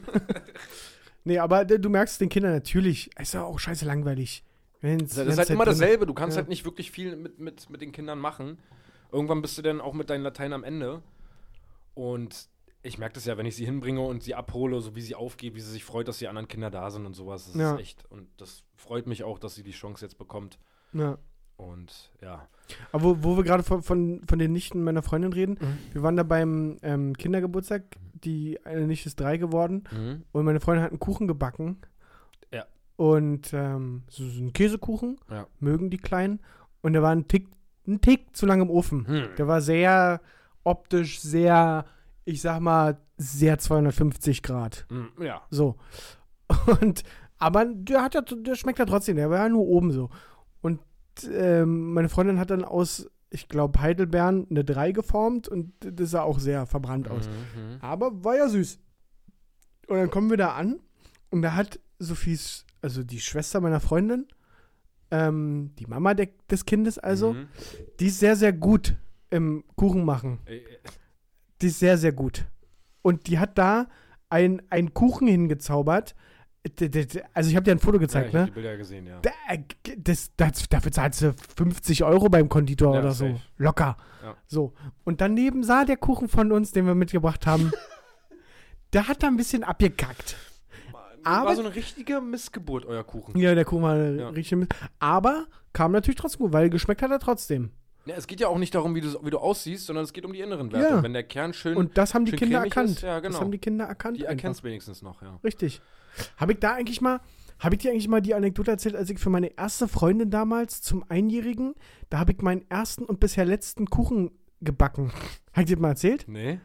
nee, 1.25 1.39
aber 1.39 1.65
du 1.65 1.89
merkst 1.89 2.21
den 2.21 2.29
Kindern 2.29 2.53
natürlich, 2.53 3.11
es 3.15 3.29
ist 3.29 3.35
ja 3.35 3.45
auch 3.45 3.59
scheiße 3.61 3.85
langweilig. 3.85 4.45
Wenn's, 4.81 5.15
Das 5.15 5.27
ist 5.29 5.39
halt 5.39 5.51
immer 5.51 5.65
drin- 5.65 5.75
dasselbe. 5.79 6.07
Du 6.07 6.15
kannst 6.15 6.37
Ja. 6.37 6.43
halt 6.43 6.49
nicht 6.49 6.65
wirklich 6.65 6.91
viel 6.91 7.15
mit, 7.15 7.39
mit, 7.39 7.71
mit 7.71 7.81
den 7.81 7.93
Kindern 7.93 8.19
machen. 8.19 8.59
Irgendwann 9.13 9.41
bist 9.43 9.57
du 9.57 9.63
dann 9.63 9.81
auch 9.81 9.93
mit 9.95 10.11
deinen 10.11 10.23
Latein 10.23 10.53
am 10.53 10.65
Ende. 10.65 11.01
Und 11.95 12.49
ich 12.83 12.99
merke 12.99 13.15
das 13.15 13.25
ja, 13.27 13.37
wenn 13.37 13.47
ich 13.47 13.57
sie 13.57 13.65
hinbringe 13.67 14.01
und 14.01 14.23
sie 14.23 14.35
abhole, 14.35 14.81
so 14.81 14.95
wie 14.97 15.01
sie 15.03 15.15
aufgeht, 15.15 15.55
wie 15.55 15.61
sie 15.61 15.71
sich 15.71 15.85
freut, 15.85 16.09
dass 16.09 16.19
die 16.19 16.29
anderen 16.29 16.49
Kinder 16.49 16.71
da 16.71 16.91
sind 16.91 17.05
und 17.07 17.15
sowas. 17.15 17.47
Das 17.47 17.55
Ja. 17.57 17.75
ist 17.75 17.81
echt. 17.81 18.05
Und 18.11 18.29
das 18.39 18.65
freut 18.75 19.07
mich 19.07 19.23
auch, 19.25 19.39
dass 19.39 19.55
sie 19.55 19.63
die 19.63 19.73
Chance 19.73 20.05
jetzt 20.05 20.17
bekommt. 20.19 20.59
Ja. 20.93 21.19
Und 21.57 22.11
ja. 22.23 22.49
Aber 22.93 23.05
wo, 23.05 23.17
wo 23.23 23.37
wir 23.37 23.45
gerade 23.45 23.63
von, 23.63 23.83
von, 23.83 24.23
von 24.27 24.39
den 24.39 24.53
Nichten 24.53 24.83
meiner 24.83 25.03
Freundin 25.03 25.33
reden, 25.35 25.59
Mhm. 25.61 25.79
wir 25.93 26.03
waren 26.03 26.17
da 26.17 26.23
beim 26.23 26.79
ähm, 26.83 27.15
Kindergeburtstag, 27.17 27.83
die 28.15 28.59
eine 28.65 28.87
Nichte 28.87 29.09
ist 29.09 29.21
drei 29.21 29.37
geworden 29.37 29.85
Mhm. 29.93 30.25
und 30.33 30.45
meine 30.47 30.61
Freundin 30.61 30.83
hat 30.85 30.91
einen 30.91 31.01
Kuchen 31.01 31.29
gebacken. 31.29 31.77
Ja. 32.51 32.65
Und 32.97 33.53
ähm, 33.53 34.05
so, 34.09 34.27
so 34.27 34.41
einen 34.41 34.55
Käsekuchen, 34.55 35.19
Ja. 35.31 35.47
mögen 35.59 35.91
die 35.91 35.99
Kleinen. 35.99 36.41
Und 36.81 36.95
der 36.95 37.03
war 37.03 37.11
ein 37.11 37.29
Tick, 37.29 37.49
ein 37.87 38.01
Tick 38.01 38.35
zu 38.35 38.47
lang 38.47 38.63
im 38.63 38.71
Ofen. 38.71 39.07
Hm. 39.07 39.29
Der 39.37 39.47
war 39.47 39.61
sehr 39.61 40.23
optisch, 40.65 41.21
sehr, 41.21 41.85
ich 42.31 42.41
sag 42.41 42.61
mal, 42.61 42.99
sehr 43.17 43.59
250 43.59 44.43
Grad. 44.43 44.87
Hm, 44.89 45.09
Ja. 45.21 45.43
So. 45.51 45.77
Und, 46.81 47.03
aber 47.39 47.65
der 47.67 48.03
hat 48.03 48.15
ja, 48.15 48.23
der 48.23 48.55
schmeckt 48.55 48.79
ja 48.79 48.87
trotzdem, 48.87 49.17
der 49.17 49.31
war 49.31 49.39
ja 49.39 49.49
nur 49.49 49.67
oben 49.67 49.93
so. 49.93 50.11
Und 50.63 50.81
ähm, 51.33 51.93
meine 51.93 52.09
Freundin 52.09 52.39
hat 52.39 52.51
dann 52.51 52.65
aus, 52.65 53.11
ich 53.31 53.49
glaube, 53.49 53.81
Heidelbeeren 53.81 54.47
eine 54.51 54.65
3 54.65 54.93
geformt 54.93 55.49
und 55.49 55.73
das 55.81 56.11
sah 56.11 56.23
auch 56.23 56.39
sehr 56.39 56.67
verbrannt 56.67 57.09
aus. 57.09 57.29
Mhm. 57.29 57.79
Aber 57.81 58.25
war 58.25 58.37
ja 58.37 58.49
süß. 58.49 58.79
Und 59.89 59.97
dann 59.97 60.11
kommen 60.11 60.31
wir 60.31 60.37
da 60.37 60.53
an 60.55 60.81
und 61.31 61.43
da 61.43 61.55
hat 61.55 61.79
Sophies, 61.99 62.65
also 62.83 63.03
die 63.05 63.21
Schwester 63.21 63.61
meiner 63.61 63.81
Freundin, 63.81 64.27
ähm, 65.11 65.73
die 65.79 65.87
Mama 65.87 66.15
de 66.15 66.29
des 66.51 66.65
Kindes 66.65 66.99
also, 66.99 67.33
Mhm. 67.35 67.49
die 67.99 68.07
ist 68.07 68.21
sehr, 68.21 68.37
sehr 68.37 68.53
gut 68.53 68.97
im 69.31 69.65
Kuchen 69.77 70.05
machen. 70.05 70.39
Die 71.63 71.67
ist 71.67 71.79
sehr, 71.79 71.99
sehr 71.99 72.13
gut. 72.13 72.47
Und 73.03 73.27
die 73.27 73.39
hat 73.39 73.59
da 73.59 73.87
ein, 74.29 74.63
einen 74.71 74.95
Kuchen 74.95 75.27
hingezaubert. 75.29 76.15
Also 77.33 77.49
ich 77.51 77.57
habe 77.57 77.65
dir 77.65 77.71
ein 77.73 77.79
Foto 77.79 77.95
Ja, 77.97 78.01
gezeigt, 78.01 78.29
ich 78.29 78.35
hab 78.35 78.41
ne? 78.43 78.47
die 78.47 78.53
Bilder 78.53 78.77
gesehen, 78.77 79.07
ja. 79.07 79.21
Äh, 79.49 79.61
das, 79.97 80.31
das, 80.37 80.69
dafür 80.69 80.93
zahlst 80.93 81.23
du 81.23 81.35
50 81.57 82.05
Euro 82.05 82.29
beim 82.29 82.49
Konditor 82.51 82.95
Ja, 82.95 83.01
oder 83.01 83.13
so. 83.13 83.27
safe. 83.29 83.41
Locker. 83.57 83.97
Ja. 84.23 84.37
So. 84.47 84.75
Und 85.05 85.23
daneben 85.23 85.63
sah 85.65 85.87
der 85.87 85.97
Kuchen 85.97 86.29
von 86.29 86.53
uns, 86.53 86.73
den 86.73 86.85
wir 86.87 86.95
mitgebracht 86.95 87.47
haben, 87.47 87.73
der 88.93 89.09
hat 89.09 89.23
da 89.23 89.29
ein 89.29 89.37
bisschen 89.39 89.65
abgekackt. 89.65 90.37
War 90.93 91.39
Aber- 91.43 91.57
so 91.57 91.63
eine 91.63 91.75
richtige 91.75 92.21
Missgeburt, 92.21 92.85
euer 92.85 93.05
Kuchen. 93.05 93.39
Ja, 93.39 93.55
der 93.55 93.65
Kuchen 93.65 93.83
war 93.83 93.97
Ja. 93.97 94.29
richtig. 94.29 94.59
mit- 94.59 94.75
Aber 94.99 95.47
kam 95.73 95.93
natürlich 95.93 96.19
trotzdem 96.19 96.41
gut, 96.41 96.53
weil 96.53 96.69
geschmeckt 96.71 97.01
hat 97.03 97.11
er 97.11 97.19
trotzdem. 97.21 97.71
Ja, 98.11 98.17
es 98.17 98.27
geht 98.27 98.41
ja 98.41 98.49
auch 98.49 98.59
nicht 98.59 98.75
darum, 98.75 98.95
wie 98.95 99.01
du, 99.01 99.25
wie 99.25 99.31
du 99.31 99.39
aussiehst, 99.39 99.87
sondern 99.87 100.05
es 100.05 100.13
geht 100.13 100.25
um 100.25 100.33
die 100.33 100.41
inneren 100.41 100.73
Werte. 100.73 100.95
Ja. 100.97 101.03
Wenn 101.03 101.13
der 101.13 101.23
Kern 101.23 101.53
schön, 101.53 101.77
Und 101.77 101.97
das 101.97 102.13
haben 102.15 102.25
die 102.25 102.33
Kinder 102.33 102.59
erkannt. 102.65 102.91
ist, 102.91 103.03
ja, 103.03 103.21
Das 103.21 103.23
genau. 103.23 103.41
haben 103.41 103.53
die 103.53 103.59
Kinder 103.59 103.85
erkannt. 103.85 104.17
die 104.19 104.23
einfach. 104.27 104.33
erkennst 104.45 104.65
wenigstens 104.65 105.03
noch, 105.03 105.23
ja. 105.23 105.39
Richtig. 105.45 105.81
Habe 106.37 106.53
ich 106.53 106.59
da 106.59 106.75
eigentlich 106.75 107.01
mal, 107.01 107.21
habe 107.61 107.77
ich 107.77 107.83
dir 107.83 107.93
eigentlich 107.93 108.09
mal 108.09 108.21
die 108.21 108.35
Anekdote 108.35 108.71
erzählt, 108.71 108.97
als 108.97 109.11
ich 109.11 109.19
für 109.19 109.31
meine 109.31 109.57
erste 109.57 109.87
Freundin 109.87 110.31
damals 110.31 110.83
zum 110.83 111.05
Einjährigen, 111.09 111.75
da 112.09 112.19
habe 112.19 112.33
ich 112.33 112.43
meinen 112.43 112.65
ersten 112.69 113.05
und 113.05 113.21
bisher 113.21 113.45
letzten 113.45 113.87
Kuchen 113.87 114.33
gebacken. 114.61 115.13
Habe 115.53 115.63
ich 115.63 115.67
dir 115.67 115.77
das 115.77 115.83
mal 115.83 115.89
erzählt? 115.91 116.25
Nee? 116.27 116.61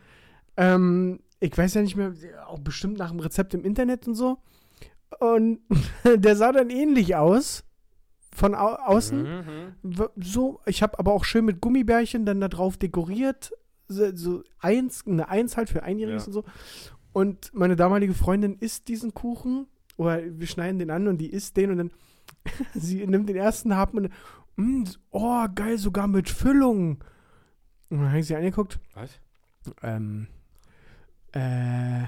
Ähm, 0.58 1.20
ich 1.40 1.56
weiß 1.56 1.76
ja 1.76 1.82
nicht 1.82 1.96
mehr, 1.96 2.14
auch 2.48 2.60
bestimmt 2.60 2.98
nach 2.98 3.12
dem 3.12 3.20
Rezept 3.20 3.54
im 3.54 3.64
Internet 3.64 4.08
und 4.08 4.16
so. 4.16 4.40
Und 5.20 5.60
der 6.16 6.36
sah 6.36 6.52
dann 6.52 6.70
ähnlich 6.70 7.16
aus. 7.16 7.64
Von 8.36 8.54
au 8.54 8.76
außen. 8.76 9.24
Mhm. 9.82 10.10
So, 10.18 10.60
ich 10.66 10.84
habe 10.84 11.00
aber 11.00 11.14
auch 11.14 11.24
schön 11.24 11.46
mit 11.46 11.62
Gummibärchen 11.62 12.26
dann 12.26 12.42
da 12.42 12.50
drauf 12.50 12.76
dekoriert. 12.76 13.54
So, 13.88 14.14
so 14.14 14.44
eins, 14.60 15.06
eine 15.08 15.30
Eins 15.30 15.56
halt 15.56 15.70
für 15.70 15.84
Einjähriges 15.84 16.24
Ja. 16.24 16.28
und 16.28 16.34
so. 16.34 16.44
Und 17.14 17.54
meine 17.54 17.78
damalige 17.78 18.14
Freundin 18.14 18.58
isst 18.60 18.90
diesen 18.90 19.14
Kuchen. 19.14 19.68
Oder 19.96 20.20
wir 20.38 20.48
schneiden 20.48 20.80
den 20.80 20.92
an 20.92 21.08
und 21.08 21.18
die 21.20 21.30
isst 21.32 21.56
den 21.56 21.72
und 21.72 21.78
dann 21.78 21.92
sie 22.74 23.08
nimmt 23.08 23.30
den 23.30 23.38
ersten 23.38 23.74
Happen 23.76 23.98
und 24.00 24.12
mm, 24.58 24.84
oh, 25.12 25.46
geil, 25.56 25.78
sogar 25.78 26.08
mit 26.08 26.30
Füllung. 26.30 27.02
Und 27.90 28.00
dann 28.00 28.10
habe 28.10 28.20
ich 28.20 28.28
sie 28.28 28.36
angeguckt. 28.36 28.80
Was? 28.96 29.12
Ähm, 29.82 30.28
äh, 31.34 32.04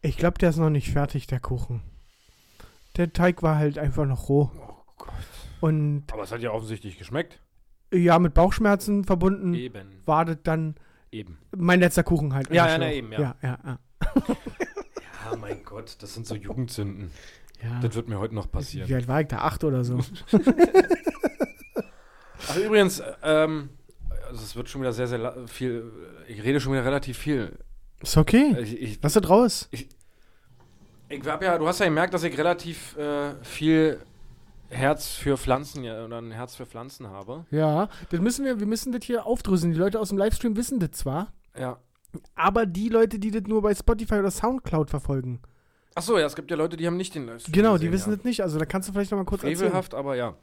ich 0.00 0.16
glaube, 0.16 0.38
der 0.38 0.50
ist 0.50 0.56
noch 0.56 0.70
nicht 0.70 0.90
fertig, 0.90 1.28
der 1.28 1.38
Kuchen. 1.38 1.82
Der 2.96 3.12
Teig 3.12 3.44
war 3.44 3.56
halt 3.58 3.78
einfach 3.78 4.06
noch 4.06 4.28
roh. 4.28 4.50
Oh 4.58 4.82
Gott. 4.98 5.12
Und 5.62 6.02
Aber 6.12 6.22
es 6.24 6.32
hat 6.32 6.40
ja 6.42 6.50
offensichtlich 6.50 6.98
geschmeckt. 6.98 7.38
ja, 7.92 8.18
mit 8.18 8.34
Bauchschmerzen 8.34 9.04
verbunden 9.04 9.54
Eben. 9.54 10.02
war 10.06 10.24
das 10.24 10.38
dann 10.42 10.74
Eben. 11.12 11.38
mein 11.56 11.78
letzter 11.78 12.02
Kuchen 12.02 12.34
halt. 12.34 12.50
Ja, 12.50 12.66
ja, 12.66 12.78
na 12.78 12.92
eben, 12.92 13.12
ja. 13.12 13.20
Ja, 13.20 13.36
ja, 13.42 13.58
ja. 13.64 13.78
Ja, 15.30 15.36
mein 15.36 15.62
Gott, 15.64 15.96
das 16.00 16.14
sind 16.14 16.26
so 16.26 16.34
Jugendsünden. 16.34 17.12
ja. 17.62 17.78
Das 17.80 17.94
wird 17.94 18.08
mir 18.08 18.18
heute 18.18 18.34
noch 18.34 18.50
passieren. 18.50 18.88
Wie 18.88 18.94
alt 18.96 19.06
war 19.06 19.20
ich 19.20 19.28
da? 19.28 19.38
Acht 19.38 19.62
oder 19.62 19.84
so? 19.84 20.00
Ach, 22.48 22.56
übrigens, 22.56 23.00
ähm, 23.22 23.70
also 24.28 24.42
es 24.42 24.56
wird 24.56 24.68
schon 24.68 24.80
wieder 24.80 24.92
sehr, 24.92 25.06
sehr 25.06 25.46
viel. 25.46 25.84
Ich 26.26 26.42
rede 26.42 26.60
schon 26.60 26.72
wieder 26.72 26.84
relativ 26.84 27.18
viel. 27.18 27.56
Ist 28.00 28.16
okay. 28.16 28.56
Ich, 28.60 28.82
ich, 28.82 28.98
Lass 29.00 29.12
das 29.12 29.28
raus. 29.30 29.68
ich 29.70 29.88
hab 31.26 31.40
ja, 31.42 31.56
du 31.56 31.68
hast 31.68 31.78
ja 31.78 31.86
gemerkt, 31.86 32.14
dass 32.14 32.24
ich 32.24 32.36
relativ 32.36 32.96
äh, 32.96 33.34
viel 33.44 34.00
Herz 34.72 35.08
für 35.08 35.36
Pflanzen 35.36 35.84
ja, 35.84 36.04
oder 36.04 36.18
ein 36.18 36.30
Herz 36.32 36.56
für 36.56 36.66
Pflanzen 36.66 37.08
habe. 37.08 37.44
Ja, 37.50 37.88
das 38.10 38.20
müssen 38.20 38.44
wir, 38.44 38.58
wir 38.58 38.66
müssen 38.66 38.92
das 38.92 39.04
hier 39.04 39.26
aufdröseln. 39.26 39.72
Die 39.72 39.78
Leute 39.78 40.00
aus 40.00 40.08
dem 40.08 40.18
Livestream 40.18 40.56
wissen 40.56 40.80
das 40.80 40.92
zwar, 40.92 41.32
Ja. 41.58 41.78
aber 42.34 42.66
die 42.66 42.88
Leute, 42.88 43.18
die 43.18 43.30
das 43.30 43.42
nur 43.44 43.62
bei 43.62 43.74
Spotify 43.74 44.14
oder 44.14 44.30
Soundcloud 44.30 44.90
verfolgen, 44.90 45.40
Ach 45.94 46.02
so, 46.02 46.18
ja, 46.18 46.24
es 46.24 46.34
gibt 46.34 46.50
ja 46.50 46.56
Leute, 46.56 46.78
die 46.78 46.86
haben 46.86 46.96
nicht 46.96 47.14
den 47.14 47.26
Livestream 47.26 47.52
genau, 47.52 47.72
die 47.76 47.86
gesehen, 47.86 47.92
wissen 47.92 48.10
ja. 48.10 48.16
das 48.16 48.24
nicht. 48.24 48.40
Also 48.42 48.58
da 48.58 48.64
kannst 48.64 48.88
du 48.88 48.92
vielleicht 48.94 49.10
noch 49.10 49.18
mal 49.18 49.24
kurz 49.24 49.42
erzählen. 49.42 49.58
Frevelhaft, 49.58 49.94
aber 49.94 50.16
ja. 50.16 50.34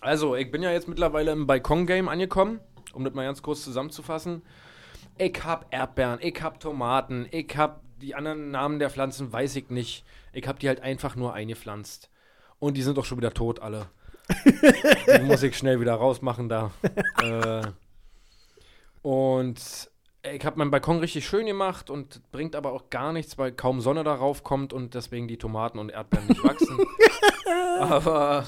Also, 0.00 0.36
ich 0.36 0.50
bin 0.50 0.62
ja 0.62 0.70
jetzt 0.70 0.86
mittlerweile 0.86 1.32
im 1.32 1.46
Balkon-Game 1.48 2.08
angekommen, 2.08 2.60
um 2.92 3.04
das 3.04 3.12
mal 3.14 3.24
ganz 3.24 3.42
kurz 3.42 3.64
zusammenzufassen. 3.64 4.42
Ich 5.18 5.44
hab 5.44 5.66
Erdbeeren, 5.74 6.18
ich 6.22 6.40
hab 6.40 6.60
Tomaten, 6.60 7.26
ich 7.32 7.56
hab 7.56 7.82
die 8.00 8.14
anderen 8.14 8.50
Namen 8.50 8.78
der 8.78 8.90
Pflanzen, 8.90 9.32
weiß 9.32 9.56
ich 9.56 9.70
nicht. 9.70 10.04
Ich 10.32 10.46
hab 10.46 10.58
die 10.60 10.68
halt 10.68 10.80
einfach 10.80 11.16
nur 11.16 11.34
eingepflanzt. 11.34 12.09
Und 12.60 12.76
die 12.76 12.82
sind 12.82 12.96
doch 12.96 13.04
schon 13.04 13.18
wieder 13.18 13.34
tot, 13.34 13.60
alle. 13.60 13.86
die 14.44 15.22
muss 15.22 15.42
ich 15.42 15.56
schnell 15.56 15.80
wieder 15.80 15.94
rausmachen 15.94 16.48
da. 16.48 16.70
äh, 17.22 17.62
und 19.02 19.90
ich 20.22 20.44
habe 20.44 20.58
meinen 20.58 20.70
Balkon 20.70 20.98
richtig 20.98 21.26
schön 21.26 21.46
gemacht 21.46 21.90
und 21.90 22.20
bringt 22.30 22.54
aber 22.54 22.72
auch 22.72 22.90
gar 22.90 23.12
nichts, 23.12 23.38
weil 23.38 23.52
kaum 23.52 23.80
Sonne 23.80 24.04
darauf 24.04 24.44
kommt 24.44 24.72
und 24.72 24.94
deswegen 24.94 25.26
die 25.26 25.38
Tomaten 25.38 25.78
und 25.78 25.90
Erdbeeren 25.90 26.28
nicht 26.28 26.44
wachsen. 26.44 26.78
aber 27.80 28.46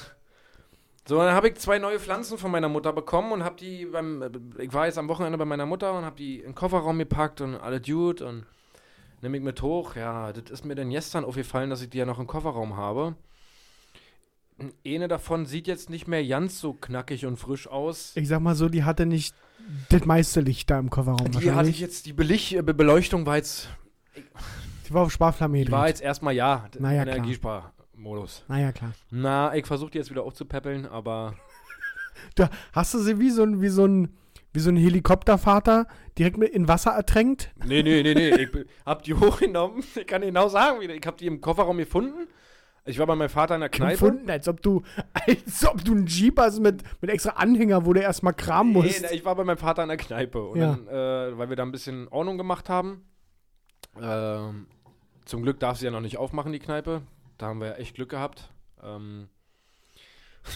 so, 1.05 1.17
dann 1.17 1.33
habe 1.33 1.49
ich 1.49 1.55
zwei 1.55 1.79
neue 1.79 1.99
Pflanzen 1.99 2.37
von 2.37 2.51
meiner 2.51 2.69
Mutter 2.69 2.93
bekommen 2.93 3.31
und 3.31 3.43
habe 3.43 3.55
die 3.55 3.87
beim, 3.87 4.23
ich 4.59 4.71
war 4.71 4.85
jetzt 4.85 4.99
am 4.99 5.09
Wochenende 5.09 5.37
bei 5.37 5.45
meiner 5.45 5.65
Mutter 5.65 5.97
und 5.97 6.05
habe 6.05 6.15
die 6.15 6.37
in 6.37 6.51
den 6.51 6.55
Kofferraum 6.55 6.99
gepackt 6.99 7.41
und 7.41 7.55
alle 7.55 7.81
Dude 7.81 8.25
und 8.25 8.45
nehme 9.21 9.37
ich 9.37 9.43
mit 9.43 9.61
hoch. 9.61 9.95
Ja, 9.95 10.31
das 10.31 10.51
ist 10.51 10.65
mir 10.65 10.75
denn 10.75 10.91
gestern 10.91 11.25
aufgefallen, 11.25 11.71
dass 11.71 11.81
ich 11.81 11.89
die 11.89 11.97
ja 11.97 12.05
noch 12.05 12.19
im 12.19 12.27
Kofferraum 12.27 12.77
habe. 12.77 13.15
Eine 14.85 15.07
davon 15.07 15.45
sieht 15.45 15.67
jetzt 15.67 15.89
nicht 15.89 16.07
mehr 16.07 16.25
ganz 16.25 16.59
so 16.59 16.73
knackig 16.73 17.25
und 17.25 17.37
frisch 17.37 17.67
aus. 17.67 18.13
Ich 18.15 18.27
sag 18.27 18.39
mal 18.41 18.55
so, 18.55 18.69
die 18.69 18.83
hatte 18.83 19.05
nicht 19.05 19.35
das 19.89 20.05
meiste 20.05 20.41
Licht 20.41 20.69
da 20.69 20.79
im 20.79 20.89
Kofferraum 20.89 21.31
Die 21.31 21.51
hatte 21.51 21.69
ich 21.69 21.79
jetzt, 21.79 22.05
die 22.05 22.13
Belich 22.13 22.57
Be 22.63 22.73
Beleuchtung 22.73 23.25
war 23.25 23.37
jetzt, 23.37 23.69
die 24.87 24.93
war 24.93 25.03
auf 25.03 25.11
Sparflamme 25.11 25.63
die 25.63 25.71
war 25.71 25.87
jetzt 25.87 26.01
erstmal 26.01 26.33
ja, 26.33 26.67
d- 26.73 26.79
Na 26.81 26.93
ja, 26.93 27.03
klar. 27.03 27.15
Energiesparmodus. 27.17 28.43
Naja, 28.47 28.71
klar. 28.71 28.91
Na, 29.09 29.55
ich 29.55 29.65
versuche 29.65 29.91
die 29.91 29.97
jetzt 29.97 30.09
wieder 30.11 30.23
aufzupäppeln, 30.23 30.85
aber 30.85 31.35
Da 32.35 32.49
hast 32.73 32.93
du 32.93 32.99
sie 32.99 33.19
wie 33.19 33.29
so 33.31 33.43
ein, 33.43 33.61
wie 33.61 33.69
so 33.69 33.85
ein, 33.85 34.09
wie 34.53 34.59
so 34.59 34.69
ein 34.69 34.77
Helikoptervater 34.77 35.87
direkt 36.17 36.37
mit 36.37 36.51
in 36.51 36.67
Wasser 36.67 36.91
ertränkt. 36.91 37.49
nee, 37.65 37.81
nee, 37.83 38.03
nee, 38.03 38.13
nee, 38.13 38.29
ich 38.43 38.49
hab 38.85 39.03
die 39.03 39.13
hochgenommen. 39.19 39.83
Ich 39.95 40.05
kann 40.07 40.21
genau 40.21 40.47
sagen, 40.49 40.81
ich 40.81 41.05
hab 41.07 41.17
die 41.17 41.25
im 41.27 41.41
Kofferraum 41.41 41.77
gefunden. 41.77 42.27
Ich 42.85 42.99
war 42.99 43.07
bei 43.07 43.15
meinem 43.15 43.29
Vater 43.29 43.55
in 43.55 43.61
der 43.61 43.69
Kneipe. 43.69 43.93
Gefunden, 43.93 44.29
als 44.29 44.47
ob 44.47 44.61
du, 44.61 44.83
als 45.13 45.65
ob 45.65 45.83
du 45.85 45.93
einen 45.93 46.05
Jeep 46.05 46.37
hast 46.37 46.59
mit, 46.59 46.83
mit 47.01 47.09
extra 47.09 47.31
Anhänger, 47.31 47.85
wo 47.85 47.93
du 47.93 48.01
erstmal 48.01 48.33
kramen 48.33 48.73
Nee, 48.73 48.81
musst. 48.81 49.01
na, 49.03 49.11
ich 49.11 49.23
war 49.23 49.35
bei 49.35 49.43
meinem 49.45 49.57
Vater 49.57 49.83
in 49.83 49.89
der 49.89 49.97
Kneipe. 49.97 50.43
Und 50.43 50.59
Ja. 50.59 50.75
dann, 50.75 50.87
äh, 50.89 51.37
weil 51.37 51.47
wir 51.49 51.55
da 51.55 51.63
ein 51.63 51.71
bisschen 51.71 52.07
Ordnung 52.09 52.37
gemacht 52.37 52.67
haben. 52.69 53.05
Ähm, 54.01 54.67
zum 55.25 55.43
Glück 55.43 55.59
darf 55.61 55.77
sie 55.77 55.85
ja 55.85 55.91
noch 55.91 56.01
nicht 56.01 56.17
aufmachen, 56.17 56.51
die 56.51 56.59
Kneipe. 56.59 57.03
Da 57.37 57.47
haben 57.47 57.61
wir 57.61 57.67
ja 57.67 57.73
echt 57.75 57.95
Glück 57.95 58.09
gehabt. 58.09 58.51
Ähm, 58.83 59.29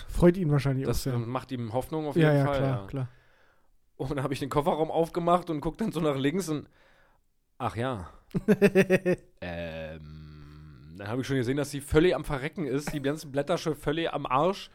Freut 0.09 0.35
ihn 0.35 0.51
wahrscheinlich 0.51 0.85
auch 0.85 0.89
das 0.89 1.03
sehr. 1.03 1.17
macht 1.17 1.49
ihm 1.53 1.71
Hoffnung 1.71 2.07
auf 2.07 2.17
Ja, 2.17 2.27
jeden 2.33 2.39
ja, 2.39 2.45
Fall. 2.45 2.57
klar, 2.57 2.81
ja. 2.81 2.87
klar. 2.87 3.07
Und 3.95 4.11
dann 4.11 4.21
habe 4.21 4.33
ich 4.33 4.39
den 4.41 4.49
Kofferraum 4.49 4.91
aufgemacht 4.91 5.49
und 5.49 5.61
guck 5.61 5.77
dann 5.77 5.93
so 5.93 6.01
nach 6.01 6.17
links 6.17 6.49
und 6.49 6.67
ach 7.57 7.77
ja. 7.77 8.09
ähm, 9.41 10.16
dann 10.97 11.07
habe 11.07 11.21
ich 11.21 11.27
schon 11.27 11.38
gesehen, 11.38 11.57
dass 11.57 11.71
sie 11.71 11.81
völlig 11.81 12.15
am 12.15 12.23
Verrecken 12.23 12.65
ist. 12.65 12.93
Die 12.93 13.01
ganzen 13.01 13.31
Blätter 13.31 13.57
schon 13.57 13.75
völlig 13.75 14.12
am 14.13 14.25
Arsch. 14.25 14.69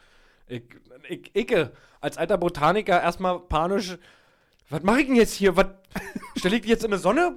Ich, 0.46 0.62
ich, 1.08 1.34
Icke, 1.34 1.72
als 2.00 2.18
alter 2.18 2.38
Botaniker 2.38 3.00
erstmal 3.00 3.40
panisch. 3.40 3.98
Was 4.70 4.82
mache 4.82 5.00
ich 5.00 5.06
denn 5.06 5.16
jetzt 5.16 5.34
hier? 5.34 5.56
Was 5.56 5.66
stelle 6.36 6.56
ich 6.56 6.62
die 6.62 6.68
jetzt 6.68 6.84
in 6.84 6.90
die 6.90 6.98
Sonne? 6.98 7.36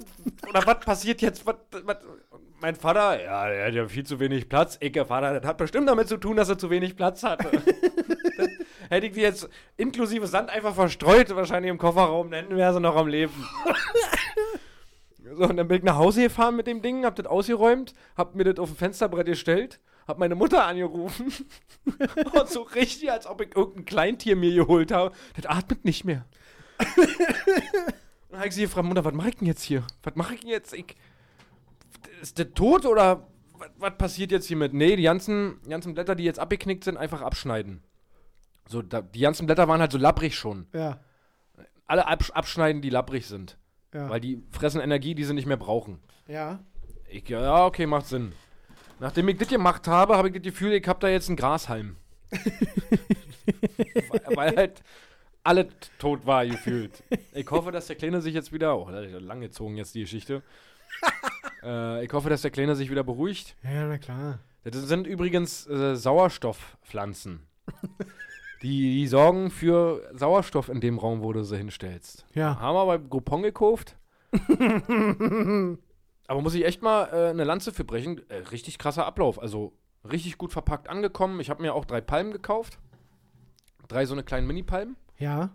Oder 0.50 0.66
was 0.66 0.80
passiert 0.80 1.22
jetzt? 1.22 1.46
Was, 1.46 1.56
was? 1.84 1.98
Mein 2.62 2.76
Vater, 2.76 3.22
ja, 3.22 3.50
der 3.50 3.68
hat 3.68 3.74
ja 3.74 3.88
viel 3.88 4.06
zu 4.06 4.20
wenig 4.20 4.48
Platz. 4.48 4.78
Icke, 4.82 5.06
Vater, 5.06 5.38
das 5.40 5.48
hat 5.48 5.58
bestimmt 5.58 5.90
damit 5.90 6.08
zu 6.08 6.18
tun, 6.18 6.38
dass 6.38 6.50
er 6.50 6.58
zu 6.58 6.70
wenig 6.70 6.96
Platz 6.96 7.22
hatte. 7.24 7.52
Hätte 8.90 9.08
ich 9.08 9.14
die 9.14 9.22
jetzt 9.22 9.50
inklusive 9.78 10.26
Sand 10.28 10.50
einfach 10.50 10.74
verstreut, 10.74 11.36
wahrscheinlich 11.36 11.70
im 11.70 11.78
Kofferraum, 11.78 12.32
dann 12.32 12.50
wäre 12.56 12.74
sie 12.74 12.80
noch 12.80 12.96
am 12.96 13.08
Leben. 13.08 13.34
so, 15.34 15.44
und 15.46 15.58
dann 15.58 15.68
bin 15.68 15.78
ich 15.78 15.84
nach 15.84 15.96
Hause 15.96 16.24
gefahren 16.24 16.56
mit 16.56 16.68
dem 16.68 16.82
Ding, 16.82 17.06
hab 17.06 17.16
das 17.16 17.26
ausgeräumt, 17.26 17.94
hab 18.16 18.36
mir 18.36 18.44
das 18.44 18.60
auf 18.60 18.70
dem 18.70 18.78
Fensterbrett 18.78 19.26
gestellt, 19.26 19.80
hab 20.08 20.20
meine 20.20 20.36
Mutter 20.36 20.66
angerufen 20.66 21.34
und 22.34 22.50
so 22.50 22.62
richtig, 22.62 23.12
als 23.12 23.26
ob 23.26 23.42
ich 23.42 23.56
irgendein 23.56 23.86
Kleintier 23.86 24.36
mir 24.36 24.54
geholt 24.54 24.92
habe. 24.92 25.16
Das 25.36 25.46
atmet 25.48 25.84
nicht 25.84 26.06
mehr. 26.06 26.26
dann 28.30 28.38
habe 28.40 28.48
ich 28.48 28.56
sie 28.56 28.62
gefragt, 28.64 28.88
Mutter, 28.88 29.04
was 29.04 29.14
mache 29.14 29.30
ich 29.30 29.38
denn 29.38 29.48
jetzt 29.48 29.64
hier? 29.64 29.84
Was 30.04 30.16
mache 30.16 30.36
ich 30.36 30.42
denn 30.42 30.50
jetzt? 30.50 30.74
Ich, 30.74 30.96
ist 32.22 32.38
der 32.38 32.54
tot 32.54 32.86
oder 32.86 33.28
was, 33.54 33.70
was 33.78 33.98
passiert 33.98 34.32
jetzt 34.32 34.46
hiermit? 34.48 34.74
Nee, 34.74 34.96
die 34.96 35.04
ganzen, 35.04 35.60
die 35.66 35.70
ganzen 35.70 35.96
Blätter, 35.96 36.16
die 36.16 36.24
jetzt 36.24 36.40
abgeknickt 36.40 36.84
sind, 36.84 36.98
einfach 36.98 37.22
abschneiden. 37.22 37.82
So, 38.68 38.82
da, 38.82 39.02
die 39.02 39.20
ganzen 39.22 39.46
Blätter 39.46 39.68
waren 39.68 39.80
halt 39.80 39.92
so 39.92 39.98
labbrig 39.98 40.36
schon. 40.36 40.68
Ja, 40.74 41.00
Alle 41.88 42.08
absch 42.08 42.32
abschneiden, 42.32 42.82
die 42.82 42.90
labbrig 42.90 43.26
sind. 43.28 43.58
Ja. 43.96 44.10
Weil 44.10 44.20
die 44.20 44.44
fressen 44.52 44.82
Energie, 44.82 45.16
die 45.16 45.24
sie 45.24 45.34
nicht 45.34 45.48
mehr 45.48 45.58
brauchen. 45.58 46.00
ja. 46.28 46.60
Ich, 47.08 47.30
ja, 47.30 47.66
okay, 47.66 47.86
macht 47.86 48.08
Sinn. 48.08 48.34
Nachdem 49.00 49.30
ich 49.30 49.38
das 49.38 49.48
gemacht 49.48 49.88
habe, 49.88 50.18
habe 50.18 50.28
ich 50.28 50.34
das 50.34 50.44
Gefühl, 50.44 50.74
ich 50.74 50.86
habe 50.88 51.00
da 51.00 51.08
jetzt 51.08 51.30
einen 51.30 51.38
Grashalm. 51.38 51.98
weil, 54.10 54.36
weil 54.36 54.56
halt 54.58 54.84
alle 55.44 55.70
tot 56.00 56.26
war, 56.26 56.46
gefühlt. 56.46 57.04
Ich 57.34 57.50
hoffe, 57.52 57.72
dass 57.72 57.88
der 57.88 57.96
Kleine 57.96 58.22
sich 58.22 58.34
jetzt 58.34 58.52
wieder. 58.52 58.78
Oh, 58.78 58.90
das 58.90 59.06
ist 59.06 59.22
lang 59.22 59.40
gezogen 59.40 59.78
jetzt 59.78 59.94
die 59.94 60.02
Geschichte. 60.02 60.42
äh, 61.64 62.04
ich 62.04 62.12
hoffe, 62.12 62.30
dass 62.30 62.42
der 62.42 62.52
Kleine 62.52 62.76
sich 62.76 62.90
wieder 62.90 63.04
beruhigt. 63.04 63.56
Ja, 63.64 63.72
ja, 63.72 63.88
na 63.88 63.98
klar. 63.98 64.40
Das 64.64 64.76
sind 64.76 65.06
übrigens 65.06 65.68
äh, 65.68 65.96
Sauerstoffpflanzen. 65.96 67.42
die, 68.66 68.96
die 68.96 69.08
sorgen 69.08 69.52
für 69.52 70.10
Sauerstoff 70.14 70.70
in 70.70 70.82
dem 70.82 70.98
Raum, 70.98 71.22
wo 71.22 71.32
du 71.32 71.44
sie 71.44 71.58
hinstellst. 71.58 72.26
Ja. 72.34 72.60
Haben 72.60 72.76
wir 72.76 72.86
bei 72.86 72.98
Groupon 72.98 73.44
gekauft. 73.44 73.96
Aber 76.28 76.42
muss 76.42 76.56
ich 76.56 76.66
echt 76.66 76.82
mal 76.82 77.06
äh, 77.14 77.30
eine 77.30 77.44
Lanze 77.44 77.72
für 77.72 77.84
brechen. 77.84 78.28
Äh, 78.30 78.38
richtig 78.52 78.80
krasser 78.80 79.06
Ablauf. 79.06 79.40
Also 79.40 79.74
richtig 80.10 80.38
gut 80.38 80.52
verpackt 80.52 80.90
angekommen. 80.90 81.40
Ich 81.40 81.50
habe 81.50 81.62
mir 81.62 81.76
auch 81.76 81.86
drei 81.86 82.02
Palmen 82.02 82.32
gekauft. 82.32 82.80
Drei 83.88 84.06
so 84.06 84.14
eine 84.14 84.24
kleinen 84.24 84.48
Mini-Palmen. 84.48 84.96
Ja. 85.20 85.52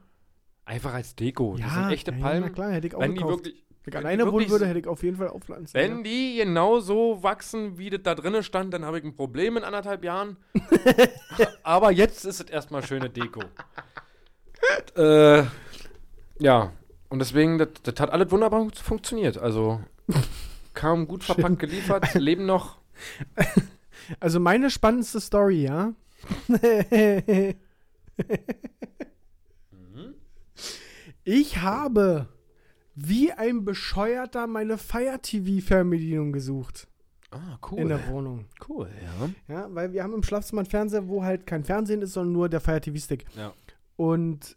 Einfach 0.64 0.94
als 0.94 1.16
Deko. 1.16 1.56
ja, 1.56 1.66
die 1.66 1.74
sind 1.74 1.90
echte 1.90 2.12
ja, 2.12 2.18
Palmen. 2.18 2.42
Na 2.42 2.50
klar, 2.50 2.70
hätte 2.70 2.86
ich 2.86 2.94
auch 2.94 3.00
wenn 3.00 3.14
die 3.14 3.18
gekauft. 3.18 3.44
wirklich, 3.44 3.64
Wenn 3.84 3.92
ich 3.92 3.96
alleine 3.96 4.30
wohnen 4.30 4.50
würde, 4.50 4.66
hätte 4.66 4.78
ich 4.78 4.86
auf 4.86 5.02
jeden 5.02 5.16
Fall 5.16 5.28
aufpflanzen. 5.28 5.72
wenn 5.72 5.98
ja. 5.98 6.02
die 6.02 6.36
genau 6.36 6.80
so 6.80 7.22
wachsen, 7.22 7.78
wie 7.78 7.88
das 7.88 8.02
da 8.02 8.14
drinnen 8.14 8.42
stand, 8.42 8.74
dann 8.74 8.84
habe 8.84 8.98
ich 8.98 9.04
ein 9.04 9.14
Problem 9.16 9.56
in 9.56 9.64
anderthalb 9.64 10.04
Jahren. 10.04 10.36
Aber 11.62 11.90
jetzt 11.90 12.26
ist 12.26 12.40
es 12.40 12.50
erstmal 12.50 12.84
schöne 12.84 13.08
Deko. 13.08 13.40
äh, 14.96 15.44
ja, 16.38 16.72
und 17.08 17.18
deswegen, 17.20 17.58
das, 17.58 17.68
das 17.82 17.94
hat 18.00 18.10
alles 18.10 18.30
wunderbar 18.30 18.68
funktioniert. 18.70 19.38
Also 19.38 19.80
kam 20.74 21.08
gut 21.08 21.24
verpackt 21.24 21.58
geliefert, 21.58 22.14
leben 22.20 22.44
noch. 22.44 22.78
Also 24.18 24.40
meine 24.40 24.70
spannendste 24.70 25.20
Story, 25.20 25.62
ja. 25.64 25.94
ich 31.24 31.62
habe 31.62 32.28
wie 33.02 33.32
ein 33.32 33.64
Bescheuerter 33.64 34.46
meine 34.46 34.78
Fire 34.78 35.18
TV 35.22 35.64
Fernbedienung 35.64 36.32
gesucht 36.32 36.86
Ah, 37.30 37.58
cool. 37.70 37.78
in 37.80 37.88
der 37.88 38.08
Wohnung. 38.08 38.46
cool, 38.68 38.90
ja. 39.48 39.54
Ja, 39.54 39.66
weil 39.74 39.92
wir 39.92 40.02
haben 40.02 40.14
im 40.14 40.22
Schlafzimmer 40.22 40.60
einen 40.60 40.70
Fernseher, 40.70 41.06
wo 41.08 41.22
halt 41.22 41.46
kein 41.46 41.62
Fernsehen 41.64 42.02
ist, 42.02 42.12
sondern 42.14 42.32
nur 42.32 42.48
der 42.48 42.60
Fire 42.60 42.80
TV 42.80 42.98
Stick. 42.98 43.24
Ja. 43.36 43.52
Und 43.96 44.56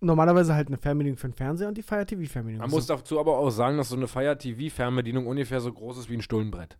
normalerweise 0.00 0.54
halt 0.54 0.68
eine 0.68 0.78
Fernbedienung 0.78 1.18
für 1.18 1.28
den 1.28 1.34
Fernseher 1.34 1.68
und 1.68 1.76
die 1.76 1.82
Fire 1.82 2.06
TV 2.06 2.22
Fernbedienung. 2.30 2.62
Man 2.66 2.70
muss 2.70 2.86
dazu 2.86 3.20
aber 3.20 3.36
auch 3.38 3.50
sagen, 3.50 3.76
dass 3.76 3.90
so 3.90 3.96
eine 3.96 4.08
Fire 4.08 4.36
TV-Fernbedienung 4.36 5.26
ungefähr 5.26 5.60
so 5.60 5.72
groß 5.72 5.98
ist 5.98 6.10
wie 6.10 6.14
ein 6.14 6.22
Stullenbrett. 6.22 6.78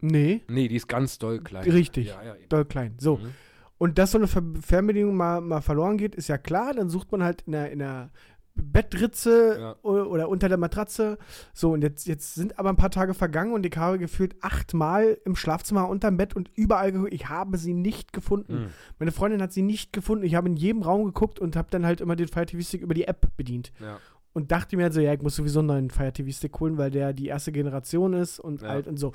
Nee, 0.00 0.42
Nee, 0.48 0.66
die 0.68 0.76
ist 0.76 0.88
ganz 0.88 1.18
doll 1.18 1.40
klein. 1.40 1.62
Richtig. 1.64 2.08
Ja, 2.08 2.22
ja, 2.22 2.34
doll 2.48 2.64
klein. 2.64 2.94
So. 2.98 3.16
Mhm. 3.18 3.34
Und 3.78 3.98
dass 3.98 4.12
so 4.12 4.18
eine 4.18 4.28
Fernbedienung 4.28 5.16
mal, 5.16 5.40
mal 5.40 5.60
verloren 5.60 5.96
geht, 5.98 6.14
ist 6.14 6.28
ja 6.28 6.38
klar. 6.38 6.72
Dann 6.74 6.88
sucht 6.88 7.10
man 7.10 7.22
halt 7.22 7.42
in 7.42 7.52
der, 7.52 7.70
in 7.72 7.78
der 7.80 8.10
Bettritze 8.54 9.56
Ja. 9.58 9.76
oder, 9.82 10.10
oder 10.10 10.28
unter 10.28 10.48
der 10.48 10.58
Matratze. 10.58 11.18
So, 11.54 11.72
und 11.72 11.82
jetzt, 11.82 12.06
jetzt 12.06 12.34
sind 12.34 12.58
aber 12.58 12.68
ein 12.70 12.76
paar 12.76 12.90
Tage 12.90 13.14
vergangen 13.14 13.52
und 13.52 13.64
ich 13.64 13.76
habe 13.76 13.98
gefühlt 13.98 14.36
achtmal 14.42 15.18
im 15.24 15.36
Schlafzimmer 15.36 15.88
unterm 15.88 16.16
Bett 16.16 16.34
und 16.36 16.50
überall 16.54 16.92
geguckt. 16.92 17.12
Ich 17.14 17.28
habe 17.28 17.56
sie 17.58 17.74
nicht 17.74 18.12
gefunden. 18.12 18.54
Mhm. 18.64 18.66
Meine 18.98 19.12
Freundin 19.12 19.40
hat 19.42 19.52
sie 19.52 19.62
nicht 19.62 19.92
gefunden. 19.92 20.24
Ich 20.24 20.34
habe 20.34 20.48
in 20.48 20.56
jedem 20.56 20.82
Raum 20.82 21.04
geguckt 21.04 21.38
und 21.38 21.56
habe 21.56 21.68
dann 21.70 21.86
halt 21.86 22.00
immer 22.00 22.16
den 22.16 22.28
Fire 22.28 22.46
TV 22.46 22.62
Stick 22.62 22.82
über 22.82 22.94
die 22.94 23.04
App 23.08 23.26
bedient. 23.36 23.72
Ja. 23.80 23.98
Und 24.34 24.50
dachte 24.52 24.76
mir 24.76 24.84
halt 24.84 24.94
so, 24.94 25.00
ja, 25.00 25.12
ich 25.12 25.20
muss 25.22 25.36
sowieso 25.36 25.58
einen 25.58 25.68
neuen 25.68 25.90
Fire 25.90 26.12
TV 26.12 26.30
Stick 26.30 26.58
holen, 26.60 26.78
weil 26.78 26.90
der 26.90 27.12
die 27.12 27.26
erste 27.26 27.52
Generation 27.52 28.12
ist 28.14 28.38
und 28.38 28.62
Ja. 28.62 28.68
alt 28.68 28.86
und 28.86 28.96
so. 28.98 29.12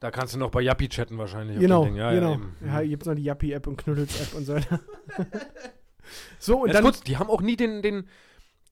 Da 0.00 0.10
kannst 0.10 0.34
du 0.34 0.38
noch 0.38 0.50
bei 0.50 0.60
Yappi 0.60 0.88
chatten 0.88 1.16
wahrscheinlich. 1.18 1.58
Genau. 1.58 1.86
Ja, 1.86 2.12
genau. 2.12 2.30
Ja, 2.30 2.34
eben. 2.34 2.56
Ja, 2.66 2.78
hier 2.80 2.88
gibt 2.88 3.02
es 3.04 3.06
noch 3.08 3.14
die 3.14 3.22
Yappi-App 3.24 3.66
und 3.66 3.76
Knuddels-App 3.78 4.34
und 4.34 4.44
so 4.44 4.54
weiter. 4.54 4.80
so, 6.38 6.60
und 6.62 6.68
Jetzt 6.68 6.76
dann. 6.76 6.84
kurz, 6.84 7.00
die 7.02 7.16
haben 7.16 7.30
auch 7.30 7.40
nie 7.40 7.56
den, 7.56 7.82
den, 7.82 8.08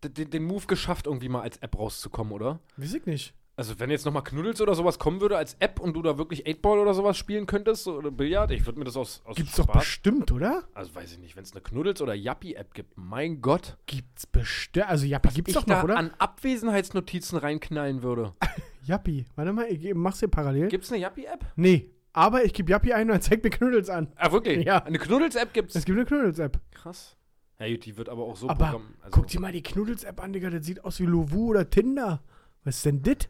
den, 0.05 0.31
den 0.31 0.43
Move 0.45 0.67
geschafft, 0.67 1.07
irgendwie 1.07 1.29
mal 1.29 1.43
als 1.43 1.57
App 1.59 1.79
rauszukommen, 1.79 2.33
oder? 2.33 2.61
Weiß 2.77 2.95
ich 2.95 3.07
nicht. 3.07 3.35
Also, 3.55 3.79
wenn 3.79 3.91
jetzt 3.91 4.07
nochmal 4.07 4.25
Knuddels 4.25 4.63
oder 4.63 4.75
sowas 4.75 4.99
kommen 4.99 5.21
würde 5.21 5.37
als 5.37 5.57
App 5.61 5.79
und 5.79 5.93
du 5.95 6.01
da 6.01 6.17
wirklich 6.17 6.47
8-Ball 6.47 6.79
oder 6.79 6.95
sowas 6.95 7.19
spielen 7.19 7.45
könntest, 7.45 7.85
so, 7.85 7.97
oder 7.99 8.11
Billard, 8.11 8.51
ich 8.51 8.65
würde 8.65 8.79
mir 8.79 8.87
das 8.87 8.97
aus, 8.97 9.21
aus 9.27 9.37
Gibt's 9.37 9.57
doch 9.57 9.65
Spaß. 9.65 9.83
bestimmt, 9.83 10.33
oder? 10.33 10.65
Also, 10.73 10.95
weiß 10.95 11.13
ich 11.13 11.19
nicht, 11.19 11.37
wenn 11.37 11.43
es 11.45 11.53
eine 11.53 11.61
Knuddels- 11.61 12.01
oder 12.01 12.15
Yappi-App 12.15 12.73
gibt, 12.73 12.95
mein 12.97 13.43
Gott. 13.43 13.77
Gibt's 13.85 14.27
bestimmt. 14.27 14.89
Also 14.89 15.05
Yappi 15.05 15.29
gibt's 15.35 15.51
ich 15.51 15.55
doch 15.55 15.67
noch, 15.67 15.85
oder? 15.85 15.99
an 15.99 16.13
Abwesenheitsnotizen 16.19 17.37
reinknallen 17.39 18.03
würde. 18.03 18.33
Yappi. 18.85 19.27
Warte 19.37 19.53
mal, 19.53 19.67
ich 19.67 19.95
mach's 19.95 20.21
hier 20.21 20.29
parallel. 20.29 20.69
Gibt's 20.69 20.91
eine 20.91 21.01
Yappi-App? 21.03 21.45
nee. 21.57 21.91
Aber 22.15 22.45
ich 22.45 22.53
gebe 22.53 22.71
Yappi 22.71 22.93
ein 22.93 23.09
und 23.09 23.17
er 23.17 23.21
zeigt 23.23 23.43
mir 23.43 23.49
Knuddels 23.49 23.89
an. 23.89 24.13
Ah, 24.17 24.33
wirklich? 24.33 24.67
Ja. 24.67 24.85
Eine 24.85 24.99
Knuddels-App 24.99 25.55
gibt's. 25.55 25.75
Es 25.75 25.87
gibt 25.87 25.97
eine 25.97 26.05
Knuddels-App. 26.07 26.59
Krass. 26.73 27.17
Ja, 27.65 27.75
gut, 27.75 27.85
die 27.87 27.97
wird 27.97 28.09
aber 28.09 28.23
auch 28.25 28.37
so 28.37 28.49
Aber 28.49 28.65
Programm- 28.67 28.95
also- 29.03 29.11
Guck 29.13 29.27
dir 29.29 29.41
mal 29.41 29.53
die 29.53 29.63
Knuddels-App 29.63 30.21
an, 30.23 30.33
Digga. 30.33 30.51
Das 30.51 30.65
sieht 30.67 30.85
aus 30.85 30.99
wie 31.01 31.07
Lovu 31.07 31.51
oder 31.51 31.69
Tinder. 31.69 32.23
Was 32.65 32.77
ist 32.77 32.87
denn 32.87 33.03
dit? 33.03 33.29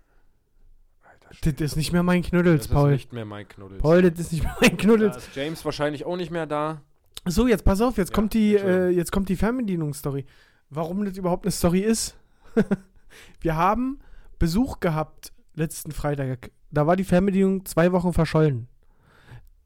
Das 1.42 1.59
ist 1.61 1.77
nicht 1.77 1.92
mehr 1.92 2.03
mein 2.03 2.23
Knuddels, 2.23 2.62
das 2.62 2.66
ist 2.66 2.73
Paul. 2.73 2.92
nicht 2.92 3.12
mehr 3.14 3.25
mein 3.25 3.49
Knuddels. 3.49 3.81
Paul, 3.81 4.03
das 4.03 4.21
ist 4.21 4.33
nicht 4.33 4.42
mehr 4.45 4.57
mein 4.61 4.71
Da 4.71 4.77
Knuddels. 4.77 5.16
ist 5.16 5.35
James 5.35 5.64
wahrscheinlich 5.64 6.05
auch 6.05 6.16
nicht 6.16 6.31
mehr 6.31 6.47
da. 6.47 6.83
So, 7.25 7.49
jetzt 7.49 7.64
pass 7.64 7.81
auf, 7.81 7.97
jetzt 7.97 8.11
Ja, 8.11 8.14
kommt 8.14 8.35
die, 8.35 8.55
äh, 8.57 8.88
jetzt 8.90 9.12
kommt 9.12 9.29
die 9.31 9.37
Fernbedienungsstory. 9.37 10.27
Warum 10.68 11.05
das 11.07 11.16
überhaupt 11.16 11.47
eine 11.47 11.53
Story 11.53 11.81
ist? 11.81 12.16
Wir 13.40 13.57
haben 13.57 14.01
Besuch 14.38 14.81
gehabt 14.81 15.33
letzten 15.55 15.92
Freitag. 15.92 16.51
Da 16.71 16.87
war 16.87 16.97
die 16.97 17.05
Fernbedienung 17.05 17.64
zwei 17.64 17.92
Wochen 17.92 18.12
verschollen. 18.12 18.68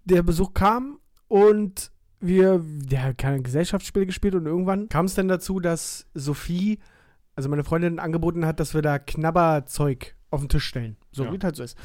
Der 0.04 0.22
Besuch 0.22 0.54
kam 0.54 0.98
und 1.28 1.90
wir, 2.20 2.60
der 2.64 3.02
hat 3.04 3.18
keine 3.18 3.42
Gesellschaftsspiele 3.42 4.06
gespielt 4.06 4.34
und 4.34 4.46
irgendwann 4.46 4.88
kam 4.88 5.06
es 5.06 5.14
dann 5.14 5.28
dazu, 5.28 5.60
dass 5.60 6.06
Sophie, 6.14 6.78
also 7.34 7.48
meine 7.48 7.64
Freundin, 7.64 7.98
angeboten 7.98 8.46
hat, 8.46 8.60
dass 8.60 8.74
wir 8.74 8.82
da 8.82 8.98
Knabberzeug 8.98 10.14
auf 10.30 10.40
den 10.40 10.48
Tisch 10.48 10.64
stellen. 10.64 10.96
So 11.12 11.24
Ja. 11.24 11.32
wie 11.32 11.36
es 11.36 11.44
halt 11.44 11.56
so 11.56 11.62
ist. 11.62 11.76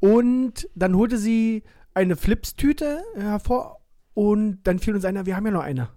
Und 0.00 0.68
dann 0.74 0.94
holte 0.96 1.18
sie 1.18 1.62
eine 1.94 2.16
Flipstüte 2.16 3.02
hervor 3.14 3.80
und 4.14 4.60
dann 4.64 4.78
fiel 4.78 4.94
uns 4.94 5.04
einer, 5.04 5.26
wir 5.26 5.36
haben 5.36 5.46
ja 5.46 5.52
noch 5.52 5.62
eine. 5.62 5.88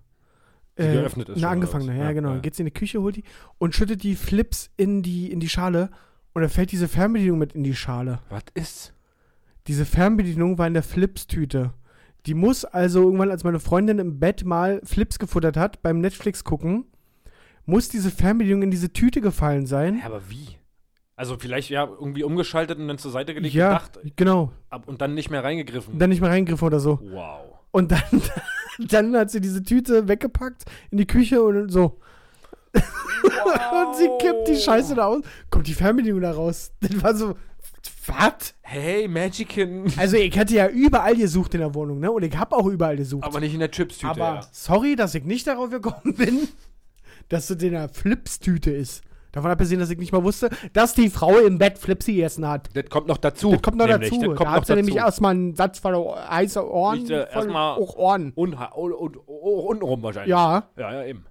Die 0.77 0.83
geöffnet 0.83 1.29
ist 1.29 1.37
Eine 1.37 1.47
angefangene, 1.47 1.97
ja, 1.97 2.03
Ja, 2.05 2.11
genau. 2.11 2.33
ja. 2.33 2.39
Geht 2.39 2.53
sie 2.53 2.61
in 2.61 2.67
die 2.67 2.71
Küche, 2.73 3.01
holt 3.01 3.15
die 3.15 3.23
und 3.57 3.73
schüttet 3.73 4.03
die 4.03 4.15
Flips 4.15 4.69
in 4.77 5.01
die, 5.01 5.31
in 5.31 5.39
die 5.39 5.49
Schale 5.49 5.89
und 6.33 6.41
dann 6.43 6.51
fällt 6.51 6.71
diese 6.71 6.87
Fernbedienung 6.87 7.39
mit 7.39 7.53
in 7.53 7.63
die 7.63 7.73
Schale. 7.75 8.19
Was 8.29 8.43
ist? 8.53 8.93
Diese 9.65 9.85
Fernbedienung 9.85 10.59
war 10.59 10.67
in 10.67 10.75
der 10.75 10.83
Flips-Tüte. 10.83 11.73
Die 12.27 12.33
muss 12.33 12.65
also 12.65 13.03
irgendwann, 13.03 13.31
als 13.31 13.43
meine 13.43 13.59
Freundin 13.59 13.99
im 13.99 14.19
Bett 14.19 14.43
mal 14.45 14.81
Flips 14.83 15.17
gefuttert 15.17 15.55
hat, 15.57 15.81
beim 15.81 16.01
Netflix 16.01 16.43
gucken, 16.43 16.85
muss 17.65 17.89
diese 17.89 18.11
Fernbedienung 18.11 18.63
in 18.63 18.71
diese 18.71 18.91
Tüte 18.91 19.21
gefallen 19.21 19.65
sein. 19.65 19.99
Ja, 19.99 20.05
aber 20.07 20.29
wie? 20.29 20.57
Also 21.15 21.37
vielleicht 21.39 21.69
ja 21.69 21.85
irgendwie 21.85 22.23
umgeschaltet 22.23 22.77
und 22.77 22.87
dann 22.87 22.97
zur 22.97 23.11
Seite 23.11 23.33
gelegt 23.33 23.55
Ja, 23.55 23.69
gedacht 23.69 23.99
genau. 24.17 24.51
ab 24.69 24.87
und 24.87 25.01
dann 25.01 25.13
nicht 25.15 25.29
mehr 25.31 25.43
reingegriffen. 25.43 25.97
Dann 25.97 26.09
nicht 26.09 26.21
mehr 26.21 26.29
reingegriffen 26.29 26.67
oder 26.67 26.79
so. 26.79 26.99
wow. 27.01 27.39
Und 27.71 27.91
dann, 27.91 28.21
dann 28.79 29.15
hat 29.15 29.31
sie 29.31 29.41
diese 29.41 29.63
Tüte 29.63 30.07
weggepackt 30.07 30.65
in 30.91 30.97
die 30.97 31.07
Küche 31.07 31.41
und 31.41 31.69
so. 31.69 31.99
Und 32.73 33.95
sie 33.95 34.09
kippt 34.19 34.47
die 34.47 34.55
Scheiße 34.55 34.93
da 34.95 35.07
aus. 35.07 35.21
Kommt 35.49 35.67
die 35.67 35.73
Fernbedienung 35.73 36.21
da 36.21 36.31
raus. 36.31 36.71
Das 36.81 37.01
war 37.01 37.15
so. 37.15 37.35
Was? 38.05 38.53
Hey, 38.61 39.07
Magickin. 39.07 39.91
Also, 39.97 40.17
ich 40.17 40.35
hätte 40.35 40.53
ja 40.53 40.67
überall 40.67 41.15
gesucht 41.15 41.53
in 41.53 41.61
der 41.61 41.73
Wohnung, 41.73 41.99
ne? 41.99 42.11
Und 42.11 42.23
ich 42.23 42.37
habe 42.37 42.55
auch 42.55 42.65
überall 42.65 42.97
gesucht. 42.97 43.23
Aber 43.23 43.39
nicht 43.39 43.53
in 43.53 43.59
der 43.59 43.71
Chipstüte. 43.71 44.09
Aber 44.09 44.35
ja. 44.35 44.41
sorry, 44.51 44.95
dass 44.95 45.15
ich 45.15 45.23
nicht 45.23 45.47
darauf 45.47 45.69
gekommen 45.69 46.15
bin, 46.15 46.47
dass 47.29 47.47
das 47.47 47.61
in 47.61 47.71
der 47.71 47.89
Flipstüte 47.89 48.71
ist. 48.71 49.03
Davon 49.31 49.51
abgesehen, 49.51 49.79
dass 49.79 49.89
ich 49.89 49.97
nicht 49.99 50.11
mal 50.11 50.23
wusste, 50.23 50.49
dass 50.73 50.93
die 50.93 51.09
Frau 51.09 51.37
im 51.37 51.57
Bett 51.57 51.77
Flipsy 51.77 52.13
gegessen 52.13 52.47
hat. 52.47 52.69
Das 52.73 52.85
kommt 52.89 53.07
noch 53.07 53.17
dazu. 53.17 53.51
Das 53.51 53.61
kommt 53.61 53.77
noch 53.77 53.85
nämlich. 53.85 54.09
dazu. 54.09 54.21
Das 54.21 54.35
kommt 54.35 54.49
da 54.49 54.51
hat 54.51 54.65
sie 54.65 54.75
nämlich 54.75 54.95
erstmal 54.95 55.31
einen 55.35 55.55
Satz 55.55 55.79
voller 55.79 56.29
heiße 56.29 56.71
Ohren. 56.71 57.09
Äh, 57.09 57.27
erstmal- 57.31 57.77
auch 57.77 57.95
Ohren. 57.97 58.31
Und, 58.35 58.53
und, 58.53 58.93
und, 58.93 59.17
und 59.17 59.17
untenrum 59.27 60.01
wahrscheinlich. 60.01 60.31
Ja. 60.31 60.69
Ja, 60.77 60.93
ja, 60.93 61.05
eben. 61.05 61.25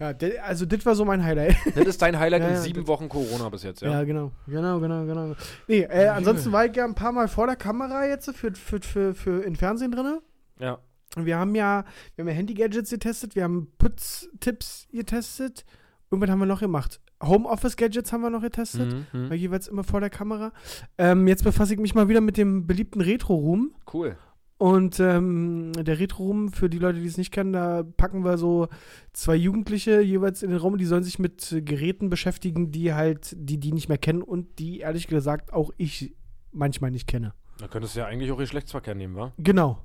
Ja, 0.00 0.14
also 0.44 0.64
das 0.64 0.86
war 0.86 0.94
so 0.94 1.04
mein 1.04 1.22
Highlight. 1.22 1.56
Das 1.74 1.86
ist 1.86 2.00
dein 2.00 2.18
Highlight 2.18 2.42
Ja, 2.42 2.48
in 2.48 2.56
sieben 2.56 2.86
Wochen 2.86 3.08
Corona 3.08 3.48
bis 3.50 3.62
jetzt, 3.62 3.82
Ja, 3.82 3.90
ja? 3.90 4.04
genau. 4.04 4.32
Genau, 4.46 4.80
genau, 4.80 5.04
genau. 5.04 5.36
Nee, 5.68 5.82
äh, 5.82 6.08
ansonsten 6.08 6.50
war 6.52 6.64
ich 6.64 6.74
ja 6.74 6.86
ein 6.86 6.94
paar 6.94 7.12
Mal 7.12 7.28
vor 7.28 7.46
der 7.46 7.56
Kamera 7.56 8.06
jetzt 8.06 8.34
für, 8.34 8.52
für, 8.54 8.80
für, 8.80 9.14
für 9.14 9.44
in 9.44 9.56
Fernsehen 9.56 9.92
drin. 9.92 10.18
Ja. 10.58 10.78
Und 11.16 11.26
wir 11.26 11.36
haben 11.36 11.54
ja, 11.54 11.84
wir 12.14 12.22
haben 12.22 12.28
ja 12.28 12.34
Handy-Gadgets 12.34 12.90
getestet, 12.90 13.34
wir 13.34 13.44
haben 13.44 13.72
Putztipps 13.78 14.88
getestet. 14.90 15.64
Irgendwas 16.10 16.30
haben 16.30 16.38
wir 16.38 16.46
noch 16.46 16.60
gemacht. 16.60 17.00
Homeoffice-Gadgets 17.22 18.12
haben 18.12 18.22
wir 18.22 18.30
noch 18.30 18.40
getestet. 18.42 18.92
Mhm, 18.92 19.06
mhm. 19.12 19.30
Weil 19.30 19.36
jeweils 19.36 19.68
immer 19.68 19.84
vor 19.84 20.00
der 20.00 20.10
Kamera. 20.10 20.52
Ähm, 20.96 21.28
jetzt 21.28 21.44
befasse 21.44 21.74
ich 21.74 21.80
mich 21.80 21.94
mal 21.94 22.08
wieder 22.08 22.20
mit 22.22 22.38
dem 22.38 22.66
beliebten 22.66 23.00
Retro-Room. 23.02 23.74
Cool. 23.92 24.16
Und 24.60 25.00
ähm, 25.00 25.72
der 25.72 25.98
Retro-Room, 25.98 26.52
für 26.52 26.68
die 26.68 26.78
Leute, 26.78 27.00
die 27.00 27.06
es 27.06 27.16
nicht 27.16 27.32
kennen, 27.32 27.54
da 27.54 27.82
packen 27.82 28.26
wir 28.26 28.36
so 28.36 28.68
zwei 29.14 29.34
Jugendliche 29.34 30.02
jeweils 30.02 30.42
in 30.42 30.50
den 30.50 30.58
Raum, 30.58 30.76
die 30.76 30.84
sollen 30.84 31.02
sich 31.02 31.18
mit 31.18 31.62
Geräten 31.64 32.10
beschäftigen, 32.10 32.70
die 32.70 32.92
halt, 32.92 33.34
die 33.38 33.56
die 33.56 33.72
nicht 33.72 33.88
mehr 33.88 33.96
kennen 33.96 34.20
und 34.20 34.58
die 34.58 34.80
ehrlich 34.80 35.06
gesagt 35.06 35.54
auch 35.54 35.70
ich 35.78 36.14
manchmal 36.52 36.90
nicht 36.90 37.06
kenne. 37.06 37.32
Da 37.56 37.68
könntest 37.68 37.96
du 37.96 38.00
ja 38.00 38.06
eigentlich 38.06 38.30
auch 38.32 38.36
Geschlechtsverkehr 38.36 38.94
nehmen, 38.94 39.16
wa? 39.16 39.32
Genau. 39.38 39.82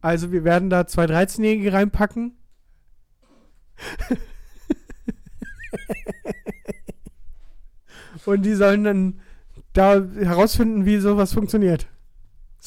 Also 0.00 0.32
wir 0.32 0.42
werden 0.42 0.68
da 0.68 0.88
zwei 0.88 1.04
13-Jährige 1.04 1.72
reinpacken. 1.72 2.36
und 8.26 8.44
die 8.44 8.54
sollen 8.54 8.82
dann 8.82 9.20
da 9.74 10.02
herausfinden, 10.02 10.86
wie 10.86 10.96
sowas 10.96 11.32
funktioniert. 11.32 11.86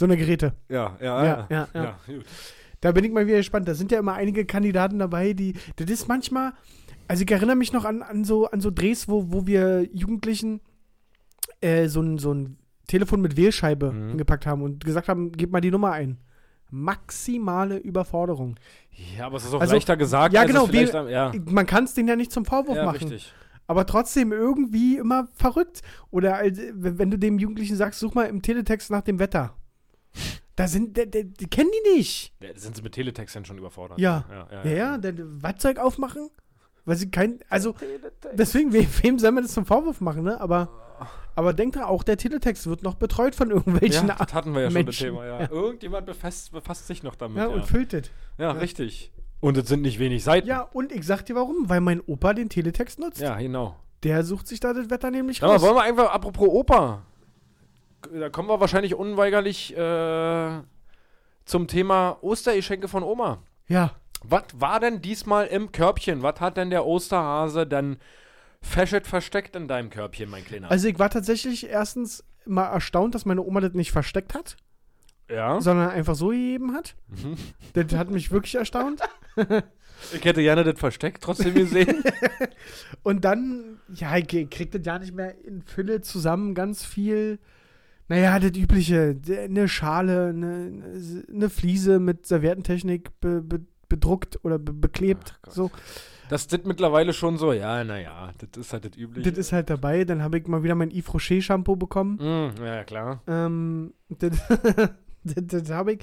So 0.02 0.06
eine 0.06 0.18
Geräte. 0.18 0.54
Ja, 0.68 0.97
Ja, 0.99 1.24
ja, 1.26 1.47
ja. 1.52 1.68
ja. 1.76 1.95
gut. 2.08 2.26
Da 2.80 2.91
bin 2.91 3.04
ich 3.04 3.12
mal 3.12 3.28
wieder 3.28 3.38
gespannt. 3.38 3.68
Da 3.68 3.76
sind 3.76 3.91
ja 3.91 3.99
immer 3.99 4.14
einige 4.16 4.45
Kandidaten 4.45 4.97
dabei, 4.97 5.34
die. 5.34 5.54
Das 5.76 5.88
ist 5.91 6.08
manchmal. 6.08 6.54
Also 7.08 7.24
ich 7.24 7.30
erinnere 7.32 7.56
mich 7.56 7.72
noch 7.72 7.86
an, 7.86 8.02
an, 8.02 8.24
so, 8.24 8.47
an 8.49 8.62
so 8.62 8.72
Drehs, 8.72 9.08
wo, 9.08 9.32
wo 9.32 9.45
wir 9.45 9.84
Jugendlichen 9.93 10.60
äh, 11.62 11.88
so, 11.88 12.02
ein, 12.02 12.18
so 12.18 12.34
ein 12.34 12.58
Telefon 12.88 13.22
mit 13.22 13.38
Wählscheibe 13.38 13.91
Mhm. 13.91 14.10
hingepackt 14.10 14.47
haben 14.47 14.64
und 14.64 14.84
gesagt 14.84 15.08
haben, 15.08 15.32
gib 15.34 15.52
mal 15.52 15.62
die 15.62 15.70
Nummer 15.70 15.91
ein. 15.91 16.18
Maximale 16.72 17.78
Überforderung. 17.78 18.56
Ja, 19.18 19.28
aber 19.28 19.38
es 19.38 19.45
ist 19.45 19.54
auch 19.54 19.62
Also, 19.62 19.76
leichter 19.76 19.97
gesagt. 19.97 20.34
ja, 20.34 20.41
als 20.41 20.49
es 20.49 20.56
genau, 20.56 20.72
wir- 20.74 20.95
am- 20.95 21.10
ja. 21.10 21.32
Man 21.45 21.66
kann 21.68 21.84
es 21.84 21.93
denen 21.93 22.08
ja 22.10 22.16
nicht 22.16 22.32
zum 22.32 22.45
Vorwurf 22.45 22.78
ja, 22.78 22.86
machen. 22.86 22.97
richtig. 23.10 23.32
aber 23.68 23.86
trotzdem 23.86 24.32
irgendwie 24.34 24.97
immer 24.97 25.28
verrückt. 25.36 25.82
Oder 26.10 26.41
wenn 26.74 26.97
wenn 26.97 27.12
du 27.12 27.18
dem 27.20 27.38
Jugendlichen 27.39 27.76
sagst, 27.76 27.99
such 27.99 28.16
mal 28.16 28.24
im 28.26 28.41
Teletext 28.41 28.89
nach 28.89 29.02
dem 29.02 29.20
Wetter. 29.20 29.54
Da 30.55 30.68
sind, 30.68 30.95
die, 30.97 31.09
die, 31.09 31.24
die 31.26 31.47
kennen 31.47 31.70
die 31.86 31.97
nicht. 31.97 32.34
Ja, 32.41 32.49
sind 32.55 32.76
sie 32.76 32.82
mit 32.82 32.93
Teletext 32.93 33.36
dann 33.36 33.45
schon 33.45 33.57
überfordert. 33.57 33.97
Ja. 33.99 34.26
ja, 34.30 34.64
Ja, 34.64 34.72
ja, 34.72 34.97
der, 34.97 35.14
der 35.14 35.26
Wattzeug 35.41 35.80
aufmachen, 35.80 36.30
weil 36.86 36.97
sie 36.97 37.09
kein, 37.09 37.39
also 37.49 37.74
deswegen, 38.34 38.74
we- 38.74 38.86
wem 39.01 39.18
soll 39.18 39.32
man 39.32 39.43
das 39.43 39.53
zum 39.53 39.66
Vorwurf 39.66 40.01
machen, 40.01 40.24
ne? 40.24 40.39
Aber, 40.41 40.70
aber 41.36 41.53
denk 41.53 41.74
dran, 41.74 41.84
auch 41.84 42.03
der 42.03 42.18
Teletext 42.18 42.68
wird 42.68 42.84
noch 42.84 42.95
betreut 42.95 43.34
von 43.34 43.49
irgendwelchen 43.49 44.07
Ja, 44.09 44.16
das 44.16 44.34
hatten 44.34 44.53
wir 44.53 44.62
ja 44.62 44.70
schon 44.70 44.86
das 44.86 44.86
Menschen. 44.86 45.07
Thema, 45.07 45.26
ja. 45.26 45.41
Ja. 45.41 45.49
Irgendjemand 45.51 46.05
befasst, 46.05 46.51
befasst 46.51 46.86
sich 46.86 47.01
noch 47.01 47.16
damit. 47.16 47.38
ja, 47.38 47.43
Ja, 47.47 47.49
und 47.49 47.66
füllt 47.66 47.93
das. 47.93 48.12
ja, 48.38 48.51
richtig. 48.51 49.12
Und 49.39 49.57
es 49.57 49.68
sind 49.68 49.82
nicht 49.82 49.97
wenig 49.97 50.24
Seiten. 50.24 50.47
Ja, 50.47 50.62
und 50.62 50.91
ich 50.91 51.03
sag 51.07 51.26
dir 51.26 51.36
warum, 51.36 51.70
weil 51.70 51.82
mein 51.82 52.01
Opa 52.01 52.34
den 52.34 52.49
Teletext 52.49 52.99
nutzt. 52.99 53.20
Ja, 53.22 53.36
genau. 53.39 53.78
Der 54.03 54.24
sucht 54.24 54.47
sich 54.47 54.59
da 54.59 54.74
das 54.74 54.89
Wetter 54.91 55.09
nämlich 55.09 55.41
raus. 55.41 55.62
wollen 55.62 55.76
wir 55.76 55.82
einfach, 55.84 56.12
apropos 56.12 56.47
Opa, 56.49 57.03
da 58.14 58.30
kommen 58.30 58.49
wir 58.49 58.60
wahrscheinlich 58.60 58.95
unweigerlich 58.95 59.76
äh, 59.76 60.60
zum 61.45 61.68
Thema 61.68 62.18
Ostergeschenke 62.22 62.88
von 62.88 63.04
Oma. 63.04 63.43
Ja, 63.68 63.95
Was 64.24 64.43
war 64.54 64.80
denn 64.80 65.02
diesmal 65.02 65.47
im 65.47 65.72
Körbchen? 65.72 66.22
Was 66.22 66.39
hat 66.39 66.58
denn 66.58 66.70
der 66.70 66.86
Osterhase 66.86 67.66
denn 67.66 67.97
feschet 68.62 69.08
versteckt 69.08 69.56
in 69.56 69.68
deinem 69.68 69.89
Körbchen, 69.89 70.30
mein 70.30 70.45
Kleiner? 70.45 70.70
also 70.70 70.88
ich 70.88 70.99
war 70.99 71.10
tatsächlich 71.10 71.68
erstens 71.68 72.24
mal 72.45 72.68
erstaunt, 72.68 73.16
dass 73.16 73.26
meine 73.26 73.41
Oma 73.41 73.60
das 73.62 73.74
nicht 73.74 73.91
versteckt 73.91 74.34
hat, 74.34 74.58
ja? 75.30 75.60
sondern 75.62 75.89
einfach 75.89 76.16
so 76.16 76.30
gegeben 76.30 76.74
hat. 76.74 76.95
Mhm. 77.08 77.38
Das 77.74 77.97
hat 77.97 78.10
mich 78.12 78.32
wirklich 78.32 78.56
erstaunt. 78.56 79.02
Ich 80.14 80.26
hätte 80.26 80.41
gerne 80.41 80.64
das 80.64 80.80
versteckt, 80.80 81.24
trotzdem 81.24 81.54
gesehen. 81.54 82.04
Und 83.04 83.24
dann, 83.24 83.80
ja, 83.93 84.18
ich 84.18 84.28
krieg 84.49 84.72
das 84.72 84.82
ja 84.84 84.97
nicht 84.97 85.14
mehr 85.14 85.36
in 85.45 85.62
Fülle 85.62 86.02
zusammen, 86.02 86.56
ganz 86.56 86.84
viel. 86.84 87.39
Naja, 88.12 88.39
das 88.39 88.57
übliche, 88.57 89.16
eine 89.41 89.70
Schale, 89.70 90.28
eine, 90.28 90.84
eine 91.34 91.49
Fliese 91.49 91.97
mit 91.97 92.26
Serviettentechnik 92.26 93.22
be, 93.22 93.41
be, 93.41 93.62
bedruckt 93.88 94.43
oder 94.43 94.59
be, 94.59 94.74
beklebt. 94.74 95.39
So. 95.47 95.72
Das 96.28 96.45
ist 96.45 96.66
mittlerweile 96.66 97.14
schon 97.14 97.38
so, 97.38 97.53
ja, 97.53 97.86
naja, 97.86 98.34
das 98.38 98.66
ist 98.66 98.74
halt 98.74 98.84
das 98.84 98.97
Übliche. 98.97 99.30
Das 99.30 99.39
ist 99.39 99.53
halt 99.53 99.70
dabei. 99.70 100.03
Dann 100.03 100.22
habe 100.22 100.39
ich 100.39 100.47
mal 100.47 100.62
wieder 100.62 100.76
mein 100.76 100.91
Yves 100.91 101.14
Rocher 101.14 101.39
Shampoo 101.39 101.78
bekommen. 101.78 102.18
Mm, 102.18 102.62
ja, 102.62 102.84
klar. 102.84 103.22
Ähm, 103.28 103.93
das 104.09 104.38
das, 105.24 105.36
das 105.45 105.70
habe 105.70 105.93
ich. 105.93 105.99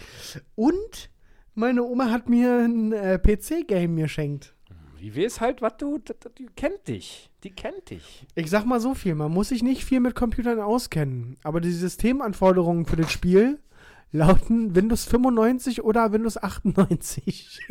Und 0.55 1.11
meine 1.55 1.83
Oma 1.83 2.11
hat 2.11 2.31
mir 2.31 2.55
ein 2.65 2.93
äh, 2.93 3.19
PC-Game 3.19 3.97
geschenkt. 3.97 4.55
Wie 5.01 5.17
weiß 5.17 5.41
halt, 5.41 5.63
was 5.63 5.77
du, 5.77 5.99
die 6.39 6.47
kennt 6.57 6.89
dich. 6.89 7.31
Die 7.45 7.51
kennt 7.51 7.91
dich. 7.91 8.27
Ich 8.35 8.51
sag 8.51 8.65
mal 8.65 8.81
so 8.81 8.95
viel, 8.95 9.15
man 9.15 9.33
muss 9.33 9.51
sich 9.51 9.63
nicht 9.63 9.85
viel 9.85 10.01
mit 10.01 10.15
Computern 10.15 10.61
auskennen, 10.61 11.37
aber 11.43 11.61
die 11.61 11.71
Systemanforderungen 11.71 12.85
für 12.85 12.97
das 12.97 13.13
Spiel 13.13 13.59
lauten 14.11 14.75
Windows 14.75 15.05
95 15.05 15.83
oder 15.85 16.13
Windows 16.13 16.37
98. 16.37 17.61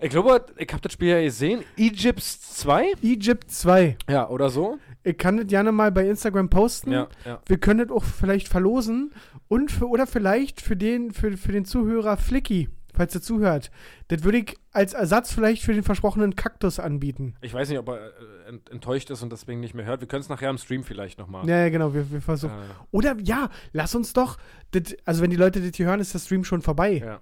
Ich 0.00 0.10
glaube, 0.10 0.46
ich 0.56 0.68
habe 0.70 0.80
das 0.80 0.92
Spiel 0.92 1.08
ja 1.08 1.20
gesehen. 1.20 1.64
Egypts 1.76 2.54
2? 2.58 2.92
Egypt 3.02 3.50
2. 3.50 3.96
Ja, 4.08 4.28
oder 4.28 4.48
so? 4.48 4.78
Ich 5.02 5.18
kann 5.18 5.38
das 5.38 5.48
gerne 5.48 5.72
mal 5.72 5.90
bei 5.90 6.08
Instagram 6.08 6.48
posten. 6.50 6.92
Ja, 6.92 7.08
ja. 7.24 7.40
Wir 7.46 7.58
können 7.58 7.80
das 7.80 7.90
auch 7.90 8.04
vielleicht 8.04 8.46
verlosen 8.46 9.12
und 9.48 9.72
für, 9.72 9.88
oder 9.88 10.06
vielleicht 10.06 10.60
für 10.60 10.76
den, 10.76 11.12
für, 11.12 11.36
für 11.36 11.50
den 11.50 11.64
Zuhörer 11.64 12.16
Flicky, 12.16 12.68
falls 12.98 13.14
er 13.14 13.22
zuhört. 13.22 13.70
Das 14.08 14.24
würde 14.24 14.38
ich 14.38 14.56
als 14.72 14.92
Ersatz 14.92 15.32
vielleicht 15.32 15.62
für 15.62 15.72
den 15.72 15.84
versprochenen 15.84 16.34
Kaktus 16.36 16.78
anbieten. 16.78 17.36
Ich 17.40 17.54
weiß 17.54 17.68
nicht, 17.68 17.78
ob 17.78 17.88
er 17.88 18.08
äh, 18.08 18.48
ent 18.48 18.68
enttäuscht 18.70 19.08
ist 19.10 19.22
und 19.22 19.30
deswegen 19.32 19.60
nicht 19.60 19.72
mehr 19.74 19.86
hört. 19.86 20.00
Wir 20.00 20.08
können 20.08 20.20
es 20.20 20.28
nachher 20.28 20.50
im 20.50 20.58
Stream 20.58 20.82
vielleicht 20.82 21.18
nochmal. 21.18 21.48
Ja, 21.48 21.58
ja, 21.58 21.68
genau, 21.70 21.94
wir, 21.94 22.10
wir 22.10 22.20
versuchen. 22.20 22.52
Äh, 22.54 22.74
Oder 22.90 23.16
ja, 23.22 23.48
lass 23.72 23.94
uns 23.94 24.12
doch, 24.12 24.36
das, 24.72 24.96
also 25.04 25.22
wenn 25.22 25.30
die 25.30 25.36
Leute 25.36 25.60
das 25.60 25.76
hier 25.76 25.86
hören, 25.86 26.00
ist 26.00 26.12
der 26.12 26.18
Stream 26.18 26.44
schon 26.44 26.60
vorbei. 26.60 26.98
ja, 26.98 27.20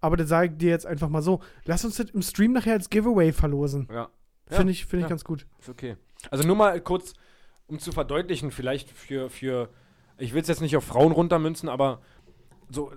Aber 0.00 0.16
das 0.16 0.28
sage 0.28 0.52
ich 0.52 0.58
dir 0.58 0.70
jetzt 0.70 0.86
einfach 0.86 1.08
mal 1.08 1.22
so. 1.22 1.40
Lass 1.64 1.84
uns 1.84 1.96
das 1.96 2.10
im 2.10 2.22
Stream 2.22 2.52
nachher 2.52 2.74
als 2.74 2.88
Giveaway 2.88 3.32
verlosen. 3.32 3.88
ja. 3.92 4.08
Finde 4.50 4.72
ich, 4.72 4.86
find 4.86 5.00
ich 5.00 5.04
ja. 5.04 5.08
ganz 5.10 5.24
gut. 5.24 5.46
Ist 5.60 5.68
okay. 5.68 5.98
Also 6.30 6.46
nur 6.46 6.56
mal 6.56 6.80
kurz, 6.80 7.12
um 7.66 7.78
zu 7.78 7.92
verdeutlichen, 7.92 8.50
vielleicht 8.50 8.88
für, 8.90 9.28
für 9.28 9.68
ich 10.16 10.32
will 10.32 10.40
es 10.40 10.48
jetzt 10.48 10.62
nicht 10.62 10.74
auf 10.74 10.84
Frauen 10.84 11.12
runtermünzen, 11.12 11.68
aber 11.68 12.00
so, 12.70 12.90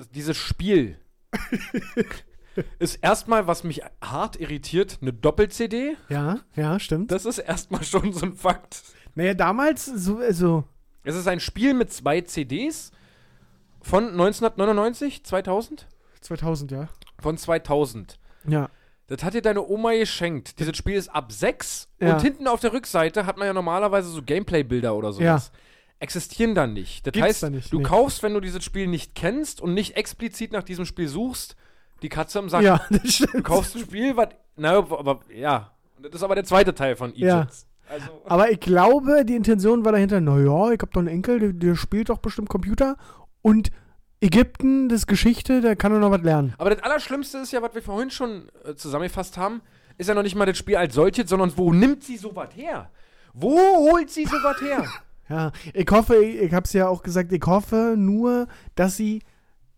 das, 0.00 0.08
dieses 0.10 0.36
Spiel 0.36 0.96
ist 2.78 2.96
erstmal, 2.96 3.46
was 3.46 3.64
mich 3.64 3.82
hart 4.02 4.40
irritiert, 4.40 4.98
eine 5.02 5.12
Doppel-CD. 5.12 5.96
Ja, 6.08 6.40
ja, 6.56 6.80
stimmt. 6.80 7.10
Das 7.12 7.24
ist 7.26 7.38
erstmal 7.38 7.84
schon 7.84 8.12
so 8.12 8.26
ein 8.26 8.34
Fakt. 8.34 8.82
Naja, 9.14 9.34
damals, 9.34 9.84
so, 9.84 10.18
also, 10.18 10.64
Es 11.04 11.14
ist 11.16 11.28
ein 11.28 11.40
Spiel 11.40 11.74
mit 11.74 11.92
zwei 11.92 12.20
CDs 12.22 12.92
von 13.82 14.04
1999, 14.08 15.24
2000? 15.24 15.86
2000, 16.20 16.70
ja. 16.70 16.88
Von 17.20 17.36
2000. 17.36 18.18
Ja. 18.46 18.68
Das 19.06 19.24
hat 19.24 19.34
dir 19.34 19.42
deine 19.42 19.66
Oma 19.66 19.92
geschenkt. 19.92 20.58
Dieses 20.60 20.76
Spiel 20.76 20.94
ist 20.94 21.08
ab 21.08 21.32
6 21.32 21.88
Ja. 22.00 22.14
und 22.14 22.22
hinten 22.22 22.46
auf 22.46 22.60
der 22.60 22.72
Rückseite 22.72 23.26
hat 23.26 23.36
man 23.36 23.46
ja 23.46 23.52
normalerweise 23.52 24.08
so 24.08 24.22
Gameplay-Bilder 24.22 24.94
oder 24.94 25.12
sowas. 25.12 25.50
Existieren 26.00 26.54
dann 26.54 26.72
nicht. 26.72 27.06
Das 27.06 27.12
Gibt's 27.12 27.28
heißt, 27.28 27.42
da 27.44 27.50
nicht, 27.50 27.72
du 27.72 27.78
nee. 27.78 27.84
kaufst, 27.84 28.22
wenn 28.22 28.34
du 28.34 28.40
dieses 28.40 28.64
Spiel 28.64 28.86
nicht 28.86 29.14
kennst 29.14 29.60
und 29.60 29.74
nicht 29.74 29.96
explizit 29.96 30.50
nach 30.50 30.62
diesem 30.62 30.86
Spiel 30.86 31.08
suchst, 31.08 31.56
die 32.02 32.08
Katze 32.08 32.38
im 32.38 32.48
Sack. 32.48 32.62
Ja, 32.62 32.80
das 32.90 33.14
stimmt. 33.14 33.34
Du 33.34 33.42
kaufst 33.42 33.76
ein 33.76 33.82
Spiel, 33.82 34.16
was. 34.16 34.30
Na, 34.56 34.78
aber 34.78 35.20
ja. 35.34 35.72
Das 36.02 36.14
ist 36.14 36.22
aber 36.22 36.34
der 36.34 36.44
zweite 36.44 36.74
Teil 36.74 36.96
von 36.96 37.10
Egypt. 37.10 37.22
Ja. 37.22 37.46
Also, 37.90 38.06
Aber 38.24 38.50
ich 38.50 38.60
glaube, 38.60 39.24
die 39.24 39.34
Intention 39.34 39.84
war 39.84 39.92
dahinter, 39.92 40.20
naja, 40.20 40.70
ich 40.72 40.80
habe 40.80 40.90
doch 40.92 41.00
einen 41.00 41.08
Enkel, 41.08 41.38
der, 41.38 41.52
der 41.52 41.76
spielt 41.76 42.08
doch 42.08 42.18
bestimmt 42.18 42.48
Computer. 42.48 42.96
Und 43.42 43.70
Ägypten, 44.20 44.88
das 44.88 45.00
ist 45.00 45.06
Geschichte, 45.06 45.60
da 45.60 45.74
kann 45.74 45.92
er 45.92 45.98
noch 45.98 46.10
was 46.10 46.22
lernen. 46.22 46.54
aber 46.58 46.70
das 46.70 46.82
Allerschlimmste 46.82 47.38
ist 47.38 47.52
ja, 47.52 47.62
was 47.62 47.74
wir 47.74 47.82
vorhin 47.82 48.10
schon 48.10 48.48
äh, 48.64 48.74
zusammengefasst 48.74 49.38
haben, 49.38 49.62
ist 49.98 50.08
ja 50.08 50.14
noch 50.14 50.22
nicht 50.22 50.34
mal 50.34 50.46
das 50.46 50.58
Spiel 50.58 50.76
als 50.76 50.94
solches, 50.94 51.28
sondern 51.28 51.56
wo 51.56 51.72
nimmt 51.72 52.04
sie 52.04 52.16
sowas 52.16 52.50
her? 52.54 52.90
Wo 53.32 53.58
holt 53.90 54.10
sie 54.10 54.24
sowas 54.24 54.60
her? 54.60 54.84
Ja, 55.30 55.52
ich 55.72 55.88
hoffe, 55.90 56.16
ich, 56.16 56.42
ich 56.42 56.52
habe 56.52 56.64
es 56.64 56.72
ja 56.72 56.88
auch 56.88 57.02
gesagt, 57.02 57.32
ich 57.32 57.46
hoffe 57.46 57.94
nur, 57.96 58.48
dass 58.74 58.96
sie 58.96 59.22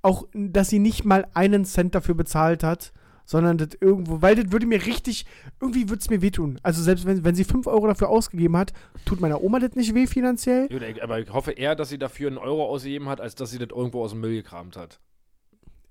auch, 0.01 0.27
dass 0.33 0.69
sie 0.69 0.79
nicht 0.79 1.05
mal 1.05 1.27
einen 1.35 1.65
Cent 1.65 1.95
dafür 1.95 2.15
bezahlt 2.15 2.65
hat, 2.65 2.93
sondern 3.25 3.59
das 3.59 3.69
irgendwo, 3.81 4.21
weil 4.21 4.35
das 4.35 4.51
würde 4.51 4.67
mir 4.67 4.85
richtig, 4.85 5.27
irgendwie 5.61 5.89
würde 5.89 6.01
es 6.01 6.11
mir 6.11 6.23
wehtun. 6.23 6.59
Also 6.63 6.83
selbst 6.83 7.07
wenn, 7.07 7.25
wenn 7.25 7.35
sie 7.35 7.45
5 7.45 7.67
Euro 7.67 7.87
dafür 7.87 8.09
ausgegeben 8.09 8.57
hat, 8.57 8.73
tut 9.05 9.21
meiner 9.21 9.43
Oma 9.43 9.61
das 9.61 9.75
nicht 9.75 9.95
weh 9.95 10.07
finanziell. 10.07 10.69
Aber 11.03 11.21
ich 11.21 11.33
hoffe 11.33 11.53
eher, 11.53 11.75
dass 11.75 11.91
sie 11.91 11.99
dafür 11.99 12.29
einen 12.29 12.39
Euro 12.39 12.67
ausgegeben 12.67 13.09
hat, 13.09 13.21
als 13.21 13.35
dass 13.35 13.51
sie 13.51 13.59
das 13.59 13.69
irgendwo 13.71 14.03
aus 14.03 14.11
dem 14.11 14.21
Müll 14.21 14.35
gekramt 14.35 14.77
hat. 14.77 15.01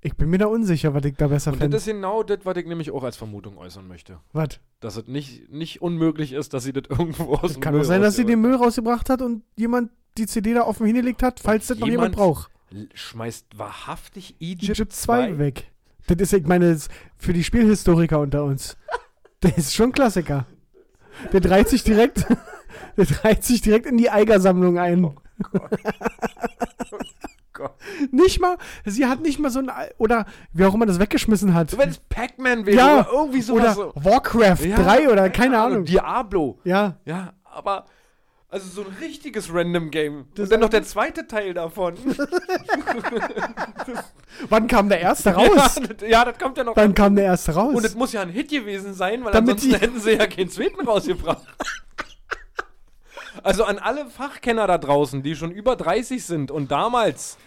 Ich 0.04 0.16
bin 0.16 0.32
mir 0.32 0.40
da 0.40 0.48
unsicher, 0.48 0.96
was 0.96 1.06
ich 1.06 1.16
da 1.16 1.28
besser 1.28 1.52
Und 1.52 1.60
fände. 1.60 1.76
das 1.76 1.84
ist 1.86 1.94
genau 1.94 2.24
das, 2.24 2.40
was 2.44 2.58
ich 2.58 2.66
nämlich 2.66 2.90
auch 2.90 3.04
als 3.04 3.18
Vermutung 3.18 3.58
äußern 3.60 3.88
möchte. 3.88 4.20
Was? 4.34 4.60
Dass 4.80 4.98
es 4.98 5.08
nicht, 5.08 5.52
nicht 5.52 5.82
unmöglich 5.84 6.34
ist, 6.34 6.56
dass 6.56 6.64
sie 6.64 6.74
das 6.74 6.86
irgendwo 6.90 7.36
aus 7.36 7.54
dem 7.54 7.62
Kann 7.62 7.74
Müll 7.74 7.84
auch 7.84 7.86
sein, 7.86 8.02
dass 8.02 8.16
sie 8.16 8.26
den 8.26 8.42
Müll 8.42 8.56
rausgebracht 8.56 9.10
hat 9.12 9.22
und 9.22 9.44
jemand 9.56 9.92
die 10.18 10.26
CD 10.26 10.56
da 10.56 10.64
offen 10.64 10.88
hingelegt 10.88 11.22
hat, 11.22 11.40
falls 11.40 11.68
das 11.68 11.78
noch 11.78 11.88
jemand 11.88 12.16
jemand 12.16 12.16
braucht. 12.16 12.52
Schmeißt 12.96 13.58
wahrhaftig 13.60 14.36
Egypt, 14.40 14.72
Egypt 14.72 14.94
2 14.94 15.38
weg. 15.38 15.72
Das 16.08 16.18
ist, 16.20 16.34
ich 16.34 16.48
meine, 16.48 16.72
das 16.72 16.88
ist 16.88 16.92
für 17.18 17.34
die 17.34 17.44
Spielhistoriker 17.44 18.20
unter 18.20 18.44
uns. 18.44 18.78
Das 19.42 19.58
ist 19.58 19.76
schon 19.76 19.90
ein 19.90 19.94
Klassiker. 19.94 20.48
Der 21.32 21.44
reiht 21.50 21.70
sich 21.70 21.84
direkt, 21.84 22.26
der 22.98 23.24
reiht 23.24 23.44
sich 23.44 23.62
direkt 23.62 23.86
in 23.86 23.98
die 23.98 24.10
Eigersammlung 24.10 24.80
ein. 24.80 25.02
Gott. 25.52 25.70
Nicht 28.12 28.40
mal, 28.40 28.58
sie 28.86 29.06
hat 29.06 29.22
nicht 29.22 29.40
mal 29.40 29.50
so 29.50 29.60
ein, 29.60 29.70
Ei- 29.70 29.92
oder 29.98 30.26
wie 30.54 30.66
auch 30.66 30.74
immer 30.74 30.86
das 30.86 31.00
weggeschmissen 31.00 31.54
hat. 31.54 31.72
So, 31.72 31.78
wenn 31.78 31.90
es 31.90 32.00
Pac-Man 32.00 32.66
wäre 32.66 32.78
Ja, 32.78 33.00
oder 33.02 33.10
irgendwie 33.12 33.42
sowas. 33.42 33.78
Oder 33.78 33.92
so. 33.94 33.96
Warcraft 33.96 34.66
Ja, 34.66 34.76
3 34.78 35.10
oder 35.10 35.30
keine 35.30 35.60
Ahnung. 35.60 35.86
Diablo. 35.86 36.60
Ja, 36.64 36.98
Ja, 37.06 37.34
aber. 37.44 37.86
Also 38.54 38.68
so 38.68 38.82
ein 38.82 38.94
richtiges 39.00 39.50
Random 39.54 39.90
Game. 39.92 40.26
Das 40.36 40.44
Und 40.44 40.52
dann 40.52 40.60
noch 40.60 40.68
der 40.68 40.84
zweite 40.84 41.26
Teil 41.26 41.54
davon. 41.54 41.96
wann 44.50 44.68
kam 44.68 44.90
der 44.90 45.00
erste 45.00 45.30
raus? 45.32 45.48
Ja, 45.78 45.88
das, 45.88 46.10
ja, 46.10 46.26
das 46.26 46.38
kommt 46.38 46.58
ja 46.58 46.66
noch. 46.66 46.76
Wann 46.76 46.94
kam 46.94 47.16
der 47.16 47.24
erste 47.26 47.54
raus? 47.54 47.74
Und 47.74 47.86
es 47.86 47.96
muss 47.96 48.12
ja 48.12 48.22
ein 48.22 48.30
Hit 48.30 48.50
gewesen 48.50 48.94
sein, 48.94 49.24
weil 49.24 49.32
Damit 49.32 49.56
ansonsten 49.56 49.80
hätten 49.80 50.00
sie 50.02 50.12
ja 50.12 50.28
keinen 50.28 50.50
zweiten 50.50 50.86
rausgebracht. 50.86 51.44
also 53.44 53.64
an 53.64 53.80
alle 53.80 54.08
Fachkenner 54.08 54.68
da 54.68 54.78
draußen, 54.78 55.24
die 55.24 55.36
schon 55.36 55.52
über 55.52 55.76
30 55.76 56.24
sind 56.24 56.52
und 56.52 56.72
damals 56.72 57.38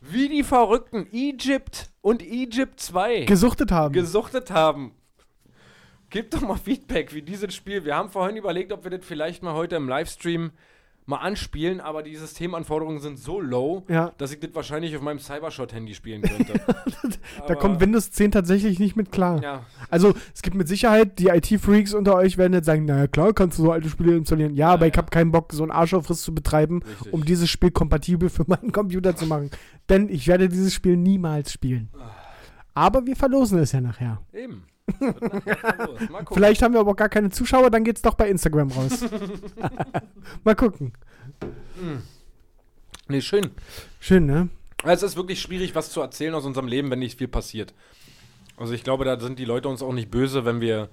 wie 0.00 0.28
die 0.28 0.42
Verrückten 0.42 1.06
Egypt 1.12 1.90
und 2.00 2.22
Egypt 2.22 2.80
2 2.80 3.24
Gesuchtet 3.24 3.70
haben. 3.70 3.92
gesuchtet 3.92 4.50
haben. 4.50 4.94
Gebt 6.08 6.34
doch 6.34 6.40
mal 6.40 6.56
Feedback, 6.56 7.14
wie 7.14 7.22
dieses 7.22 7.54
Spiel. 7.54 7.84
Wir 7.84 7.94
haben 7.94 8.10
vorhin 8.10 8.36
überlegt, 8.36 8.72
ob 8.72 8.82
wir 8.82 8.90
das 8.90 9.04
vielleicht 9.04 9.42
mal 9.42 9.54
heute 9.54 9.76
im 9.76 9.88
Livestream 9.88 10.50
mal 11.10 11.18
anspielen, 11.18 11.80
aber 11.80 12.02
die 12.02 12.16
Systemanforderungen 12.16 13.00
sind 13.00 13.18
so 13.18 13.40
low, 13.40 13.84
Ja. 13.88 14.12
dass 14.16 14.32
ich 14.32 14.40
das 14.40 14.54
wahrscheinlich 14.54 14.96
auf 14.96 15.02
meinem 15.02 15.18
Cybershot-Handy 15.18 15.94
spielen 15.94 16.22
könnte. 16.22 16.54
Da 17.46 17.54
kommt 17.54 17.80
Windows 17.80 18.10
10 18.10 18.32
tatsächlich 18.32 18.78
nicht 18.78 18.96
mit 18.96 19.12
klar. 19.12 19.42
Ja, 19.42 19.64
Also, 19.90 20.14
es 20.34 20.42
gibt 20.42 20.56
mit 20.56 20.68
Sicherheit, 20.68 21.18
die 21.18 21.28
IT-Freaks 21.28 21.94
unter 21.94 22.14
euch 22.16 22.38
werden 22.38 22.52
jetzt 22.54 22.66
sagen, 22.66 22.84
naja 22.86 23.06
klar, 23.06 23.32
kannst 23.32 23.58
du 23.58 23.62
so 23.64 23.72
alte 23.72 23.88
Spiele 23.88 24.16
installieren. 24.16 24.54
Ja, 24.54 24.68
aber 24.70 24.86
ich 24.86 24.94
ja. 24.94 24.98
habe 24.98 25.10
keinen 25.10 25.30
Bock, 25.32 25.52
so 25.52 25.62
einen 25.62 25.72
Arschaufriss 25.72 26.22
zu 26.22 26.34
betreiben, 26.34 26.82
Richtig. 26.82 27.12
um 27.12 27.24
dieses 27.24 27.48
Spiel 27.50 27.70
kompatibel 27.70 28.28
für 28.30 28.44
meinen 28.46 28.72
Computer 28.72 29.14
zu 29.16 29.26
machen. 29.26 29.50
Denn 29.88 30.08
ich 30.08 30.26
werde 30.28 30.48
dieses 30.48 30.72
Spiel 30.74 30.96
niemals 30.96 31.52
spielen. 31.52 31.90
Aber 32.74 33.04
wir 33.06 33.16
verlosen 33.16 33.58
es 33.58 33.72
ja 33.72 33.80
nachher. 33.80 34.20
eben. 34.32 34.64
Vielleicht 36.32 36.62
haben 36.62 36.74
wir 36.74 36.80
aber 36.80 36.92
auch 36.92 36.96
gar 36.96 37.08
keine 37.08 37.30
Zuschauer, 37.30 37.70
dann 37.70 37.84
geht's 37.84 38.02
doch 38.02 38.14
bei 38.14 38.28
Instagram 38.28 38.70
raus. 38.70 39.04
Mal 40.44 40.54
gucken. 40.54 40.92
Nee, 43.08 43.20
schön. 43.20 43.50
Schön, 43.98 44.26
ne? 44.26 44.48
Es 44.84 45.02
ist 45.02 45.16
wirklich 45.16 45.40
schwierig, 45.40 45.74
was 45.74 45.90
zu 45.90 46.00
erzählen 46.00 46.34
aus 46.34 46.46
unserem 46.46 46.66
Leben, 46.66 46.90
wenn 46.90 47.00
nicht 47.00 47.18
viel 47.18 47.28
passiert. 47.28 47.74
Also 48.56 48.72
ich 48.72 48.84
glaube, 48.84 49.04
da 49.04 49.18
sind 49.18 49.38
die 49.38 49.44
Leute 49.44 49.68
uns 49.68 49.82
auch 49.82 49.92
nicht 49.92 50.10
böse, 50.10 50.44
wenn 50.44 50.60
wir, 50.60 50.90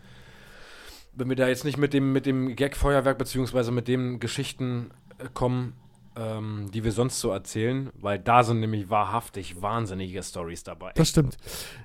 wenn 1.14 1.30
wir 1.30 1.36
da 1.36 1.48
jetzt 1.48 1.66
nicht 1.66 1.78
mit 1.78 1.94
dem, 1.94 2.14
mit 2.14 2.26
dem 2.26 2.56
Gag-Feuerwerk 2.56 3.18
beziehungsweise 3.18 3.72
mit 3.72 3.88
den 3.88 4.20
Geschichten 4.20 4.92
äh, 5.20 5.28
kommen, 5.34 5.74
ähm, 6.18 6.66
die 6.74 6.84
wir 6.84 6.92
sonst 6.92 7.20
so 7.20 7.30
erzählen, 7.30 7.90
weil 8.00 8.18
da 8.18 8.44
sind 8.44 8.60
nämlich 8.60 8.90
wahrhaftig 8.90 9.62
wahnsinnige 9.62 10.24
Stories 10.24 10.64
dabei. 10.64 10.92
Das 10.96 11.10
stimmt. 11.10 11.38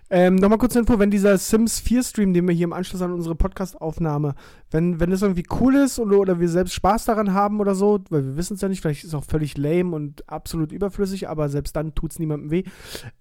Ähm, 0.09 0.37
Nochmal 0.37 0.59
kurz 0.59 0.75
Info, 0.75 0.99
wenn 0.99 1.11
dieser 1.11 1.37
Sims 1.37 1.81
4 1.81 2.03
Stream, 2.03 2.33
den 2.33 2.49
wir 2.49 2.55
hier 2.55 2.65
im 2.65 2.73
Anschluss 2.73 3.03
an 3.03 3.13
unsere 3.13 3.35
Podcast-Aufnahme, 3.35 4.35
wenn, 4.71 5.01
wenn 5.01 5.11
das 5.11 5.23
irgendwie 5.23 5.45
cool 5.61 5.75
ist 5.77 5.99
oder, 5.99 6.19
oder 6.19 6.41
wir 6.41 6.49
selbst 6.49 6.75
Spaß 6.75 7.05
daran 7.05 7.35
haben 7.35 7.61
oder 7.61 7.75
so, 7.75 8.01
weil 8.09 8.25
wir 8.25 8.37
wissen 8.37 8.55
es 8.55 8.63
ja 8.63 8.69
nicht, 8.69 8.81
vielleicht 8.81 9.05
ist 9.05 9.09
es 9.09 9.15
auch 9.15 9.25
völlig 9.25 9.59
lame 9.59 9.95
und 9.95 10.29
absolut 10.29 10.73
überflüssig, 10.73 11.29
aber 11.29 11.49
selbst 11.49 11.77
dann 11.77 11.95
tut 11.95 12.13
es 12.13 12.19
niemandem 12.19 12.51
weh. 12.51 12.65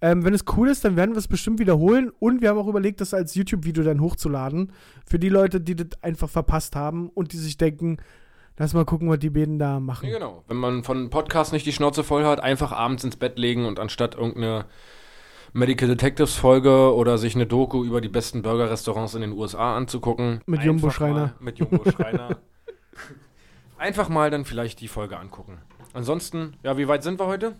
Ähm, 0.00 0.24
wenn 0.24 0.34
es 0.34 0.44
cool 0.56 0.68
ist, 0.68 0.84
dann 0.84 0.96
werden 0.96 1.12
wir 1.12 1.18
es 1.18 1.28
bestimmt 1.28 1.58
wiederholen 1.58 2.10
und 2.18 2.40
wir 2.40 2.48
haben 2.48 2.58
auch 2.58 2.68
überlegt, 2.68 3.00
das 3.00 3.12
als 3.12 3.34
YouTube-Video 3.34 3.84
dann 3.84 4.00
hochzuladen. 4.00 4.72
Für 5.06 5.18
die 5.18 5.28
Leute, 5.28 5.60
die 5.60 5.76
das 5.76 6.02
einfach 6.02 6.30
verpasst 6.30 6.74
haben 6.74 7.10
und 7.10 7.32
die 7.32 7.38
sich 7.38 7.58
denken, 7.58 7.98
lass 8.58 8.74
mal 8.74 8.84
gucken, 8.84 9.08
was 9.08 9.18
die 9.18 9.30
beiden 9.30 9.58
da 9.58 9.80
machen. 9.80 10.08
Ja, 10.08 10.14
genau. 10.18 10.44
Wenn 10.48 10.56
man 10.56 10.84
von 10.84 11.10
Podcast 11.10 11.52
nicht 11.52 11.66
die 11.66 11.72
Schnauze 11.72 12.04
voll 12.04 12.24
hat, 12.24 12.40
einfach 12.40 12.72
abends 12.72 13.04
ins 13.04 13.16
Bett 13.16 13.38
legen 13.38 13.66
und 13.66 13.78
anstatt 13.80 14.14
irgendeine 14.14 14.66
Medical 15.54 15.88
Detectives 15.88 16.34
Folge 16.34 16.94
oder 16.94 17.18
sich 17.18 17.34
eine 17.34 17.46
Doku 17.46 17.84
über 17.84 18.00
die 18.00 18.08
besten 18.08 18.42
Burger-Restaurants 18.42 19.14
in 19.14 19.20
den 19.20 19.32
USA 19.32 19.76
anzugucken. 19.76 20.40
Mit 20.46 20.60
einfach 20.60 20.66
Jumbo 20.66 20.86
mal- 20.86 20.92
Schreiner. 20.92 21.34
Mit 21.40 21.58
Jumbo 21.58 21.90
Schreiner. 21.90 22.38
einfach 23.78 24.08
mal 24.08 24.30
dann 24.30 24.44
vielleicht 24.44 24.80
die 24.80 24.88
Folge 24.88 25.18
angucken. 25.18 25.58
Ansonsten, 25.92 26.56
ja, 26.62 26.78
wie 26.78 26.88
weit 26.88 27.02
sind 27.02 27.20
wir 27.20 27.26
heute? 27.26 27.54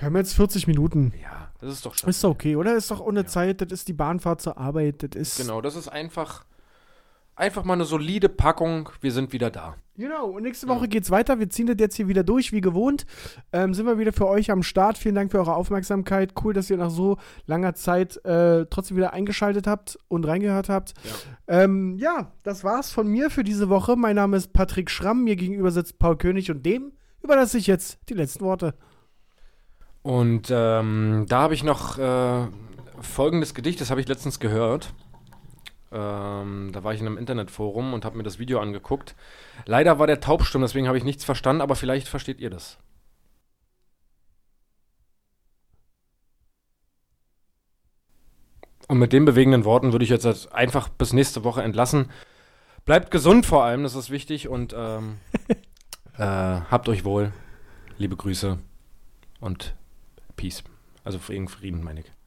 Wir 0.00 0.06
haben 0.06 0.16
jetzt 0.16 0.34
40 0.34 0.66
Minuten. 0.66 1.12
Ja, 1.22 1.52
das 1.60 1.72
ist 1.74 1.86
doch 1.86 1.94
schon. 1.94 2.08
Ist 2.10 2.24
doch 2.24 2.30
okay, 2.30 2.56
oder? 2.56 2.74
Ist 2.76 2.90
doch 2.90 3.00
ohne 3.00 3.26
Zeit, 3.26 3.60
das 3.60 3.70
ist 3.70 3.86
die 3.88 3.92
Bahnfahrt 3.92 4.40
zur 4.40 4.58
Arbeit, 4.58 5.02
das 5.04 5.10
ist. 5.20 5.36
Genau, 5.36 5.60
das 5.60 5.76
ist 5.76 5.86
einfach, 5.88 6.44
einfach 7.34 7.64
mal 7.64 7.74
eine 7.74 7.84
solide 7.84 8.28
Packung. 8.28 8.90
Wir 9.00 9.12
sind 9.12 9.32
wieder 9.32 9.50
da. 9.50 9.76
Genau, 9.96 10.26
und 10.26 10.42
nächste 10.42 10.68
Woche 10.68 10.88
geht's 10.88 11.10
weiter. 11.10 11.38
Wir 11.38 11.50
ziehen 11.50 11.66
das 11.66 11.76
jetzt 11.78 11.96
hier 11.96 12.08
wieder 12.08 12.24
durch, 12.24 12.52
wie 12.52 12.60
gewohnt. 12.60 13.04
Ähm, 13.52 13.74
sind 13.74 13.86
wir 13.86 13.98
wieder 13.98 14.12
für 14.12 14.26
euch 14.26 14.50
am 14.50 14.62
Start. 14.62 14.96
Vielen 14.96 15.14
Dank 15.14 15.30
für 15.30 15.38
eure 15.38 15.54
Aufmerksamkeit. 15.54 16.32
Cool, 16.42 16.54
dass 16.54 16.70
ihr 16.70 16.78
nach 16.78 16.90
so 16.90 17.18
langer 17.46 17.74
Zeit 17.74 18.16
äh, 18.24 18.66
trotzdem 18.70 18.96
wieder 18.96 19.12
eingeschaltet 19.12 19.66
habt 19.66 19.98
und 20.08 20.26
reingehört 20.26 20.68
habt. 20.68 20.94
Ja. 21.04 21.62
Ähm, 21.62 21.98
ja, 21.98 22.32
das 22.42 22.64
war's 22.64 22.90
von 22.90 23.06
mir 23.06 23.28
für 23.28 23.44
diese 23.44 23.68
Woche. 23.68 23.96
Mein 23.96 24.16
Name 24.16 24.36
ist 24.38 24.52
Patrick 24.52 24.90
Schramm. 24.90 25.24
Mir 25.24 25.36
gegenüber 25.36 25.70
sitzt 25.70 25.98
Paul 25.98 26.16
König 26.16 26.50
und 26.50 26.64
dem 26.64 26.92
überlasse 27.22 27.58
ich 27.58 27.66
jetzt 27.66 27.98
die 28.08 28.14
letzten 28.14 28.44
Worte. 28.44 28.74
Und 30.02 30.48
ähm, 30.50 31.26
da 31.28 31.42
habe 31.42 31.54
ich 31.54 31.62
noch 31.62 31.98
äh, 31.98 32.46
folgendes 33.00 33.54
Gedicht, 33.54 33.80
das 33.80 33.90
habe 33.90 34.00
ich 34.00 34.08
letztens 34.08 34.40
gehört. 34.40 34.92
Ähm, 35.92 36.70
da 36.72 36.82
war 36.84 36.94
ich 36.94 37.00
in 37.00 37.06
einem 37.06 37.18
Internetforum 37.18 37.92
und 37.92 38.04
habe 38.04 38.16
mir 38.16 38.22
das 38.22 38.38
Video 38.38 38.60
angeguckt. 38.60 39.14
Leider 39.66 39.98
war 39.98 40.06
der 40.06 40.20
taubstumm, 40.20 40.62
deswegen 40.62 40.88
habe 40.88 40.98
ich 40.98 41.04
nichts 41.04 41.24
verstanden, 41.24 41.60
aber 41.60 41.76
vielleicht 41.76 42.08
versteht 42.08 42.40
ihr 42.40 42.50
das. 42.50 42.78
Und 48.88 48.98
mit 48.98 49.12
den 49.12 49.24
bewegenden 49.24 49.64
Worten 49.64 49.92
würde 49.92 50.04
ich 50.04 50.10
jetzt 50.10 50.52
einfach 50.52 50.88
bis 50.88 51.12
nächste 51.12 51.44
Woche 51.44 51.62
entlassen. 51.62 52.10
Bleibt 52.84 53.10
gesund 53.10 53.46
vor 53.46 53.64
allem, 53.64 53.84
das 53.84 53.94
ist 53.94 54.10
wichtig 54.10 54.48
und 54.48 54.74
ähm, 54.76 55.18
äh, 56.18 56.22
habt 56.24 56.88
euch 56.88 57.04
wohl. 57.04 57.32
Liebe 57.96 58.16
Grüße 58.16 58.58
und 59.40 59.74
Peace. 60.36 60.64
Also 61.04 61.18
Frieden, 61.18 61.48
Frieden 61.48 61.82
meine 61.82 62.00
ich. 62.00 62.12